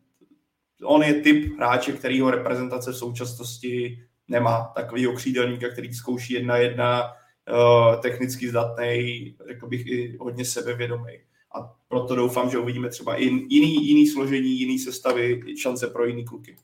[0.85, 3.99] on je typ hráče, kterýho reprezentace v současnosti
[4.29, 4.73] nemá.
[4.75, 11.13] Takovýho křídelníka, který zkouší jedna jedna, uh, technicky zdatný, řekl bych i hodně sebevědomý.
[11.55, 16.25] A proto doufám, že uvidíme třeba i jiný, jiný složení, jiný sestavy, šance pro jiný
[16.25, 16.57] kluky.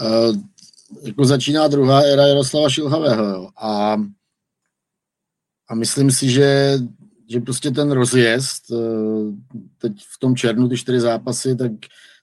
[0.00, 0.36] Uh,
[1.02, 3.50] jako začíná druhá éra Jaroslava Šilhavého.
[3.56, 3.96] A,
[5.70, 6.78] a myslím si, že,
[7.30, 9.34] že prostě ten rozjezd, uh,
[9.78, 11.72] teď v tom černu ty čtyři zápasy, tak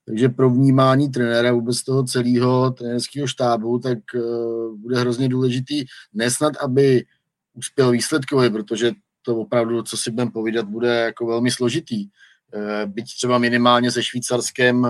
[0.06, 6.53] takže pro vnímání trenéra vůbec toho celého trenerského štábu, tak uh, bude hrozně důležitý nesnad,
[6.57, 7.06] aby
[7.53, 8.91] uspěl výsledkově, protože
[9.22, 12.06] to opravdu, co si budeme povídat, bude jako velmi složitý.
[12.06, 14.88] Uh, byť třeba minimálně se Švýcarskem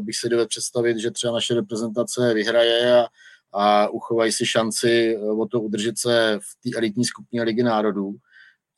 [0.00, 3.06] bych se dovedl představit, že třeba naše reprezentace vyhraje a,
[3.52, 8.14] a uchovají si šanci o to udržet se v té elitní skupině Ligy národů.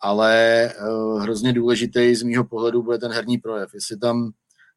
[0.00, 0.70] Ale
[1.18, 3.74] hrozně důležitý z mýho pohledu bude ten herní projev.
[3.74, 4.32] Jestli tam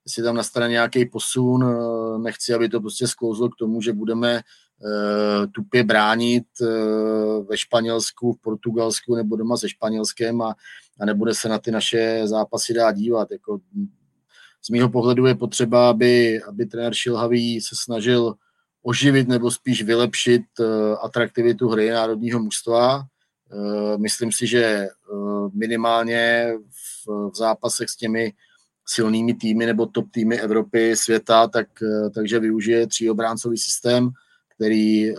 [0.06, 4.42] jestli tam nastane nějaký posun, eh, nechci, aby to prostě sklouzlo k tomu, že budeme
[5.52, 6.46] tupě bránit
[7.50, 10.56] ve Španělsku, v Portugalsku nebo doma se Španělskem a,
[11.00, 13.32] a nebude se na ty naše zápasy dát dívat.
[13.32, 13.60] Jako,
[14.66, 18.36] z mýho pohledu je potřeba, aby, aby trenér Šilhavý se snažil
[18.86, 20.66] oživit nebo spíš vylepšit uh,
[21.02, 23.04] atraktivitu hry národního mužstva.
[23.54, 26.54] Uh, myslím si, že uh, minimálně
[27.08, 28.34] v, zápasech s těmi
[28.88, 34.10] silnými týmy nebo top týmy Evropy, světa, tak, eh, takže využije tříobráncový systém,
[34.56, 35.14] který, eh,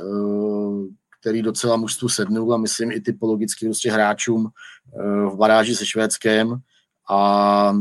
[1.21, 6.57] který docela mužstvu sednul a myslím i typologicky prostě hráčům eh, v baráži se Švédskem.
[7.11, 7.73] A,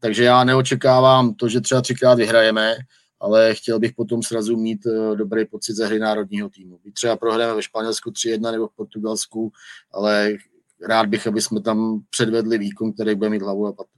[0.00, 2.76] takže já neočekávám to, že třeba třikrát vyhrajeme,
[3.24, 6.78] ale chtěl bych potom srazu mít dobrý pocit ze hry národního týmu.
[6.84, 9.52] Být třeba prohráme ve Španělsku 3-1 nebo v Portugalsku,
[9.92, 10.32] ale
[10.88, 13.90] rád bych, aby jsme tam předvedli výkon, který bude mít hlavu a patu.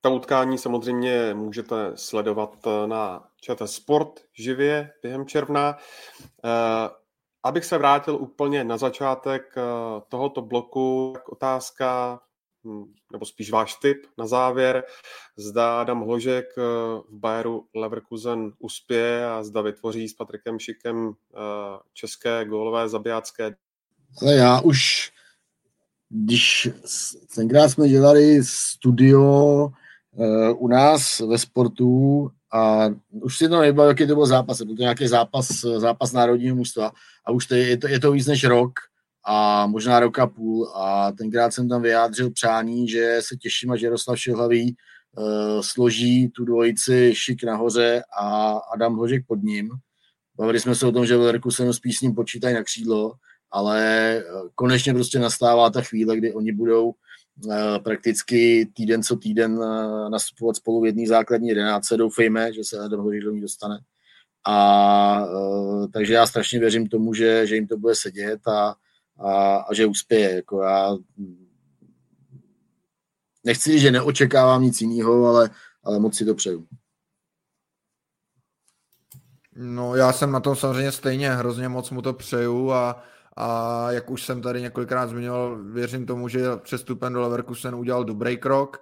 [0.00, 5.76] Ta utkání samozřejmě můžete sledovat eh, na ČT Sport živě během června.
[6.44, 6.90] Eh,
[7.42, 9.62] abych se vrátil úplně na začátek eh,
[10.08, 12.20] tohoto bloku, tak otázka,
[13.12, 14.84] nebo spíš váš tip na závěr.
[15.36, 21.12] Zda Adam Hložek v Bayeru Leverkusen uspěje a zda vytvoří s Patrikem Šikem
[21.92, 23.54] české gólové zabijácké.
[24.22, 25.10] Ale já už,
[26.08, 26.68] když
[27.34, 29.68] tenkrát jsme dělali studio
[30.18, 34.76] Eh, u nás ve sportu a už si to nebylo, jaký to byl zápas, byl
[34.76, 36.92] to nějaký zápas, zápas národního mužstva
[37.24, 38.72] a už to je, je, to, je to víc než rok
[39.24, 43.76] a možná rok a půl a tenkrát jsem tam vyjádřil přání, že se těším a
[43.76, 44.76] že Jaroslav Šilhavý
[45.18, 49.70] uh, složí tu dvojici Šik nahoře a Adam Hožek pod ním.
[50.36, 51.14] Bavili jsme se o tom, že
[51.70, 53.12] spíš s ním počítají na křídlo,
[53.50, 53.82] ale
[54.16, 54.24] eh,
[54.54, 56.94] konečně prostě nastává ta chvíle, kdy oni budou
[57.50, 61.96] Eh, prakticky týden co týden eh, nastupovat spolu v jedné základní jedenáce.
[61.96, 63.78] Doufejme, že se Adam Hořík do ní dostane.
[64.46, 68.74] A eh, takže já strašně věřím tomu, že, že jim to bude sedět a,
[69.18, 70.34] a, a že uspěje.
[70.34, 70.96] Jako já
[73.44, 75.50] nechci že neočekávám nic jiného, ale,
[75.84, 76.66] ale moc si to přeju.
[79.56, 83.02] No já jsem na tom samozřejmě stejně, hrozně moc mu to přeju a
[83.36, 88.36] a jak už jsem tady několikrát zmiňoval, věřím tomu, že přestupem do Leverkusen udělal dobrý
[88.36, 88.76] krok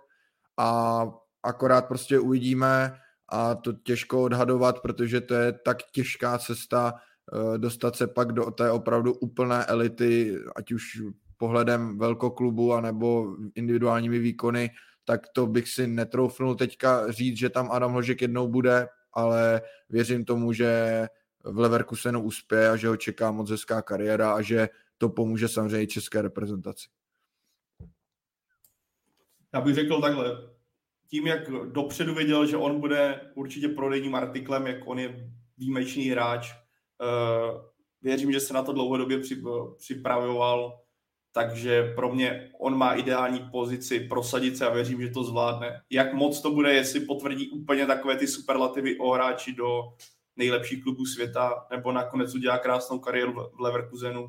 [0.57, 1.02] a
[1.43, 2.98] akorát prostě uvidíme
[3.28, 6.94] a to těžko odhadovat, protože to je tak těžká cesta
[7.56, 11.02] dostat se pak do té opravdu úplné elity, ať už
[11.36, 14.70] pohledem velkoklubu anebo individuálními výkony,
[15.05, 20.24] tak to bych si netroufnul teďka říct, že tam Adam Hložek jednou bude, ale věřím
[20.24, 21.06] tomu, že
[21.44, 24.68] v Leverkusenu uspěje a že ho čeká moc hezká kariéra a že
[24.98, 26.88] to pomůže samozřejmě i české reprezentaci.
[29.55, 30.51] Já bych řekl takhle,
[31.09, 36.52] tím, jak dopředu věděl, že on bude určitě prodejním artiklem, jak on je výjimečný hráč,
[38.02, 39.20] věřím, že se na to dlouhodobě
[39.77, 40.81] připravoval,
[41.32, 45.81] takže pro mě on má ideální pozici prosadit se a věřím, že to zvládne.
[45.90, 49.82] Jak moc to bude, jestli potvrdí úplně takové ty superlativy o hráči do
[50.36, 54.27] nejlepších klubů světa, nebo nakonec udělá krásnou kariéru v Leverkusenu.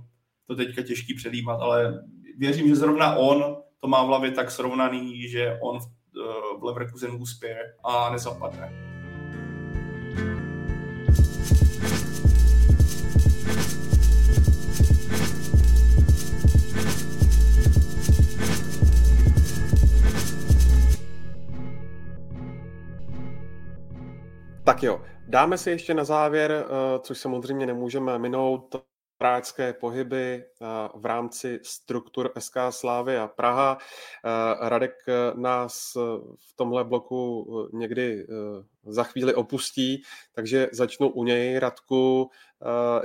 [0.48, 2.04] To teďka těžký předjímat, ale
[2.38, 7.18] věřím, že zrovna on to má v hlavě tak srovnaný, že on v, eh, Leverkusenu
[7.18, 8.91] uspěje a nezapadne.
[24.72, 28.76] Tak jo, dáme si ještě na závěr, eh, což samozřejmě nemůžeme minout,
[29.18, 30.66] práčské pohyby eh,
[30.96, 33.78] v rámci struktur SK Slávy a Praha.
[33.78, 34.94] Eh, Radek
[35.36, 35.94] nás
[36.50, 38.28] v tomhle bloku někdy
[38.86, 40.04] za chvíli opustí,
[40.34, 41.60] takže začnu u něj.
[41.60, 42.30] Radku,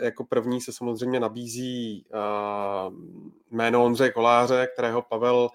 [0.03, 2.07] jako první se samozřejmě nabízí
[3.51, 5.49] jméno Ondřeje Koláře, kterého Pavel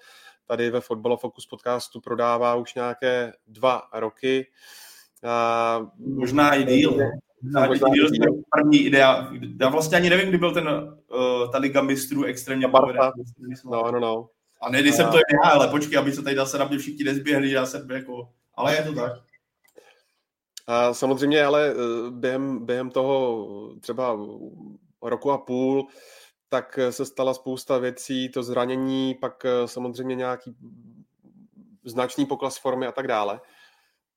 [0.45, 4.47] tady ve Fotbal Focus podcastu prodává už nějaké dva roky.
[5.98, 6.85] Možná i.
[7.43, 8.10] Možná, i díl,
[8.56, 9.31] první idea.
[9.61, 13.11] Já vlastně ani nevím, kdy byl ten, uh, ta Liga mistrů extrémně povedená.
[13.65, 14.30] No, no, no.
[14.61, 17.03] A ne, když jsem to já, ale počkej, aby se tady zase na mě všichni
[17.03, 18.30] nezběhli, já jsem jako...
[18.56, 19.11] Ale je to tak.
[20.68, 21.73] A samozřejmě, ale
[22.10, 23.48] během, během toho
[23.80, 24.19] třeba
[25.02, 25.88] roku a půl
[26.49, 30.56] tak se stala spousta věcí, to zranění, pak samozřejmě nějaký
[31.84, 33.39] značný pokles formy a tak dále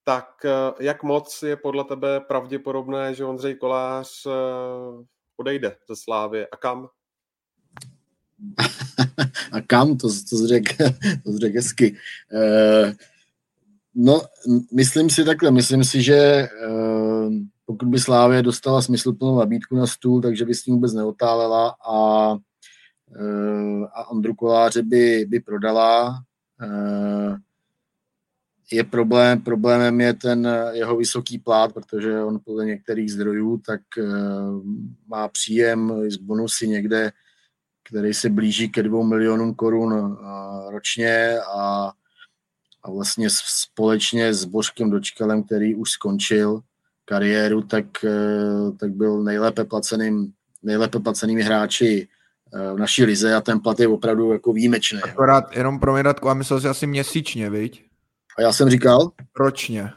[0.04, 0.50] tak eh,
[0.80, 4.30] jak moc je podle tebe pravděpodobné, že Ondřej Kolář eh,
[5.36, 6.88] odejde ze Slávy a kam?
[9.52, 10.74] a kam, to, to řekl
[11.24, 11.96] to řek hezky.
[12.32, 12.92] Uh,
[13.94, 14.22] no,
[14.72, 17.32] myslím si takhle, myslím si, že uh,
[17.66, 22.30] pokud by Slávě dostala smysluplnou nabídku na stůl, takže by s tím vůbec neotálela a,
[22.32, 26.18] uh, a Ondru Koláře by, by prodala.
[26.62, 27.36] Uh,
[28.70, 34.06] je problém, problémem je ten jeho vysoký plát, protože on podle některých zdrojů tak uh,
[35.08, 37.12] má příjem z bonusy někde,
[37.88, 40.16] který se blíží ke dvou milionům korun uh,
[40.70, 41.92] ročně a,
[42.82, 46.60] a vlastně společně s Božkem Dočkalem, který už skončil
[47.04, 47.84] kariéru, tak,
[48.80, 50.32] tak byl nejlépe placeným,
[50.62, 52.08] nejlépe placenými hráči
[52.74, 55.00] v naší lize a ten plat je opravdu jako výjimečný.
[55.02, 57.84] Akorát jenom pro mě, a myslel si asi měsíčně, viď?
[58.38, 59.10] A já jsem říkal?
[59.40, 59.90] Ročně.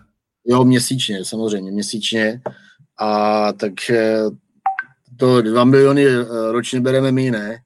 [0.46, 2.42] Jo, měsíčně, samozřejmě, měsíčně.
[3.00, 3.74] A tak
[5.18, 7.60] to 2 miliony eh, ročně bereme my, ne?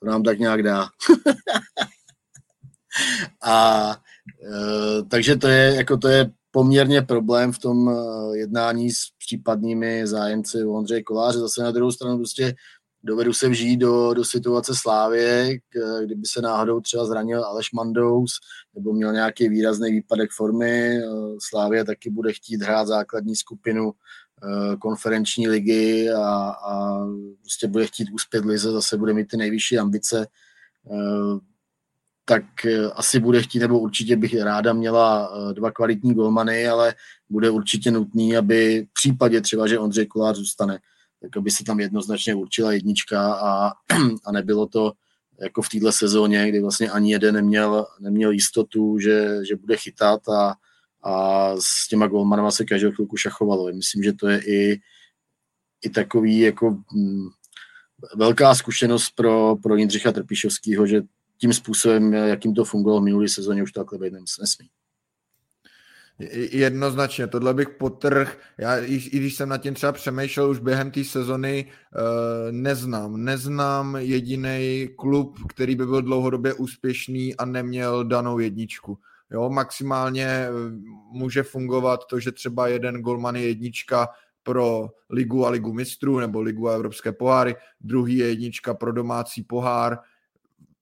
[0.00, 0.86] To nám tak nějak dá.
[3.44, 9.00] a e, takže to je, jako to je poměrně problém v tom eh, jednání s
[9.18, 11.38] případnými zájemci Ondřeje Koláře.
[11.38, 12.54] Zase na druhou stranu prostě
[13.06, 15.58] dovedu se vžít do, do situace Slávě,
[16.04, 18.32] kdyby se náhodou třeba zranil Aleš Mandous
[18.74, 21.00] nebo měl nějaký výrazný výpadek formy.
[21.38, 27.06] Slávě taky bude chtít hrát základní skupinu eh, konferenční ligy a, a
[27.40, 30.26] prostě bude chtít uspět lize, zase bude mít ty nejvyšší ambice,
[30.90, 31.40] eh,
[32.24, 36.94] tak eh, asi bude chtít, nebo určitě bych ráda měla dva kvalitní golmany, ale
[37.30, 40.78] bude určitě nutný, aby v případě třeba, že Ondřej Kolář zůstane,
[41.26, 43.72] tak aby se tam jednoznačně určila jednička a,
[44.24, 44.92] a nebylo to
[45.40, 50.28] jako v této sezóně, kdy vlastně ani jeden neměl, neměl jistotu, že, že bude chytat
[50.28, 50.54] a,
[51.02, 53.72] a s těma golmanama se každou chvilku šachovalo.
[53.72, 54.80] Myslím, že to je i,
[55.82, 57.28] i takový jako mm,
[58.16, 61.02] velká zkušenost pro, pro Jindřicha Trpišovského, že
[61.38, 64.68] tím způsobem, jakým to fungovalo v minulé sezóně, už to takhle být nesmí.
[66.50, 68.38] Jednoznačně, tohle bych potrh.
[68.58, 73.24] Já, i, i když jsem nad tím třeba přemýšlel už během té sezony, uh, neznám.
[73.24, 78.98] Neznám jediný klub, který by byl dlouhodobě úspěšný a neměl danou jedničku.
[79.30, 80.50] Jo, maximálně eh,
[81.12, 84.08] může fungovat to, že třeba jeden golman je jednička
[84.42, 89.42] pro ligu a ligu mistrů nebo ligu a evropské poháry, druhý je jednička pro domácí
[89.42, 89.98] pohár,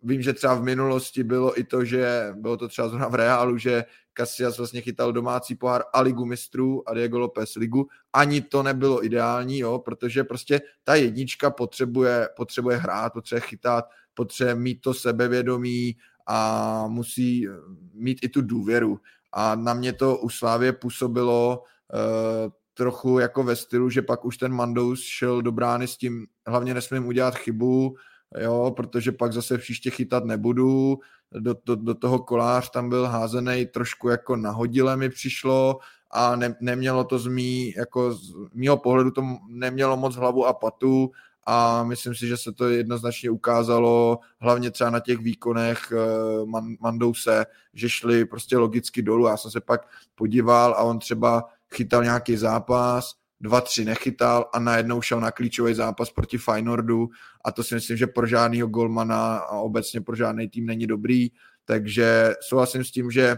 [0.03, 3.59] vím, že třeba v minulosti bylo i to, že bylo to třeba zrovna v Reálu,
[3.59, 3.85] že
[4.15, 7.87] Casillas vlastně chytal domácí pohár a ligu mistrů a Diego López ligu.
[8.13, 13.85] Ani to nebylo ideální, jo, protože prostě ta jednička potřebuje, potřebuje hrát, potřebuje chytat,
[14.15, 15.97] potřebuje mít to sebevědomí
[16.27, 17.49] a musí
[17.95, 18.99] mít i tu důvěru.
[19.33, 21.63] A na mě to u Slávě působilo
[21.93, 26.27] uh, trochu jako ve stylu, že pak už ten Mandous šel do brány s tím,
[26.47, 27.97] hlavně nesmím udělat chybu,
[28.39, 30.99] jo, protože pak zase příště chytat nebudu.
[31.33, 35.79] Do, do, do toho kolář tam byl házený trošku jako nahodile mi přišlo
[36.11, 40.53] a ne, nemělo to z mý, jako z mýho pohledu to nemělo moc hlavu a
[40.53, 41.11] patu
[41.47, 46.77] a myslím si, že se to jednoznačně ukázalo, hlavně třeba na těch výkonech uh, Man,
[46.81, 49.27] Mandouse, že šli prostě logicky dolů.
[49.27, 51.45] Já jsem se pak podíval a on třeba
[51.75, 53.15] chytal nějaký zápas,
[53.45, 57.09] dva, tři nechytal a najednou šel na klíčový zápas proti Feynordu
[57.45, 61.29] a to si myslím, že pro žádného golmana a obecně pro žádný tým není dobrý,
[61.65, 63.37] takže souhlasím s tím, že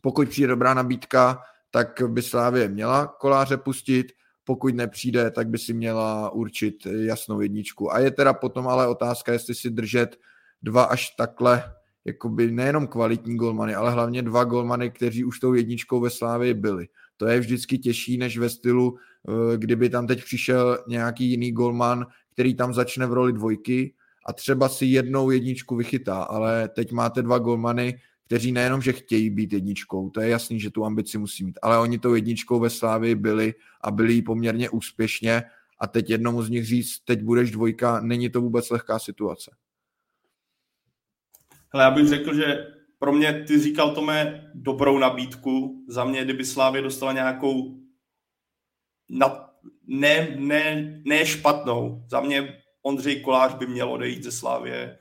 [0.00, 4.06] pokud přijde dobrá nabídka, tak by Slávě měla koláře pustit,
[4.44, 7.92] pokud nepřijde, tak by si měla určit jasnou jedničku.
[7.92, 10.16] A je teda potom ale otázka, jestli si držet
[10.62, 16.00] dva až takhle jakoby nejenom kvalitní golmany, ale hlavně dva golmany, kteří už tou jedničkou
[16.00, 16.88] ve Slávii byli.
[17.16, 18.96] To je vždycky těžší, než ve stylu,
[19.56, 23.94] kdyby tam teď přišel nějaký jiný golman, který tam začne v roli dvojky
[24.26, 29.30] a třeba si jednou jedničku vychytá, ale teď máte dva golmany, kteří nejenom, že chtějí
[29.30, 32.70] být jedničkou, to je jasný, že tu ambici musí mít, ale oni tou jedničkou ve
[32.70, 35.42] Slávii byli a byli poměrně úspěšně
[35.80, 39.50] a teď jednomu z nich říct, teď budeš dvojka, není to vůbec lehká situace.
[41.72, 42.66] Hele, já bych řekl, že
[42.98, 45.84] pro mě, ty říkal Tome, dobrou nabídku.
[45.88, 47.78] Za mě, kdyby Slávě dostala nějakou
[49.08, 49.50] na,
[49.86, 52.04] ne, ne, ne špatnou.
[52.10, 54.98] Za mě Ondřej Kolář by měl odejít ze Slávě.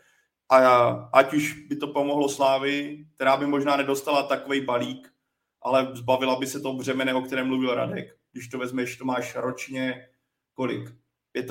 [0.49, 5.13] A ať už by to pomohlo Slávy, která by možná nedostala takový balík,
[5.61, 8.17] ale zbavila by se toho břemene, o kterém mluvil Radek.
[8.31, 10.07] Když to vezmeš, to máš ročně
[10.53, 10.89] kolik?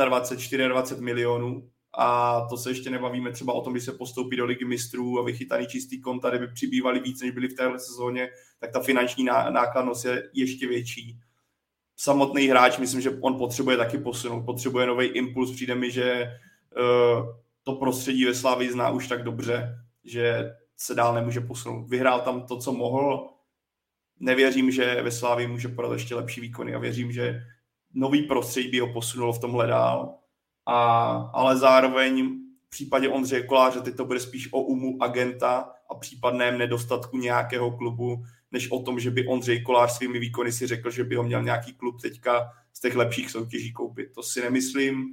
[0.04, 4.44] 25, 24 milionů a to se ještě nebavíme třeba o tom, když se postoupí do
[4.44, 8.28] ligy mistrů a vychytaný čistý konta, kdyby přibývali víc, než byli v téhle sezóně,
[8.60, 11.20] tak ta finanční nákladnost je ještě větší.
[11.96, 15.52] Samotný hráč, myslím, že on potřebuje taky posunout, potřebuje nový impuls.
[15.52, 16.26] Přijde mi, že
[16.76, 17.26] uh,
[17.62, 21.88] to prostředí ve Slávii zná už tak dobře, že se dál nemůže posunout.
[21.88, 23.28] Vyhrál tam to, co mohl.
[24.20, 27.42] Nevěřím, že ve Slávii může podat ještě lepší výkony a věřím, že
[27.94, 30.14] nový prostředí by ho posunulo v tomhle dál
[30.66, 35.94] a, ale zároveň v případě Ondřeje Koláře teď to bude spíš o umu agenta a
[35.94, 40.90] případném nedostatku nějakého klubu, než o tom, že by Ondřej Kolář svými výkony si řekl,
[40.90, 44.12] že by ho měl nějaký klub teďka z těch lepších soutěží koupit.
[44.14, 45.04] To si nemyslím.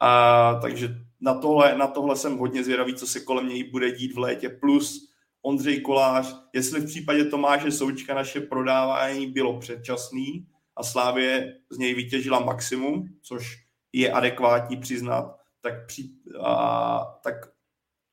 [0.00, 0.88] A, takže
[1.20, 4.48] na tohle, na tohle jsem hodně zvědavý, co se kolem něj bude dít v létě.
[4.48, 5.10] Plus
[5.42, 10.46] Ondřej Kolář, jestli v případě Tomáše Součka naše prodávání bylo předčasný
[10.76, 17.34] a Slávě z něj vytěžila maximum, což je adekvátní přiznat, tak, při, a, tak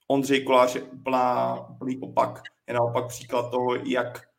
[0.07, 2.41] Ondřej Kolář je úplná, úplný opak.
[2.68, 4.30] Je naopak příklad toho, jak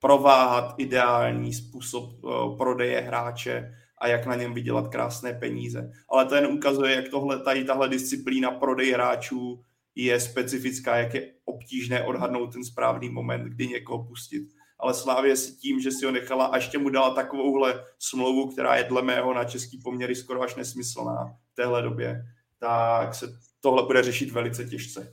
[0.00, 5.90] prováhat ideální způsob uh, prodeje hráče a jak na něm vydělat krásné peníze.
[6.10, 9.62] Ale to jen ukazuje, jak tohle, tady tahle disciplína prodej hráčů
[9.94, 14.48] je specifická, jak je obtížné odhadnout ten správný moment, kdy někoho pustit
[14.78, 18.76] ale Slávě si tím, že si ho nechala a ještě mu dala takovouhle smlouvu, která
[18.76, 22.22] je dle mého na český poměry skoro až nesmyslná v téhle době,
[22.58, 23.26] tak se
[23.60, 25.10] tohle bude řešit velice těžce.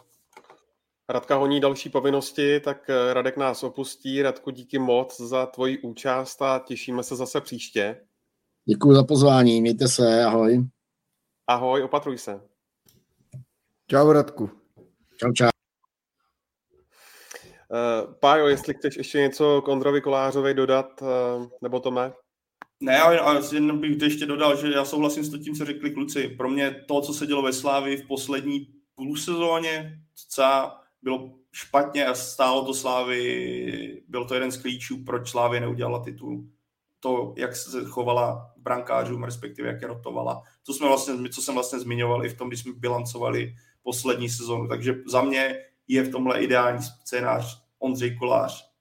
[1.09, 4.21] Radka honí další povinnosti, tak eh, Radek nás opustí.
[4.21, 8.01] Radku, díky moc za tvoji účast a těšíme se zase příště.
[8.65, 10.63] Děkuji za pozvání, mějte se, ahoj.
[11.47, 12.41] Ahoj, opatruj se.
[13.87, 14.49] Čau, Radku.
[15.17, 15.47] Čau, čau.
[17.69, 21.07] Uh, Pájo, jestli chceš ještě něco k Ondrovi Kolářovi dodat, uh,
[21.61, 22.13] nebo Tome?
[22.79, 26.27] Ne, ale jen bych ještě dodal, že já souhlasím s tím, co řekli kluci.
[26.27, 29.99] Pro mě to, co se dělo ve Slávi v poslední půlsezóně,
[30.29, 36.03] co bylo špatně a stálo to Slávy, byl to jeden z klíčů, proč Slávy neudělala
[36.03, 36.43] titul.
[36.99, 40.43] To, jak se chovala brankářům, respektive jak je rotovala.
[40.65, 44.67] To jsme vlastně, co jsem vlastně zmiňoval i v tom, když jsme bilancovali poslední sezonu.
[44.67, 45.57] Takže za mě
[45.87, 48.73] je v tomhle ideální scénář Ondřej Kolář.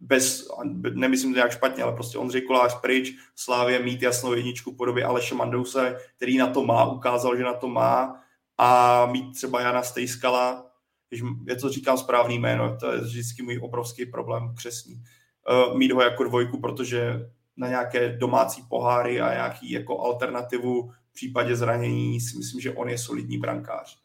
[0.00, 0.48] Bez,
[0.94, 5.34] nemyslím to nějak špatně, ale prostě Ondřej Kolář pryč, Slávě mít jasnou jedničku podobě Aleše
[5.34, 8.20] Mandouse, který na to má, ukázal, že na to má,
[8.58, 10.71] a mít třeba Jana Stejskala,
[11.12, 14.94] když je to říkám správný jméno, to je vždycky můj obrovský problém křesní.
[14.94, 21.12] Uh, mít ho jako dvojku, protože na nějaké domácí poháry a nějaký jako alternativu v
[21.12, 24.02] případě zranění si myslím, že on je solidní brankář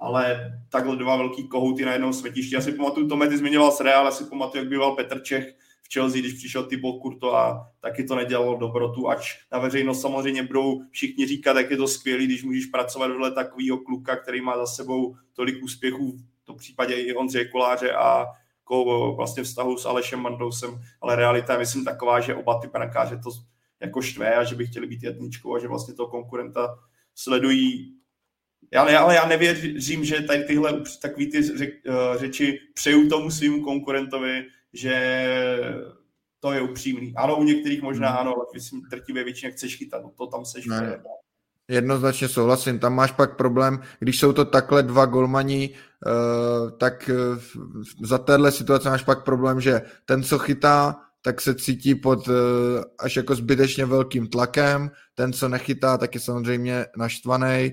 [0.00, 2.54] ale takhle dva velký kohouty na jednom smetišti.
[2.54, 5.54] Já si pamatuju, Tome, ty zmiňoval s Real, já si pamatuju, jak býval Petr Čech
[5.82, 10.42] v Chelsea, když přišel Thibaut Kurto a taky to nedělalo dobrotu, ač na veřejnost samozřejmě
[10.42, 14.56] budou všichni říkat, jak je to skvělý, když můžeš pracovat vedle takového kluka, který má
[14.56, 16.18] za sebou tolik úspěchů,
[16.50, 18.26] tom případě i Ondřeje Koláře a
[19.16, 23.30] vlastně vztahu s Alešem Mandousem, ale realita je myslím taková, že oba ty brankáře to
[23.80, 26.78] jako štve a že by chtěli být jedničkou a že vlastně toho konkurenta
[27.14, 27.94] sledují
[28.72, 31.68] já, ale já nevěřím, že tady tyhle takový ty eh,
[32.18, 34.96] řeči přeju tomu svým konkurentovi, že
[36.40, 37.14] to je upřímný.
[37.16, 38.18] Ano, u některých možná hmm.
[38.18, 41.02] ano, ale myslím, drtivě většině chceš chytat, no to tam seš ne.
[41.68, 45.70] Jednoznačně souhlasím, tam máš pak problém, když jsou to takhle dva golmani,
[46.78, 47.38] tak uh,
[48.02, 52.34] za téhle situace máš pak problém, že ten, co chytá, tak se cítí pod uh,
[52.98, 57.72] až jako zbytečně velkým tlakem, ten, co nechytá, tak je samozřejmě naštvaný,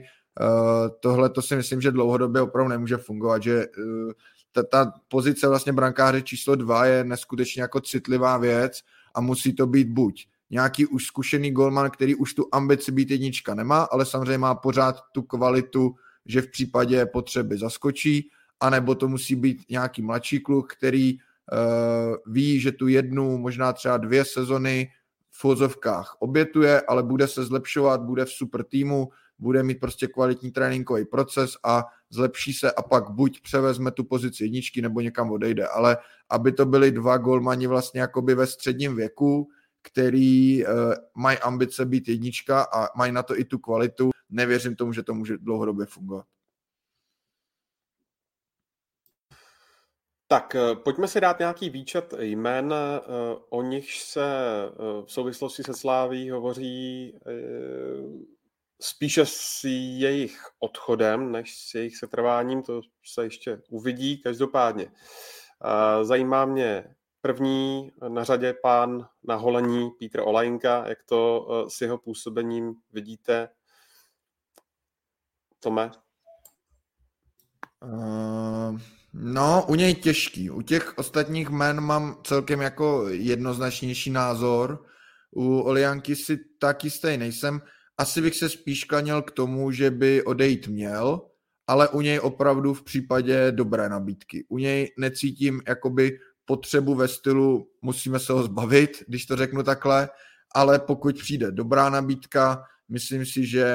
[1.00, 3.66] tohle to si myslím, že dlouhodobě opravdu nemůže fungovat, že
[4.52, 8.80] ta, ta pozice vlastně brankáře číslo dva je neskutečně jako citlivá věc
[9.16, 13.56] a musí to být buď nějaký už zkušený golman, který už tu ambici být jednička
[13.56, 15.96] nemá, ale samozřejmě má pořád tu kvalitu,
[16.28, 18.30] že v případě potřeby zaskočí,
[18.60, 23.98] anebo to musí být nějaký mladší kluk, který uh, ví, že tu jednu, možná třeba
[23.98, 24.90] dvě sezony
[25.30, 29.10] v fozovkách obětuje, ale bude se zlepšovat, bude v super týmu,
[29.40, 34.44] bude mít prostě kvalitní tréninkový proces a zlepší se a pak buď převezme tu pozici
[34.44, 35.98] jedničky nebo někam odejde, ale
[36.30, 39.48] aby to byli dva golmani vlastně jakoby ve středním věku,
[39.88, 40.74] který uh,
[41.16, 45.14] mají ambice být jednička a mají na to i tu kvalitu, nevěřím tomu, že to
[45.14, 46.26] může dlouhodobě fungovat.
[50.30, 53.02] Tak eh, pojďme si dát nějaký výčet jmén, eh,
[53.50, 54.26] o nich se
[55.06, 57.14] v souvislosti se Sláví hovoří
[58.82, 59.64] spíše s
[59.98, 64.92] jejich odchodem, než s jejich setrváním, to se ještě uvidí každopádně.
[66.02, 71.98] Zajímá mě první na řadě pán na holení Pítr Olajnka, jak to e, s jeho
[71.98, 73.50] působením vidíte?
[75.60, 75.92] Tome?
[77.84, 78.80] Uh,
[79.14, 80.50] no, u něj těžký.
[80.50, 84.86] U těch ostatních men mám celkem jako jednoznačnější názor.
[85.36, 87.62] U Olianky si tak jistý nejsem
[87.98, 91.22] asi bych se spíš klaněl k tomu, že by odejít měl,
[91.68, 94.46] ale u něj opravdu v případě dobré nabídky.
[94.50, 100.10] U něj necítím jakoby potřebu ve stylu musíme se ho zbavit, když to řeknu takhle,
[100.56, 103.68] ale pokud přijde dobrá nabídka, myslím si, že,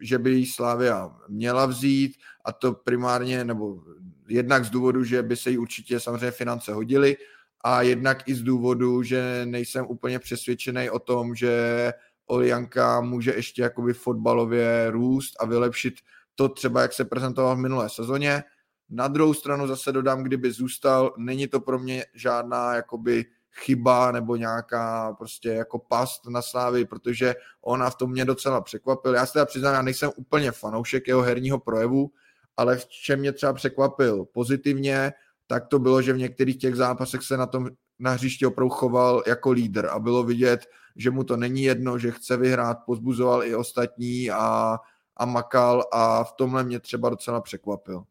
[0.00, 3.82] že by jí Slávia měla vzít a to primárně, nebo
[4.28, 7.16] jednak z důvodu, že by se jí určitě samozřejmě finance hodily
[7.64, 11.92] a jednak i z důvodu, že nejsem úplně přesvědčený o tom, že
[12.26, 15.94] Olianka může ještě jakoby fotbalově růst a vylepšit
[16.34, 18.42] to třeba, jak se prezentoval v minulé sezóně.
[18.90, 24.36] Na druhou stranu zase dodám, kdyby zůstal, není to pro mě žádná jakoby chyba nebo
[24.36, 29.14] nějaká prostě jako past na Slávy, protože ona v tom mě docela překvapil.
[29.14, 32.10] Já se teda přiznám, já nejsem úplně fanoušek jeho herního projevu,
[32.56, 35.12] ale v čem mě třeba překvapil pozitivně,
[35.46, 37.68] tak to bylo, že v některých těch zápasech se na tom
[37.98, 42.10] na hřišti opravdu choval jako lídr a bylo vidět, že mu to není jedno, že
[42.10, 44.78] chce vyhrát, pozbuzoval i ostatní a,
[45.16, 48.04] a makal a v tomhle mě třeba docela překvapil.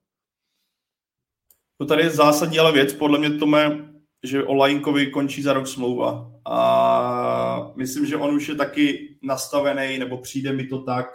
[1.78, 3.90] To tady je zásadní ale věc, podle mě to mé,
[4.24, 10.00] že o Lajinkovi končí za rok smlouva a myslím, že on už je taky nastavený,
[10.00, 11.06] nebo přijde mi to tak,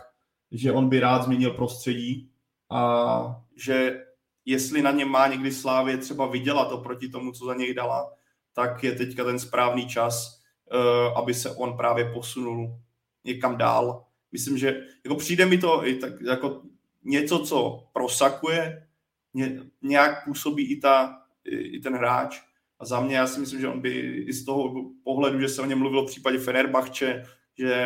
[0.53, 2.31] že on by rád změnil prostředí
[2.71, 4.05] a že
[4.45, 8.13] jestli na něm má někdy Slávě třeba vydělat oproti tomu, co za něj dala,
[8.55, 10.41] tak je teďka ten správný čas,
[10.73, 12.79] uh, aby se on právě posunul
[13.25, 14.05] někam dál.
[14.33, 16.63] Myslím, že jako přijde mi to i tak, jako
[17.05, 18.87] něco, co prosakuje,
[19.35, 22.41] ně, nějak působí i, ta, i, ten hráč.
[22.79, 23.91] A za mě já si myslím, že on by
[24.29, 27.25] i z toho pohledu, že se o něm mluvilo v případě Fenerbahče,
[27.59, 27.85] že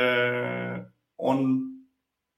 [1.17, 1.61] on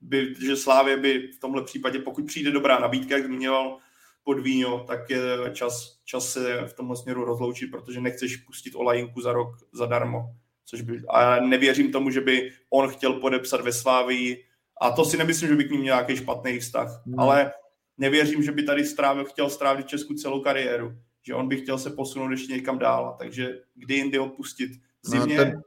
[0.00, 3.78] by, že Slávě by v tomhle případě, pokud přijde dobrá nabídka, jak zmiňoval,
[4.24, 5.20] pod víno, tak je
[5.52, 10.34] čas, čas se v tomhle směru rozloučit, protože nechceš pustit Olajinku za rok zadarmo.
[10.64, 14.44] Což by, a nevěřím tomu, že by on chtěl podepsat ve Slávii
[14.80, 17.20] a to si nemyslím, že by k ním měl nějaký špatný vztah, hmm.
[17.20, 17.52] ale
[17.98, 20.92] nevěřím, že by tady strávil, chtěl strávit Česku celou kariéru,
[21.22, 24.70] že on by chtěl se posunout ještě někam dál, takže kdy jindy opustit
[25.04, 25.62] v zimě, no, ten,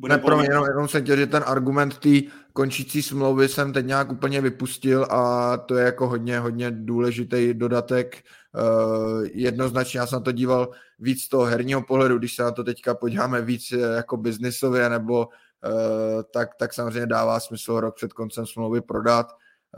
[0.00, 2.08] bude ne, promiň, jenom, jenom jsem chtěl, že ten argument té
[2.52, 8.22] končící smlouvy jsem teď nějak úplně vypustil a to je jako hodně, hodně důležitý dodatek.
[8.54, 12.50] Uh, jednoznačně já jsem na to díval víc z toho herního pohledu, když se na
[12.50, 17.96] to teďka podíváme víc eh, jako biznisově, nebo uh, tak, tak samozřejmě dává smysl rok
[17.96, 19.26] před koncem smlouvy prodat.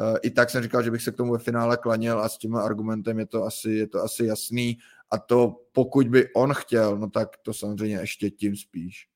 [0.01, 2.39] Uh, I tak jsem říkal, že bych se k tomu ve finále klanil a s
[2.39, 4.79] tím argumentem je to asi, je to asi jasný.
[5.11, 9.13] A to pokud by on chtěl, no tak to samozřejmě ještě tím spíš.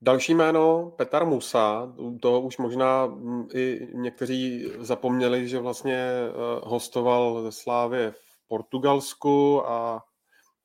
[0.00, 6.30] Další jméno Petar Musa, to už možná mm, i někteří zapomněli, že vlastně eh,
[6.62, 10.04] hostoval ze Slávě v Portugalsku a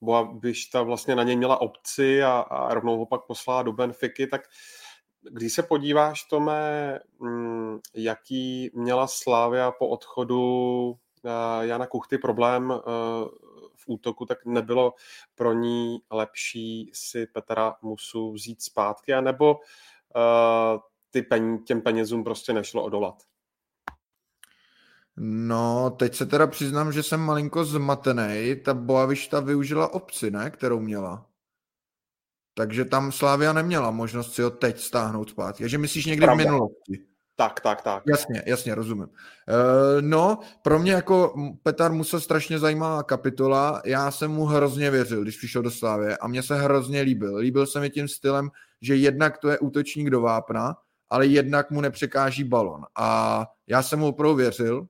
[0.01, 4.27] Boa Bišta vlastně na něj měla obci a, a rovnou ho pak poslala do Benfiky,
[4.27, 4.41] tak
[5.31, 12.81] když se podíváš, Tome, mm, jaký měla Slávia po odchodu eh, Jana Kuchty problém eh,
[13.75, 14.93] v útoku, tak nebylo
[15.35, 20.79] pro ní lepší si Petra Musu vzít zpátky, anebo uh,
[21.11, 23.15] ty pen, těm penězům prostě nešlo odolat?
[25.17, 28.55] No, teď se teda přiznám, že jsem malinko zmatený.
[28.65, 31.25] Ta Boavišta využila opci, ne, kterou měla.
[32.53, 35.63] Takže tam Slávia neměla možnost si ho teď stáhnout zpátky.
[35.63, 36.43] Takže myslíš někdy Pravda.
[36.43, 36.99] v minulosti?
[37.35, 38.03] Tak, tak, tak.
[38.07, 39.03] Jasně, jasně, rozumím.
[39.03, 39.09] Uh,
[40.01, 43.81] no, pro mě jako Petar Musa strašně zajímavá kapitola.
[43.85, 47.35] Já jsem mu hrozně věřil, když přišel do Slávě a mně se hrozně líbil.
[47.35, 48.49] Líbil se mi tím stylem,
[48.81, 50.75] že jednak to je útočník do vápna
[51.13, 52.85] ale jednak mu nepřekáží balon.
[52.95, 54.87] A já jsem mu opravdu věřil,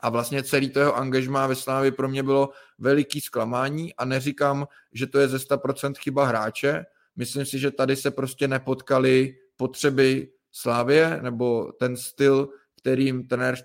[0.00, 4.66] a vlastně celý to jeho angažmá ve Slávě pro mě bylo veliký zklamání a neříkám,
[4.92, 6.84] že to je ze 100% chyba hráče.
[7.16, 12.48] Myslím si, že tady se prostě nepotkali potřeby Slávě nebo ten styl,
[12.80, 13.56] kterým trenér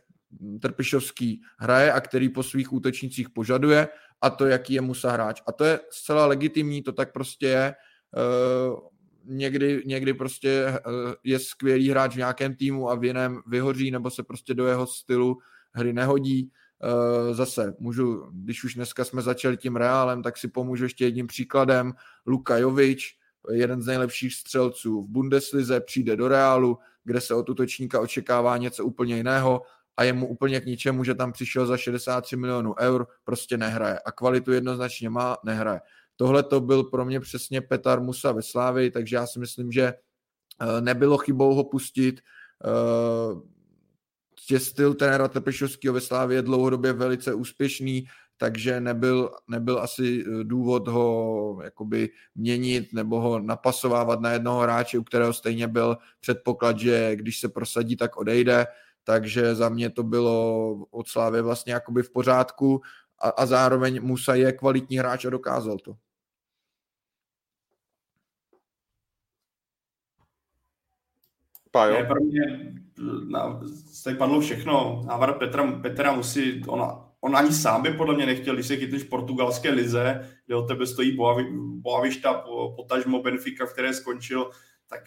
[0.62, 3.88] Trpišovský hraje a který po svých útočnících požaduje
[4.22, 5.42] a to, jaký je Musa hráč.
[5.48, 7.76] A to je zcela legitimní, to tak prostě je.
[8.18, 8.80] Uh,
[9.26, 14.10] někdy, někdy prostě uh, je skvělý hráč v nějakém týmu a v jiném vyhoří nebo
[14.10, 15.38] se prostě do jeho stylu
[15.74, 16.52] hry nehodí.
[16.84, 21.28] Uh, zase můžu, když už dneska jsme začali tím Reálem, tak si pomůžu ještě jedním
[21.28, 21.94] příkladem.
[22.26, 23.18] Luka Jovič,
[23.52, 28.86] jeden z nejlepších střelců v Bundeslize, přijde do Reálu, kde se od útočníka očekává něco
[28.86, 29.62] úplně jiného
[29.98, 34.00] a je mu úplně k ničemu, že tam přišel za 63 milionů eur, prostě nehraje.
[34.00, 35.82] A kvalitu jednoznačně má, nehraje.
[36.16, 39.84] Tohle to byl pro mě přesně Petar Musa ve Slávii, takže já si myslím, že
[39.84, 42.22] eh, nebylo chybou ho pustit.
[44.52, 48.06] Eh, styl trenéra Trpešovského ve Slávě je dlouhodobě velice úspěšný,
[48.38, 54.98] takže nebyl, nebyl asi eh, důvod ho jakoby měnit nebo ho napasovávat na jednoho hráče,
[55.00, 58.66] u kterého stejně byl předpoklad, že když se prosadí, tak odejde
[59.04, 62.82] takže za mě to bylo od Slávy vlastně jakoby v pořádku
[63.20, 65.98] a, a zároveň Musa je kvalitní hráč a dokázal to.
[71.72, 71.94] Pájo?
[71.94, 72.74] Ne, pro mě
[73.30, 73.62] na,
[74.04, 75.02] tady padlo všechno.
[75.06, 79.04] Návrat Petra, Petra musí, ona, on ani sám by podle mě nechtěl, když se chytneš
[79.04, 81.18] v portugalské lize, kde o tebe stojí
[81.82, 82.34] Boavišta,
[82.76, 84.52] potažmo Benfica, které skončil,
[84.90, 85.02] tak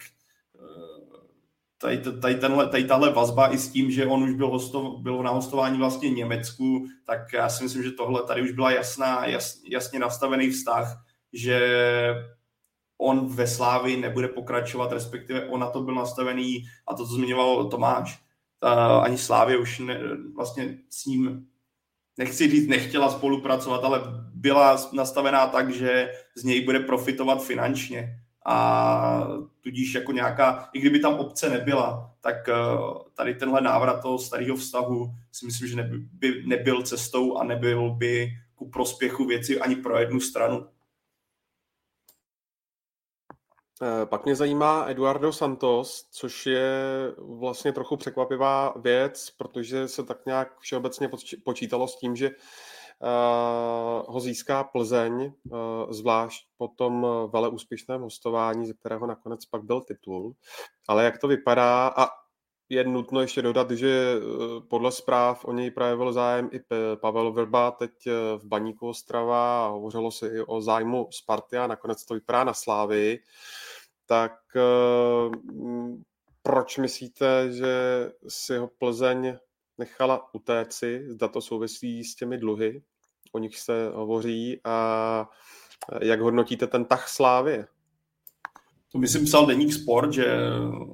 [1.77, 5.23] tady, tady, tenhle, tady tahle vazba i s tím, že on už byl, hostov, byl
[5.23, 9.61] na hostování vlastně Německu, tak já si myslím, že tohle tady už byla jasná, jas,
[9.69, 11.03] jasně nastavený vztah,
[11.33, 11.59] že
[12.97, 17.65] on ve Slávi nebude pokračovat, respektive on na to byl nastavený a to, co zmiňoval
[17.65, 18.19] Tomáš,
[18.59, 19.99] ta, ani Slávě už ne,
[20.35, 21.47] vlastně s ním
[22.17, 24.01] nechci říct, nechtěla spolupracovat, ale
[24.33, 29.27] byla nastavená tak, že z něj bude profitovat finančně a
[29.61, 32.53] tudíž jako nějaká, i kdyby tam obce nebyla, tak eh,
[33.13, 37.89] tady tenhle návrat toho starého vztahu si myslím, že neby, by nebyl cestou a nebyl
[37.89, 40.67] by ku prospěchu věci ani pro jednu stranu.
[40.67, 40.77] Eh,
[44.05, 46.71] pak mě zajímá Eduardo Santos, což je
[47.17, 51.09] vlastně trochu překvapivá věc, protože se tak nějak všeobecně
[51.43, 52.31] počítalo s tím, že
[53.03, 59.63] Eh, ho získá Plzeň, eh, zvlášť po tom vele úspěšném hostování, ze kterého nakonec pak
[59.63, 60.33] byl titul.
[60.87, 62.07] Ale jak to vypadá, a
[62.69, 64.21] je nutno ještě dodat, že eh,
[64.69, 66.59] podle zpráv o něj projevil zájem i
[66.95, 67.91] Pavel Vrba teď
[68.37, 72.53] v Baníku Ostrava a hovořilo se i o zájmu Sparty a nakonec to vypadá na
[72.53, 73.19] Slávy.
[74.07, 74.33] Tak
[76.41, 77.75] proč myslíte, že
[78.27, 79.37] si ho Plzeň
[79.77, 82.81] nechala utéci, zda to souvisí s těmi dluhy,
[83.31, 85.29] o nich se hovoří a
[86.01, 87.65] jak hodnotíte ten tah slávy?
[88.91, 90.37] To myslím psal Deník Sport, že,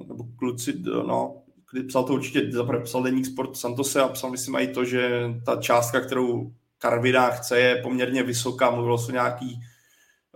[0.08, 1.42] nebo kluci, no,
[1.88, 5.56] psal to určitě, zaprvé psal Deník Sport Santose a psal myslím i to, že ta
[5.56, 9.60] částka, kterou Karviná chce, je poměrně vysoká, mluvilo se o, nějaký,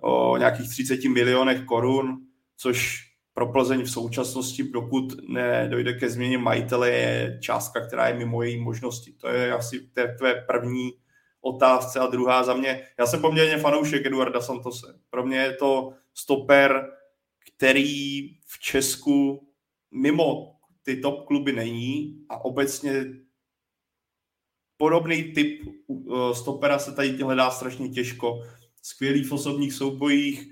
[0.00, 2.27] o nějakých 30 milionech korun,
[2.58, 8.42] což pro Plzeň v současnosti, dokud nedojde ke změně majitele, je částka, která je mimo
[8.42, 9.12] její možnosti.
[9.12, 10.92] To je asi tvé první
[11.40, 12.88] otázce a druhá za mě.
[12.98, 14.86] Já jsem poměrně fanoušek Eduarda Santose.
[15.10, 16.90] Pro mě je to stoper,
[17.56, 19.48] který v Česku
[19.90, 23.04] mimo ty top kluby není a obecně
[24.76, 28.42] podobný typ uh, stopera se tady hledá strašně těžko.
[28.82, 30.46] Skvělý v osobních soubojích,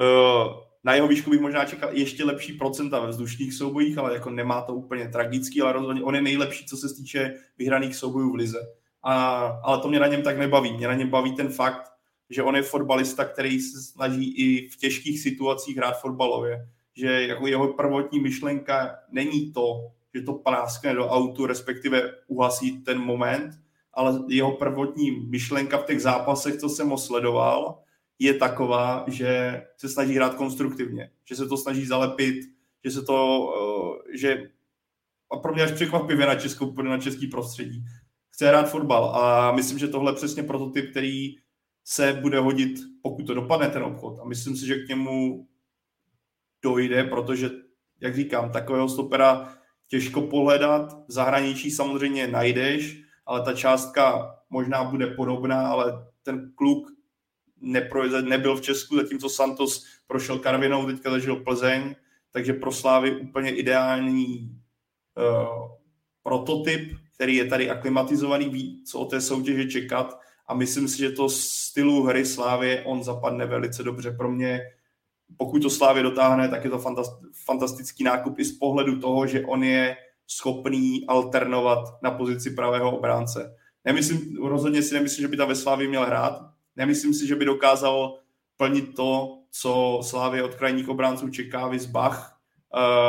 [0.00, 4.30] uh, na jeho výšku bych možná čekal ještě lepší procenta ve vzdušných soubojích, ale jako
[4.30, 8.34] nemá to úplně tragický, ale rozhodně on je nejlepší, co se týče vyhraných soubojů v
[8.34, 8.58] lize.
[9.02, 10.72] A, ale to mě na něm tak nebaví.
[10.72, 11.90] Mě na něm baví ten fakt,
[12.30, 16.68] že on je fotbalista, který se snaží i v těžkých situacích hrát fotbalově.
[16.94, 22.98] Že jako jeho prvotní myšlenka není to, že to práskne do autu, respektive uhasí ten
[22.98, 23.54] moment,
[23.94, 27.78] ale jeho prvotní myšlenka v těch zápasech, co jsem ho sledoval,
[28.18, 32.40] je taková, že se snaží hrát konstruktivně, že se to snaží zalepit,
[32.84, 33.48] že se to,
[34.10, 34.50] eh, že
[35.32, 37.84] a pro mě až překvapivě na, českou, na český prostředí.
[38.30, 41.34] Chce hrát fotbal a myslím, že tohle je přesně prototyp, který
[41.84, 44.18] se bude hodit, pokud to dopadne ten obchod.
[44.20, 45.48] A myslím si, že k němu
[46.62, 47.50] dojde, protože,
[48.00, 49.54] jak říkám, takového stopera
[49.88, 50.92] těžko pohledat.
[51.08, 56.97] V zahraničí samozřejmě najdeš, ale ta částka možná bude podobná, ale ten kluk
[57.60, 61.94] neprojde, nebyl v Česku, zatímco Santos prošel Karvinou, teďka zažil Plzeň,
[62.32, 64.50] takže pro Slávy úplně ideální
[65.16, 65.68] uh,
[66.22, 71.10] prototyp, který je tady aklimatizovaný, ví, co o té soutěže čekat a myslím si, že
[71.10, 74.10] to stylu hry Slávy on zapadne velice dobře.
[74.10, 74.60] Pro mě,
[75.36, 76.82] pokud to Slávě dotáhne, tak je to
[77.46, 83.56] fantastický nákup i z pohledu toho, že on je schopný alternovat na pozici pravého obránce.
[83.84, 86.47] Nemyslím, rozhodně si nemyslím, že by tam ve Slávě měl hrát.
[86.78, 88.18] Nemyslím si, že by dokázal
[88.56, 92.38] plnit to, co Slávě od krajních obránců čeká, vys Bach,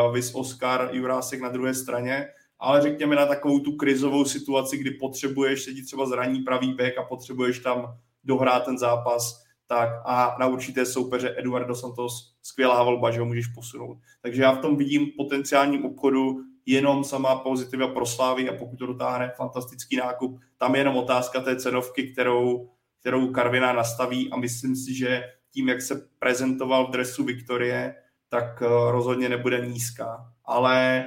[0.06, 2.28] uh, vys Oscar Jurásek na druhé straně,
[2.60, 7.04] ale řekněme na takovou tu krizovou situaci, kdy potřebuješ sedít třeba zraní pravý bek a
[7.04, 13.20] potřebuješ tam dohrát ten zápas, tak a na určité soupeře Eduardo Santos skvělá volba, že
[13.20, 13.98] ho můžeš posunout.
[14.22, 18.86] Takže já v tom vidím potenciálním obchodu jenom samá pozitiva pro Slávy a pokud to
[18.86, 20.40] dotáhne, fantastický nákup.
[20.58, 22.70] Tam je jenom otázka té cenovky, kterou,
[23.00, 25.24] kterou Karvina nastaví a myslím si, že
[25.54, 27.96] tím, jak se prezentoval v dresu Viktorie,
[28.30, 30.34] tak eh, rozhodně nebude nízká.
[30.46, 31.06] Ale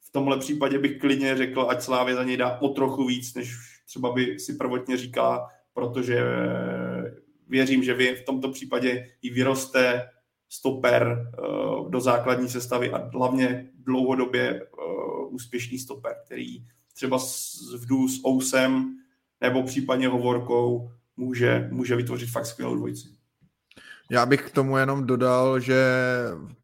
[0.00, 3.56] v tomhle případě bych klidně řekl, ať Slávě za něj dá o trochu víc, než
[3.86, 7.14] třeba by si prvotně říkala, protože eh,
[7.48, 10.08] věřím, že v tomto případě i vyroste
[10.48, 18.24] stoper uh, do základní sestavy a hlavně dlouhodobě uh, úspěšný stoper, který třeba v s
[18.26, 18.96] Ousem
[19.40, 23.08] nebo případně Hovorkou může, může vytvořit fakt skvělou dvojici.
[24.10, 25.84] Já bych k tomu jenom dodal, že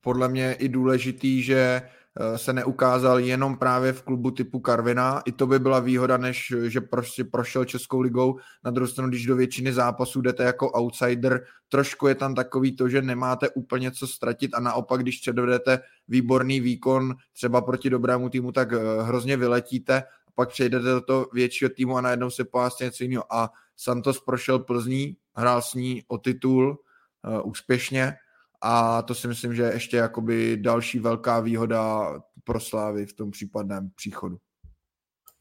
[0.00, 1.82] podle mě i důležitý, že
[2.20, 5.22] Eh, se neukázal jenom právě v klubu typu Karvina.
[5.24, 8.38] I to by byla výhoda, než že prostě prošel Českou ligou.
[8.64, 12.88] Na druhou stranu, když do většiny zápasů jdete jako outsider, trošku je tam takový to,
[12.88, 18.52] že nemáte úplně co ztratit a naopak, když předvedete výborný výkon třeba proti dobrému týmu,
[18.52, 20.02] tak eh, hrozně vyletíte
[20.34, 23.34] pak přejdete do toho většího týmu a najednou se pohásí něco jiného.
[23.34, 28.14] A Santos prošel Plzní, hrál s ní o titul uh, úspěšně
[28.62, 32.12] a to si myslím, že je ještě jakoby další velká výhoda
[32.44, 34.36] pro Slávy v tom případném příchodu.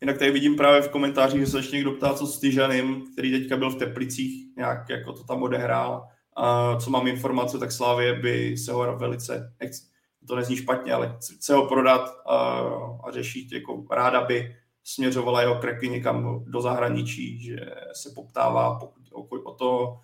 [0.02, 3.32] Jinak tady vidím právě v komentářích, že se ještě někdo ptá, co s Tyžanem, který
[3.32, 6.08] teďka byl v Teplicích, nějak jako to tam odehrál.
[6.38, 9.82] A co mám informace, tak Slávě by se ho velice, nechci,
[10.28, 12.36] to nezní špatně, ale chce ho prodat a,
[13.04, 17.58] a řešit, jako ráda by směřovala jeho kreky někam do zahraničí, že
[17.94, 20.00] se poptává pokud, o, o to,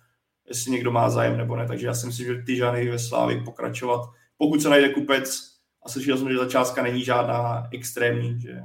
[0.48, 1.66] jestli někdo má zájem nebo ne.
[1.66, 4.10] Takže já si myslím, že ty žány ve Slávi pokračovat.
[4.36, 5.50] Pokud se najde kupec,
[5.82, 8.62] a slyšel jsem, že ta částka není žádná extrémní, že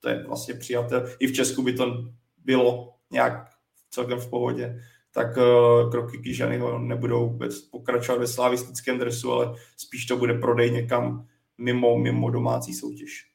[0.00, 1.08] to je vlastně přijatel.
[1.18, 2.04] I v Česku by to
[2.44, 3.50] bylo nějak
[3.90, 4.80] celkem v pohodě,
[5.12, 10.70] tak uh, kroky Kyžanyho nebudou vůbec pokračovat ve slavistickém dresu, ale spíš to bude prodej
[10.70, 11.26] někam
[11.58, 13.33] mimo, mimo domácí soutěž.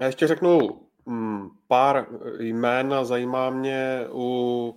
[0.00, 2.06] Já ještě řeknu Mm, pár
[2.38, 4.76] jmén a zajímá mě, u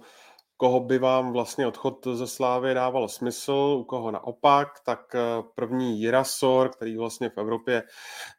[0.58, 6.02] koho by vám vlastně odchod ze Slávy dával smysl, u koho naopak, tak eh, první
[6.02, 7.84] Jirasor, který vlastně v Evropě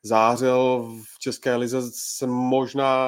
[0.03, 3.07] zářil, v České lize se možná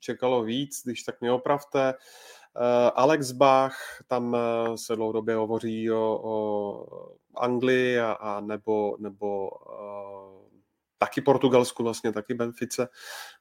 [0.00, 1.94] čekalo víc, když tak mě opravte.
[1.94, 3.76] Eh, Alex Bach,
[4.06, 6.86] tam eh, se dlouhodobě hovoří o, o
[7.36, 9.50] Anglii a, a nebo, nebo
[10.98, 12.88] taky Portugalsku, vlastně taky Benfice,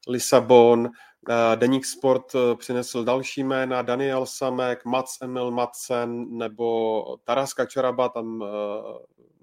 [0.08, 0.90] Lisabon.
[1.30, 8.10] Eh, Deník Sport eh, přinesl další jména, Daniel Samek, Mats Emil Matsen nebo Taras Kačaraba,
[8.10, 8.48] tam eh,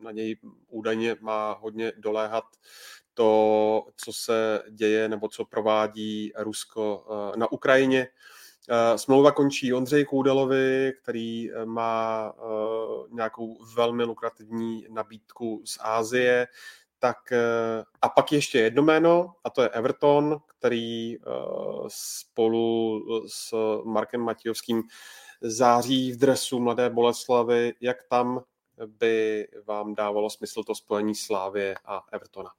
[0.05, 0.37] na něj
[0.69, 2.45] údajně má hodně doléhat
[3.15, 7.07] to, co se děje nebo co provádí Rusko
[7.37, 8.09] na Ukrajině.
[8.97, 12.33] Smlouva končí Ondřej Koudelovi, který má
[13.11, 16.49] nějakou velmi lukrativní nabídku z Ázie
[17.03, 21.21] tak eh, a pak ještě jedno jméno, a to je Everton, který eh,
[21.89, 23.55] spolu s
[23.85, 24.83] Markem Matějovským
[25.41, 27.75] září v dresu Mladé Boleslavy.
[27.81, 28.41] Jak tam
[28.87, 32.51] by vám dávalo smysl to spojení Slávě a Evertona?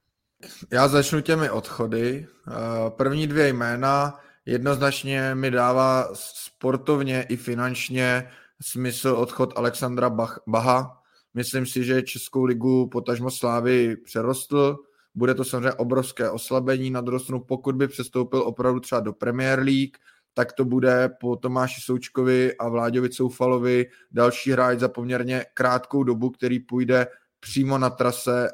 [0.71, 2.27] Já začnu těmi odchody.
[2.47, 2.51] Eh,
[2.89, 10.09] první dvě jména jednoznačně mi dává sportovně i finančně smysl odchod Alexandra
[10.47, 11.02] Baha,
[11.33, 14.77] Myslím si, že Českou ligu potažmo Slávy přerostl.
[15.15, 16.89] Bude to samozřejmě obrovské oslabení.
[16.89, 19.97] Na druhou pokud by přestoupil opravdu třeba do Premier League,
[20.33, 26.29] tak to bude po Tomáši Součkovi a Vláďovi Coufalovi další hráč za poměrně krátkou dobu,
[26.29, 27.07] který půjde
[27.39, 28.49] přímo na trase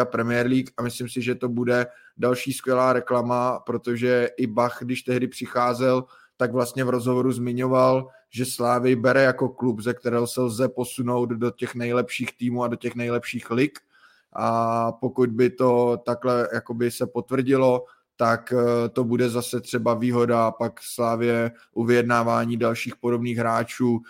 [0.00, 1.86] a Premier League a myslím si, že to bude
[2.16, 6.04] další skvělá reklama, protože i Bach, když tehdy přicházel,
[6.36, 11.26] tak vlastně v rozhovoru zmiňoval, že Slávy bere jako klub, ze kterého se lze posunout
[11.26, 13.78] do těch nejlepších týmů a do těch nejlepších lig.
[14.32, 17.84] A pokud by to takhle jakoby se potvrdilo,
[18.16, 24.02] tak eh, to bude zase třeba výhoda pak Slávě u vyjednávání dalších podobných hráčů.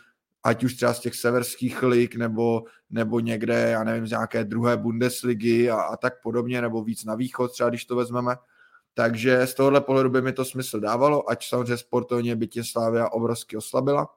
[0.45, 4.77] ať už třeba z těch severských lig, nebo, nebo někde, já nevím, z nějaké druhé
[4.77, 8.37] Bundesligy a, a tak podobně, nebo víc na východ třeba, když to vezmeme.
[8.95, 13.09] Takže z tohohle pohledu by mi to smysl dávalo, ať samozřejmě sportovně by tě Slávia
[13.09, 14.09] obrovsky oslabila.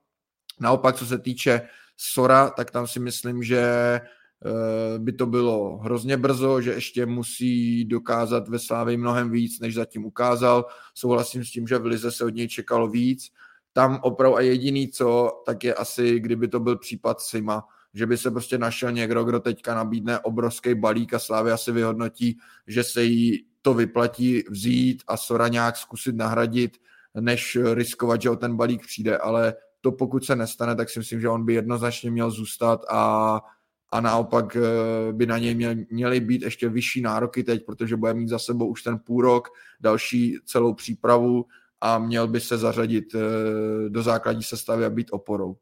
[0.59, 1.61] Naopak, co se týče
[1.97, 7.85] Sora, tak tam si myslím, že eh, by to bylo hrozně brzo, že ještě musí
[7.85, 10.65] dokázat ve Slávii mnohem víc, než zatím ukázal.
[10.93, 13.31] Souhlasím s tím, že v Lize se od něj čekalo víc.
[13.73, 18.17] Tam opravdu a jediný co, tak je asi, kdyby to byl případ Sima, že by
[18.17, 22.37] se prostě našel někdo, kdo teďka nabídne obrovský balík a Slávy asi vyhodnotí,
[22.67, 26.77] že se jí to vyplatí vzít a Sora nějak zkusit nahradit,
[27.19, 31.21] než riskovat, že o ten balík přijde, ale to pokud se nestane, tak si myslím,
[31.21, 33.41] že on by jednoznačně měl zůstat a,
[33.91, 38.13] a naopak eh, by na něj měl, měly být ještě vyšší nároky teď, protože bude
[38.13, 39.47] mít za sebou už ten půl rok,
[39.81, 41.45] další celou přípravu
[41.81, 45.57] a měl by se zařadit eh, do základní sestavy a být oporou.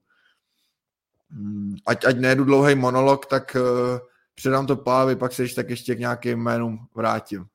[1.31, 3.99] Hmm, ať, ať nejdu dlouhý monolog, tak eh,
[4.35, 7.52] předám to Pávi, pak se ještě tak ještě k nějakým jménům vrátím.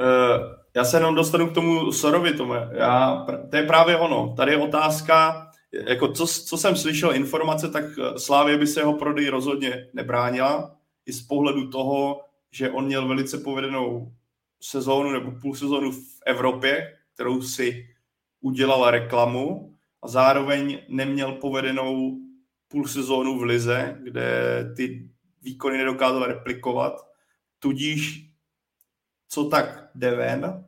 [0.00, 2.70] Uh, já se jenom dostanu k tomu Sorovi, Tome.
[2.72, 4.34] Já, to je právě ono.
[4.36, 8.92] Tady je otázka, jako co, co jsem slyšel informace, tak eh, Slávě by se jeho
[8.92, 10.76] prodej rozhodně nebránila.
[11.06, 12.20] I z pohledu toho,
[12.50, 14.12] že on měl velice povedenou
[14.60, 17.86] sezónu nebo půl sezónu v Evropě, kterou si
[18.40, 22.18] udělal reklamu a zároveň neměl povedenou
[22.68, 24.28] půl sezónu v Lize, kde
[24.76, 25.08] ty
[25.42, 27.06] výkony nedokázal replikovat.
[27.58, 28.26] Tudíž
[29.28, 30.64] co tak jde ven,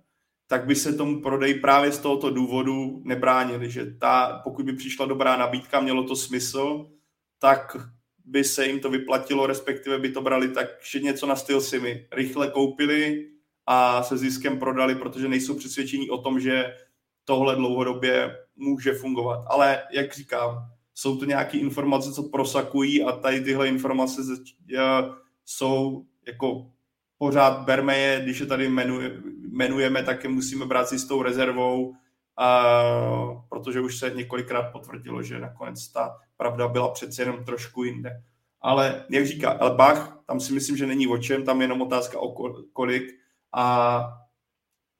[0.46, 5.06] tak by se tomu prodej právě z tohoto důvodu nebránili, že ta, pokud by přišla
[5.06, 6.90] dobrá nabídka, mělo to smysl,
[7.38, 7.76] tak
[8.24, 11.80] by se jim to vyplatilo, respektive by to brali tak, že něco na styl si
[11.80, 13.28] mi rychle koupili
[13.66, 16.74] a se ziskem prodali, protože nejsou přesvědčení o tom, že
[17.24, 19.44] tohle dlouhodobě může fungovat.
[19.50, 24.22] Ale jak říkám, jsou to nějaké informace, co prosakují a tady tyhle informace
[25.44, 26.70] jsou jako
[27.18, 29.12] pořád berme je, když je tady jmenuje,
[29.52, 31.94] jmenujeme, tak je musíme brát si s tou rezervou,
[32.36, 32.82] a,
[33.48, 38.22] protože už se několikrát potvrdilo, že nakonec ta pravda byla přece jenom trošku jinde.
[38.60, 42.18] Ale jak říká Elbach, tam si myslím, že není o čem, tam je jenom otázka
[42.18, 42.32] o
[42.72, 43.14] kolik
[43.52, 44.04] a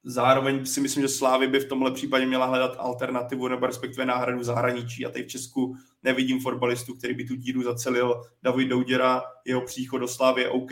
[0.03, 4.43] zároveň si myslím, že Slávy by v tomhle případě měla hledat alternativu nebo respektive náhradu
[4.43, 5.05] zahraničí.
[5.05, 8.21] A teď v Česku nevidím fotbalistu, který by tu díru zacelil.
[8.43, 10.71] David Douděra, jeho příchod do Slávy je OK,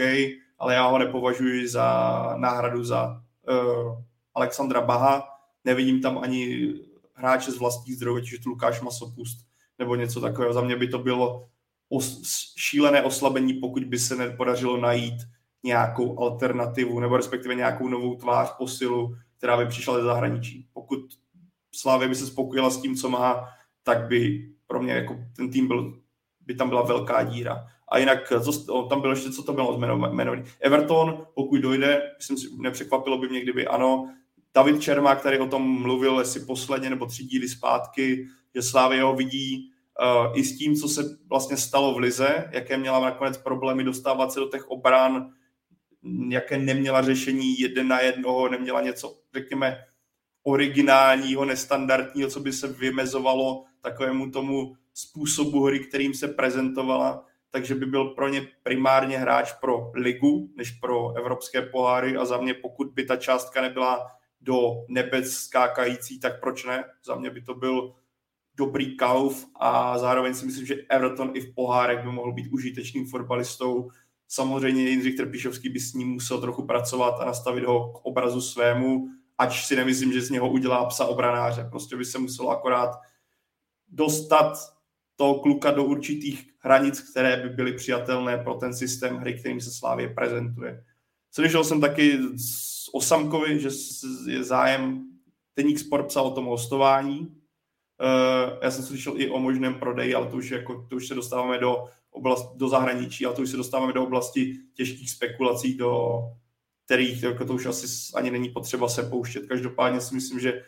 [0.57, 4.01] ale já ho nepovažuji za náhradu za uh,
[4.35, 5.29] Alexandra Baha.
[5.63, 6.73] Nevidím tam ani
[7.13, 9.37] hráče z vlastních zdrojů, ať to Lukáš Masopust
[9.79, 10.53] nebo něco takového.
[10.53, 11.47] Za mě by to bylo
[11.89, 15.21] os- šílené oslabení, pokud by se nepodařilo najít
[15.63, 20.67] nějakou alternativu nebo respektive nějakou novou tvář, posilu, která by přišla ze zahraničí.
[20.73, 20.99] Pokud
[21.75, 23.49] Slávě by se spokojila s tím, co má,
[23.83, 26.01] tak by pro mě jako ten tým byl,
[26.39, 27.67] by tam byla velká díra.
[27.89, 29.73] A jinak, co, tam bylo ještě, co to bylo
[30.11, 30.43] jmenovaný.
[30.59, 34.13] Everton, pokud dojde, myslím si, nepřekvapilo by mě, kdyby ano.
[34.53, 39.15] David Čermák který o tom mluvil, jestli posledně nebo tři díly zpátky, že Slávě ho
[39.15, 43.83] vidí uh, i s tím, co se vlastně stalo v Lize, jaké měla nakonec problémy
[43.83, 45.31] dostávat se do těch obran,
[46.29, 49.77] jaké neměla řešení jeden na jednoho, neměla něco, řekněme,
[50.43, 57.85] originálního, nestandardního, co by se vymezovalo takovému tomu způsobu hry, kterým se prezentovala, takže by
[57.85, 62.87] byl pro ně primárně hráč pro ligu, než pro evropské poháry a za mě, pokud
[62.87, 64.07] by ta částka nebyla
[64.41, 66.83] do nebes skákající, tak proč ne?
[67.05, 67.95] Za mě by to byl
[68.55, 73.07] dobrý kauf a zároveň si myslím, že Everton i v pohárech by mohl být užitečným
[73.07, 73.89] fotbalistou.
[74.27, 79.07] Samozřejmě Jindřich Trpišovský by s ním musel trochu pracovat a nastavit ho k obrazu svému,
[79.37, 81.67] ač si nemyslím, že z něho udělá psa obranáře.
[81.69, 82.95] Prostě by se muselo akorát
[83.87, 84.57] dostat
[85.15, 89.71] toho kluka do určitých hranic, které by byly přijatelné pro ten systém hry, kterým se
[89.71, 90.83] Slávě prezentuje.
[91.31, 93.69] Slyšel jsem taky z Osamkovi, že
[94.27, 95.03] je zájem,
[95.53, 97.27] Teník Sport psal o tom hostování.
[98.01, 101.15] Eh, já jsem slyšel i o možném prodeji, ale to už, jako, to už se
[101.15, 106.19] dostáváme do, oblast, do zahraničí, ale to už se dostáváme do oblasti těžkých spekulací, do
[106.85, 109.45] kterých jako to už asi ani není potřeba se pouštět.
[109.45, 110.63] Každopádně si myslím, že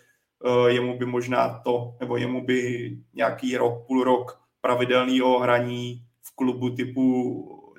[0.46, 6.36] Eh, jemu by možná to, nebo jemu by nějaký rok, půl rok pravidelného hraní v
[6.36, 7.06] klubu typu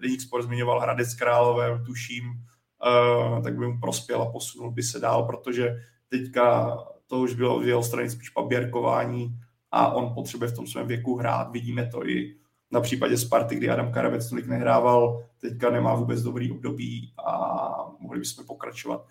[0.02, 5.01] Deník Sport zmiňoval Hradec Králové, tuším, eh, tak by mu prospěl a posunul by se
[5.01, 5.77] dál, protože
[6.09, 6.77] teďka
[7.07, 9.36] to už bylo v jeho straně spíš paběrkování
[9.70, 11.52] a on potřebuje v tom svém věku hrát.
[11.52, 12.36] Vidíme to i
[12.70, 18.19] na případě Sparty, kdy Adam Karabec tolik nehrával, teďka nemá vůbec dobrý období a mohli
[18.19, 19.07] bychom pokračovat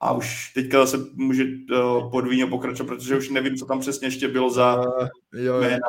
[0.00, 4.28] a už teďka zase může uh, podvíně pokračovat, protože už nevím, co tam přesně ještě
[4.28, 5.88] bylo za uh, jo, jména.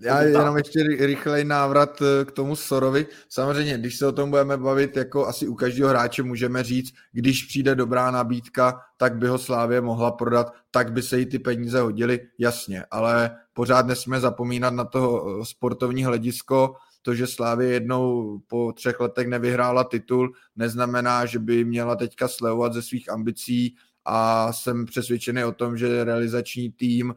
[0.00, 3.06] Já jenom ještě rychlej návrat eh, k tomu Sorovi.
[3.28, 7.44] Samozřejmě, když se o tom budeme bavit, jako asi u každého hráče můžeme říct, když
[7.44, 11.80] přijde dobrá nabídka, tak by ho Slávě mohla prodat, tak by se jí ty peníze
[11.80, 18.38] hodily, jasně, ale pořád nesmíme zapomínat na to eh, sportovní hledisko, to, že Slávě jednou
[18.48, 23.76] po třech letech nevyhrála titul, neznamená, že by měla teďka slevovat ze svých ambicí.
[24.06, 27.14] A jsem přesvědčený o tom, že realizační tým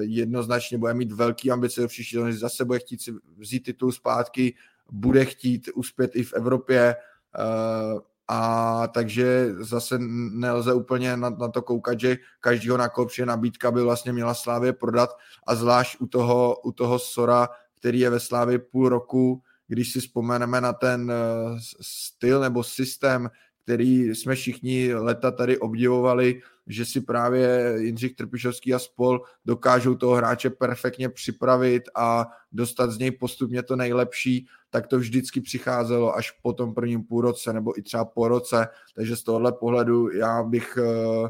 [0.00, 4.54] jednoznačně bude mít velký ambice do příští sezóny, zase bude chtít si vzít titul zpátky,
[4.90, 6.96] bude chtít uspět i v Evropě.
[7.38, 8.00] Eh,
[8.30, 13.70] a takže zase nelze úplně na, na to koukat, že každýho na koho přijde nabídka
[13.70, 15.10] by vlastně měla Slávě prodat
[15.46, 20.00] a zvlášť u toho, u toho Sora, který je ve Slávě půl roku, když si
[20.00, 23.30] vzpomeneme na ten eh, styl nebo systém,
[23.68, 30.14] který jsme všichni leta tady obdivovali, že si právě Jindřich Trpišovský a spol dokážou toho
[30.14, 36.30] hráče perfektně připravit a dostat z něj postupně to nejlepší, tak to vždycky přicházelo až
[36.30, 40.78] po tom prvním půlroce nebo i třeba po roce, takže z tohohle pohledu já bych
[40.78, 41.28] eh,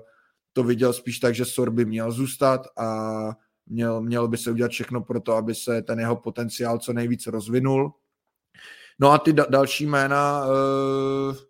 [0.53, 3.31] to viděl spíš tak, že Sor by měl zůstat a
[3.67, 7.27] měl, měl by se udělat všechno pro to, aby se ten jeho potenciál co nejvíc
[7.27, 7.93] rozvinul.
[9.01, 11.48] No a ty da- další jména, uh,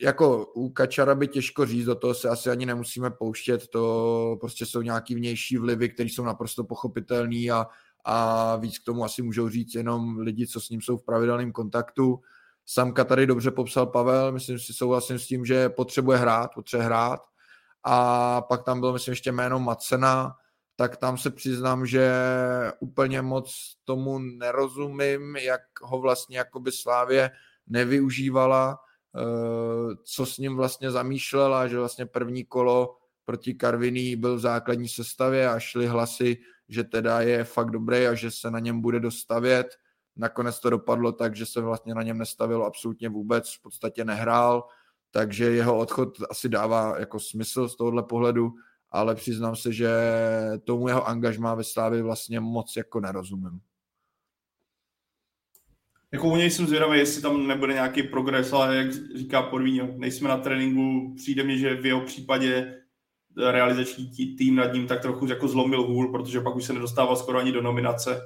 [0.00, 4.66] jako u Kačara by těžko říct, do toho se asi ani nemusíme pouštět, to prostě
[4.66, 7.66] jsou nějaký vnější vlivy, které jsou naprosto pochopitelné a,
[8.04, 11.52] a víc k tomu asi můžou říct jenom lidi, co s ním jsou v pravidelném
[11.52, 12.20] kontaktu.
[12.66, 17.20] Samka tady dobře popsal Pavel, myslím si souhlasím s tím, že potřebuje hrát, potřebuje hrát.
[17.84, 20.36] A pak tam bylo, myslím, ještě jméno Macena,
[20.76, 22.12] tak tam se přiznám, že
[22.80, 27.30] úplně moc tomu nerozumím, jak ho vlastně jakoby Slávě
[27.66, 28.78] nevyužívala
[30.04, 35.48] co s ním vlastně zamýšlela, že vlastně první kolo proti Karviní byl v základní sestavě
[35.48, 36.36] a šly hlasy,
[36.68, 39.66] že teda je fakt dobrý a že se na něm bude dostavět.
[40.16, 44.64] Nakonec to dopadlo tak, že se vlastně na něm nestavilo absolutně vůbec, v podstatě nehrál,
[45.10, 48.52] takže jeho odchod asi dává jako smysl z tohohle pohledu,
[48.90, 49.90] ale přiznám se, že
[50.64, 53.60] tomu jeho angažmá ve Slávě vlastně moc jako nerozumím.
[56.14, 60.28] Jako u něj jsem zvědavý, jestli tam nebude nějaký progres, ale jak říká Porvíňo, nejsme
[60.28, 62.74] na tréninku, přijde mi, že v jeho případě
[63.36, 67.38] realizační tým nad ním tak trochu jako zlomil hůl, protože pak už se nedostával skoro
[67.38, 68.20] ani do nominace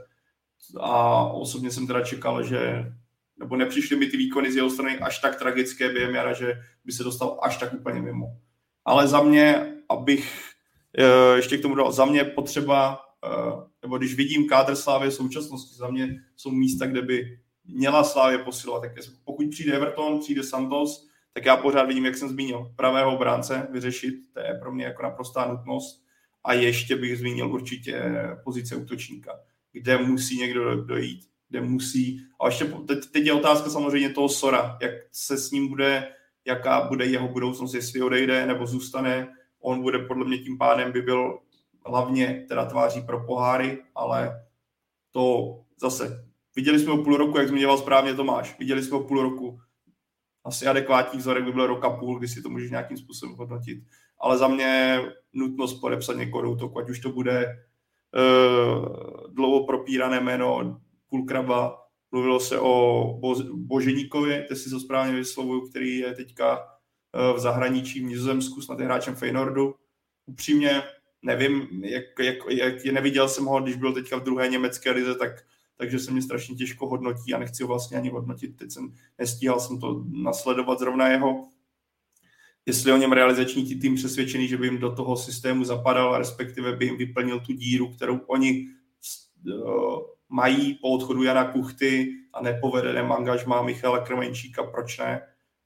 [0.80, 2.92] a osobně jsem teda čekal, že
[3.38, 6.92] nebo nepřišly mi ty výkony z jeho strany až tak tragické během jara, že by
[6.92, 8.26] se dostal až tak úplně mimo.
[8.84, 10.50] Ale za mě, abych
[10.98, 15.14] eh, ještě k tomu dal, za mě potřeba, eh, nebo když vidím kádr Slávy v
[15.14, 17.38] současnosti, za mě jsou místa, kde by
[17.68, 18.82] měla Slávě posilovat.
[18.82, 18.92] Tak
[19.24, 24.14] pokud přijde Everton, přijde Santos, tak já pořád vidím, jak jsem zmínil, pravého obránce vyřešit,
[24.34, 26.04] to je pro mě jako naprostá nutnost.
[26.44, 28.02] A ještě bych zmínil určitě
[28.44, 29.40] pozice útočníka,
[29.72, 32.20] kde musí někdo dojít, kde musí.
[32.40, 36.08] A ještě teď, teď je otázka samozřejmě toho Sora, jak se s ním bude,
[36.44, 39.34] jaká bude jeho budoucnost, jestli odejde nebo zůstane.
[39.60, 41.38] On bude podle mě tím pádem by byl
[41.86, 44.44] hlavně teda tváří pro poháry, ale
[45.10, 46.27] to zase
[46.58, 49.60] Viděli jsme o půl roku, jak zmiňoval správně Tomáš, viděli jsme o půl roku.
[50.44, 53.78] Asi adekvátní vzorek by byl rok a půl, kdy si to můžeš nějakým způsobem hodnotit.
[54.20, 55.00] Ale za mě
[55.32, 58.86] nutnost podepsat někoho do útoku, ať už to bude uh,
[59.34, 61.78] dlouho propírané jméno Kulkraba,
[62.10, 67.38] mluvilo se o Bo- Boženíkovi, teď si to správně vyslovuju, který je teďka uh, v
[67.38, 69.74] zahraničí v Nizozemsku, snad je hráčem Feynordu.
[70.26, 70.82] Upřímně
[71.22, 75.30] nevím, jak, jak, jak neviděl jsem ho, když byl teďka v druhé německé lize, tak
[75.78, 78.56] takže se mě strašně těžko hodnotí a nechci ho vlastně ani hodnotit.
[78.56, 81.48] Teď jsem nestíhal jsem to nasledovat zrovna jeho.
[82.66, 86.84] Jestli o něm realizační tým přesvědčený, že by jim do toho systému zapadal, respektive by
[86.84, 88.66] jim vyplnil tu díru, kterou oni
[89.46, 95.22] uh, mají po odchodu Jana Kuchty a nepovedeném angažmá Michala Krmenčíka, proč ne?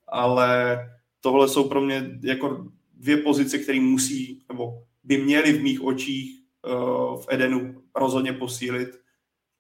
[0.09, 0.79] Ale
[1.21, 6.41] tohle jsou pro mě jako dvě pozice, které musí, nebo by měly v mých očích
[6.67, 9.02] uh, v Edenu rozhodně posílit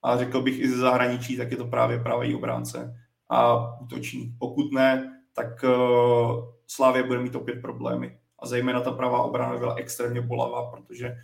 [0.02, 2.96] a řekl bych i ze zahraničí, tak je to právě pravý obránce
[3.28, 4.34] a útočník.
[4.38, 8.18] Pokud ne, tak uh, Slávě bude mít opět problémy.
[8.38, 11.16] A zejména ta pravá obrana byla extrémně bolavá, protože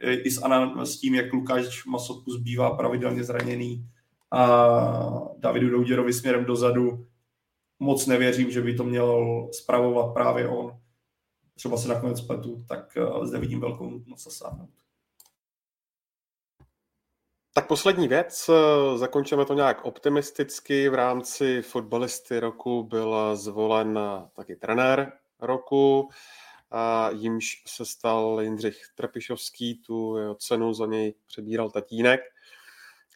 [0.00, 3.88] i s, Ana, s tím, jak Lukáš Masopus bývá pravidelně zraněný
[4.30, 4.56] a
[5.38, 7.06] Davidu Douděrovi směrem dozadu,
[7.78, 10.78] moc nevěřím, že by to měl spravovat právě on.
[11.54, 14.70] Třeba se nakonec pletu, tak uh, zde vidím velkou nutnost zasáhnout.
[17.56, 20.88] Tak poslední věc, eh, zakončíme to nějak optimisticky.
[20.88, 23.98] V rámci fotbalisty roku byl zvolen
[24.36, 26.08] taky trenér roku,
[26.70, 32.20] a jimž se stal Jindřich Trepišovský, tu jeho cenu za něj přebíral tatínek.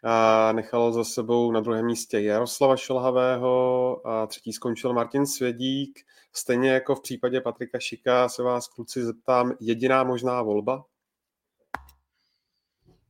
[0.05, 6.01] a nechal za sebou na druhém místě Jaroslava Šelhavého a třetí skončil Martin Svědík.
[6.33, 10.85] Stejně jako v případě Patrika Šika se vás kluci zeptám, jediná možná volba?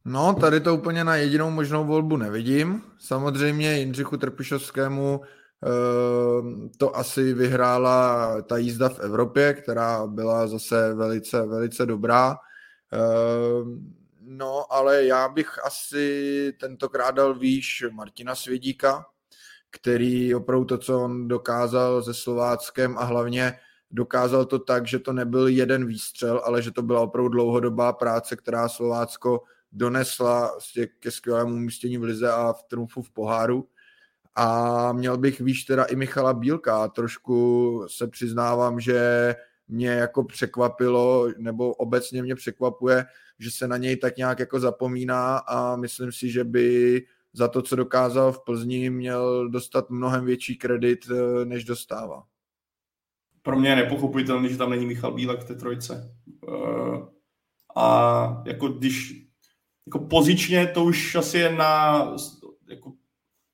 [0.08, 2.82] No, tady to úplně na jedinou možnou volbu nevidím.
[2.98, 11.46] Samozřejmě Jindřichu Trpišovskému eh, to asi vyhrála ta jízda v Evropě, která byla zase velice,
[11.46, 12.36] velice dobrá.
[12.92, 12.98] Eh,
[14.20, 19.06] no, ale já bych asi tentokrát dal výš Martina Svědíka,
[19.70, 23.58] který opravdu to, co on dokázal se Slováckem a hlavně
[23.90, 28.36] dokázal to tak, že to nebyl jeden výstřel, ale že to byla opravdu dlouhodobá práce,
[28.36, 30.58] která Slovácko donesla
[30.98, 33.68] ke skvělému umístění v Lize a v trumfu v poháru.
[34.34, 36.88] A měl bych víš teda i Michala Bílka.
[36.88, 39.34] Trošku se přiznávám, že
[39.68, 43.04] mě jako překvapilo, nebo obecně mě překvapuje,
[43.38, 47.62] že se na něj tak nějak jako zapomíná a myslím si, že by za to,
[47.62, 52.22] co dokázal v Plzni, měl dostat mnohem větší kredit, eh, než dostává.
[53.42, 56.14] Pro mě je nepochopitelný, že tam není Michal Bílek v té trojce.
[56.48, 56.98] Eh,
[57.76, 59.27] a jako když
[59.88, 62.04] jako pozičně to už asi je na,
[62.68, 62.92] jako,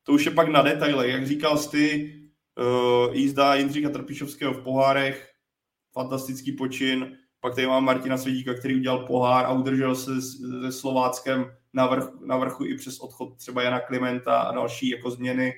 [0.02, 1.10] to už je pak na detaily.
[1.10, 2.14] Jak říkal ty,
[2.58, 5.30] uh, jízda Jindřicha Trpišovského v pohárech,
[5.92, 11.56] fantastický počin, pak tady mám Martina Svědíka, který udělal pohár a udržel se se Slováckem
[11.72, 15.52] na, vrch, na vrchu i přes odchod třeba Jana Klimenta a další jako změny.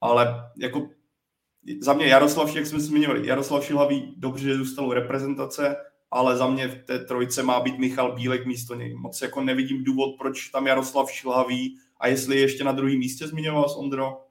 [0.00, 0.88] Ale jako
[1.80, 5.76] za mě Jaroslav, jak jsme zmiňovali, Jaroslav Šilhavý dobře zůstal reprezentace,
[6.10, 8.94] ale za mě v té trojce má být Michal Bílek místo něj.
[8.94, 13.28] Moc jako nevidím důvod, proč tam Jaroslav Šilhavý a jestli je ještě na druhém místě
[13.28, 14.26] zmiňoval s Ondro,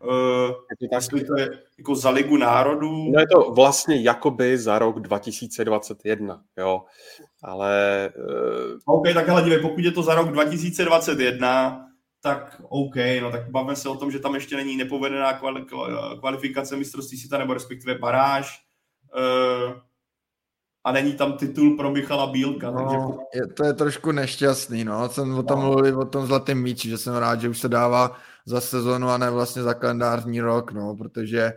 [0.00, 1.48] Uh, je to jestli to je
[1.78, 3.12] jako za Ligu národů.
[3.12, 6.84] No je to vlastně jakoby za rok 2021, jo,
[7.42, 8.10] ale...
[8.86, 8.94] Uh...
[8.96, 11.86] OK, tak hele, dívej, pokud je to za rok 2021,
[12.20, 15.66] tak OK, no tak bavíme se o tom, že tam ještě není nepovedená kvali-
[16.18, 18.60] kvalifikace mistrovství světa, nebo respektive baráž.
[19.16, 19.72] Uh,
[20.86, 22.70] a není tam titul pro Michala Bílka.
[22.70, 22.96] No, takže...
[23.34, 25.08] je, to je trošku nešťastný, no.
[25.08, 25.66] Jsem o tom no.
[25.66, 29.18] mluvil, o tom zlatém míči, že jsem rád, že už se dává za sezonu a
[29.18, 31.52] ne vlastně za kalendářní rok, no, protože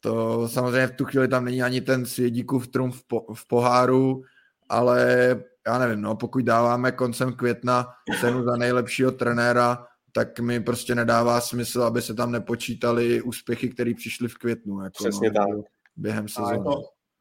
[0.00, 4.22] to samozřejmě v tu chvíli tam není ani ten svědíkův trumf v, po, v poháru,
[4.68, 5.28] ale
[5.66, 7.86] já nevím, no, pokud dáváme koncem května
[8.20, 13.94] cenu za nejlepšího trenéra, tak mi prostě nedává smysl, aby se tam nepočítali úspěchy, které
[13.94, 14.80] přišly v květnu.
[14.80, 15.66] Jako, Přesně no, tak.
[15.96, 16.58] Během sezóny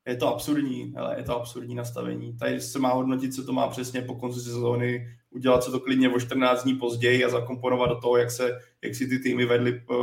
[0.07, 2.37] je to absurdní, ale je to absurdní nastavení.
[2.37, 6.09] Tady se má hodnotit, co to má přesně po konci sezóny, udělat se to klidně
[6.09, 9.71] o 14 dní později a zakomponovat do toho, jak, se, jak si ty týmy vedly
[9.75, 9.93] eh,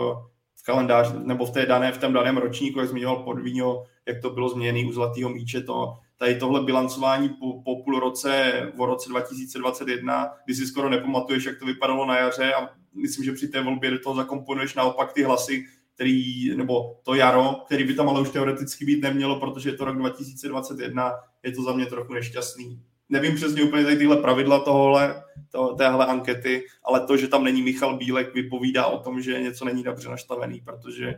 [0.55, 4.31] v kalendáři, nebo v, té dané, v tom daném ročníku, jak zmiňoval Podvíňo, jak to
[4.31, 9.09] bylo změněné u Zlatého míče, to, tady tohle bilancování po, po půl roce, v roce
[9.09, 12.69] 2021, kdy si skoro nepamatuješ, jak to vypadalo na jaře a
[13.03, 15.65] myslím, že při té volbě do toho zakomponuješ naopak ty hlasy,
[15.95, 19.85] který, nebo to jaro, který by tam ale už teoreticky být nemělo, protože je to
[19.85, 21.13] rok 2021,
[21.43, 22.83] je to za mě trochu nešťastný.
[23.09, 27.63] Nevím přesně úplně tady tyhle pravidla tohle, to, téhle ankety, ale to, že tam není
[27.63, 31.15] Michal Bílek, vypovídá o tom, že něco není dobře nastavený, protože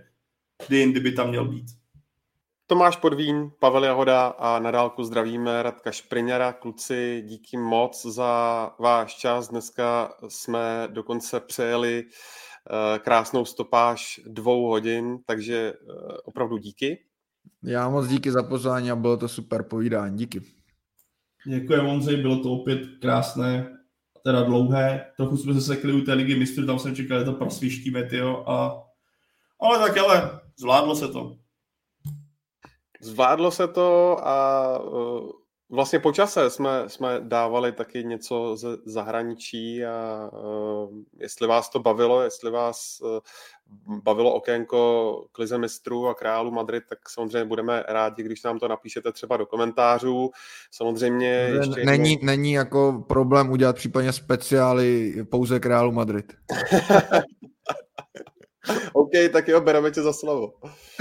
[0.66, 1.66] kdy jindy by tam měl být.
[2.66, 6.52] Tomáš Podvín, Pavel Jahoda a na dálku zdravíme Radka Špriňara.
[6.52, 9.48] Kluci, díky moc za váš čas.
[9.48, 12.45] Dneska jsme dokonce přejeli Eh,
[12.98, 17.04] krásnou stopáž dvou hodin, takže eh, opravdu díky.
[17.62, 20.16] Já moc díky za pozvání a bylo to super povídání.
[20.16, 20.42] Díky.
[21.46, 23.76] Děkuji, Ondřej, bylo to opět krásné,
[24.24, 25.12] teda dlouhé.
[25.16, 28.44] Trochu jsme se sekli u té ligy mistrů, tam jsem čekal, že to prosvištíme, tyjo,
[28.46, 28.82] a...
[29.60, 31.36] ale tak ale zvládlo se to.
[33.00, 39.84] Zvládlo se to a uh Vlastně po čase jsme, jsme dávali taky něco ze zahraničí
[39.84, 43.18] a uh, jestli vás to bavilo, jestli vás uh,
[44.02, 48.68] bavilo okénko k Lize mistrů a králu Madrid, tak samozřejmě budeme rádi, když nám to
[48.68, 50.30] napíšete třeba do komentářů.
[50.70, 52.26] Samozřejmě ještě není, jednou...
[52.26, 56.32] není jako problém udělat případně speciály pouze králu Madrid.
[58.92, 60.52] OK, tak jo, bereme tě za slovo.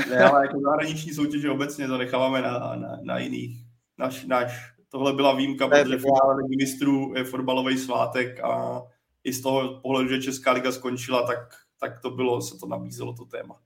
[0.09, 3.64] Ne, ale jako zahraniční soutěže obecně to necháváme na, na, na jiných
[3.97, 8.83] náš, náš, tohle byla výjimka, ne, protože finále mistrů je fotbalový svátek a
[9.23, 11.37] i z toho pohledu, že Česká liga skončila, tak,
[11.79, 13.61] tak to bylo, se to nabízelo to téma.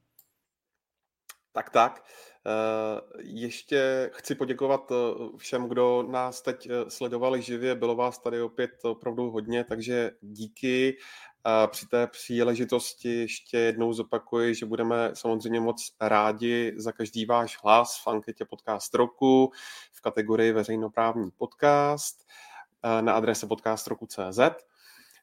[1.52, 2.04] Tak, tak.
[2.48, 4.96] Eh, ještě chci poděkovat eh,
[5.38, 7.76] všem, kdo nás teď eh, sledovali živě.
[7.76, 10.98] Bylo vás tady opět opravdu hodně, takže díky.
[11.44, 17.58] A při té příležitosti ještě jednou zopakuji, že budeme samozřejmě moc rádi za každý váš
[17.64, 19.52] hlas v anketě Podcast roku
[19.94, 22.28] v kategorii veřejnoprávní podcast
[23.02, 24.40] na adrese podcastroku.cz.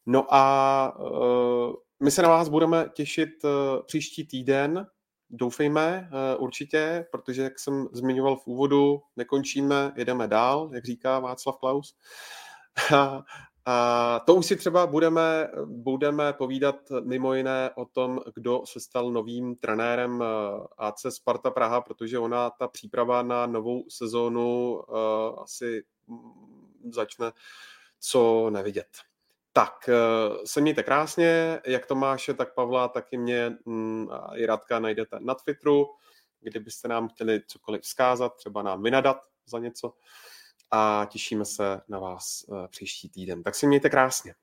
[0.06, 1.72] No a uh,
[2.02, 3.50] my se na vás budeme těšit uh,
[3.86, 4.86] příští týden,
[5.30, 11.96] doufejme určitě, protože jak jsem zmiňoval v úvodu, nekončíme, jedeme dál, jak říká Václav Klaus.
[13.68, 19.10] A to už si třeba budeme, budeme povídat mimo jiné o tom, kdo se stal
[19.10, 20.24] novým trenérem
[20.78, 25.84] AC Sparta Praha, protože ona, ta příprava na novou sezónu uh, asi
[26.90, 27.32] začne
[28.00, 28.88] co nevidět.
[29.52, 29.90] Tak,
[30.44, 35.18] se mějte krásně, jak Tomáše, tak Pavla, tak i mě mm, a i Radka najdete
[35.20, 35.86] na Twitteru,
[36.40, 39.16] kdybyste nám chtěli cokoliv vzkázat, třeba nám vynadat
[39.46, 39.92] za něco
[40.70, 43.42] a těšíme se na vás příští týden.
[43.42, 44.34] Tak si mějte krásně.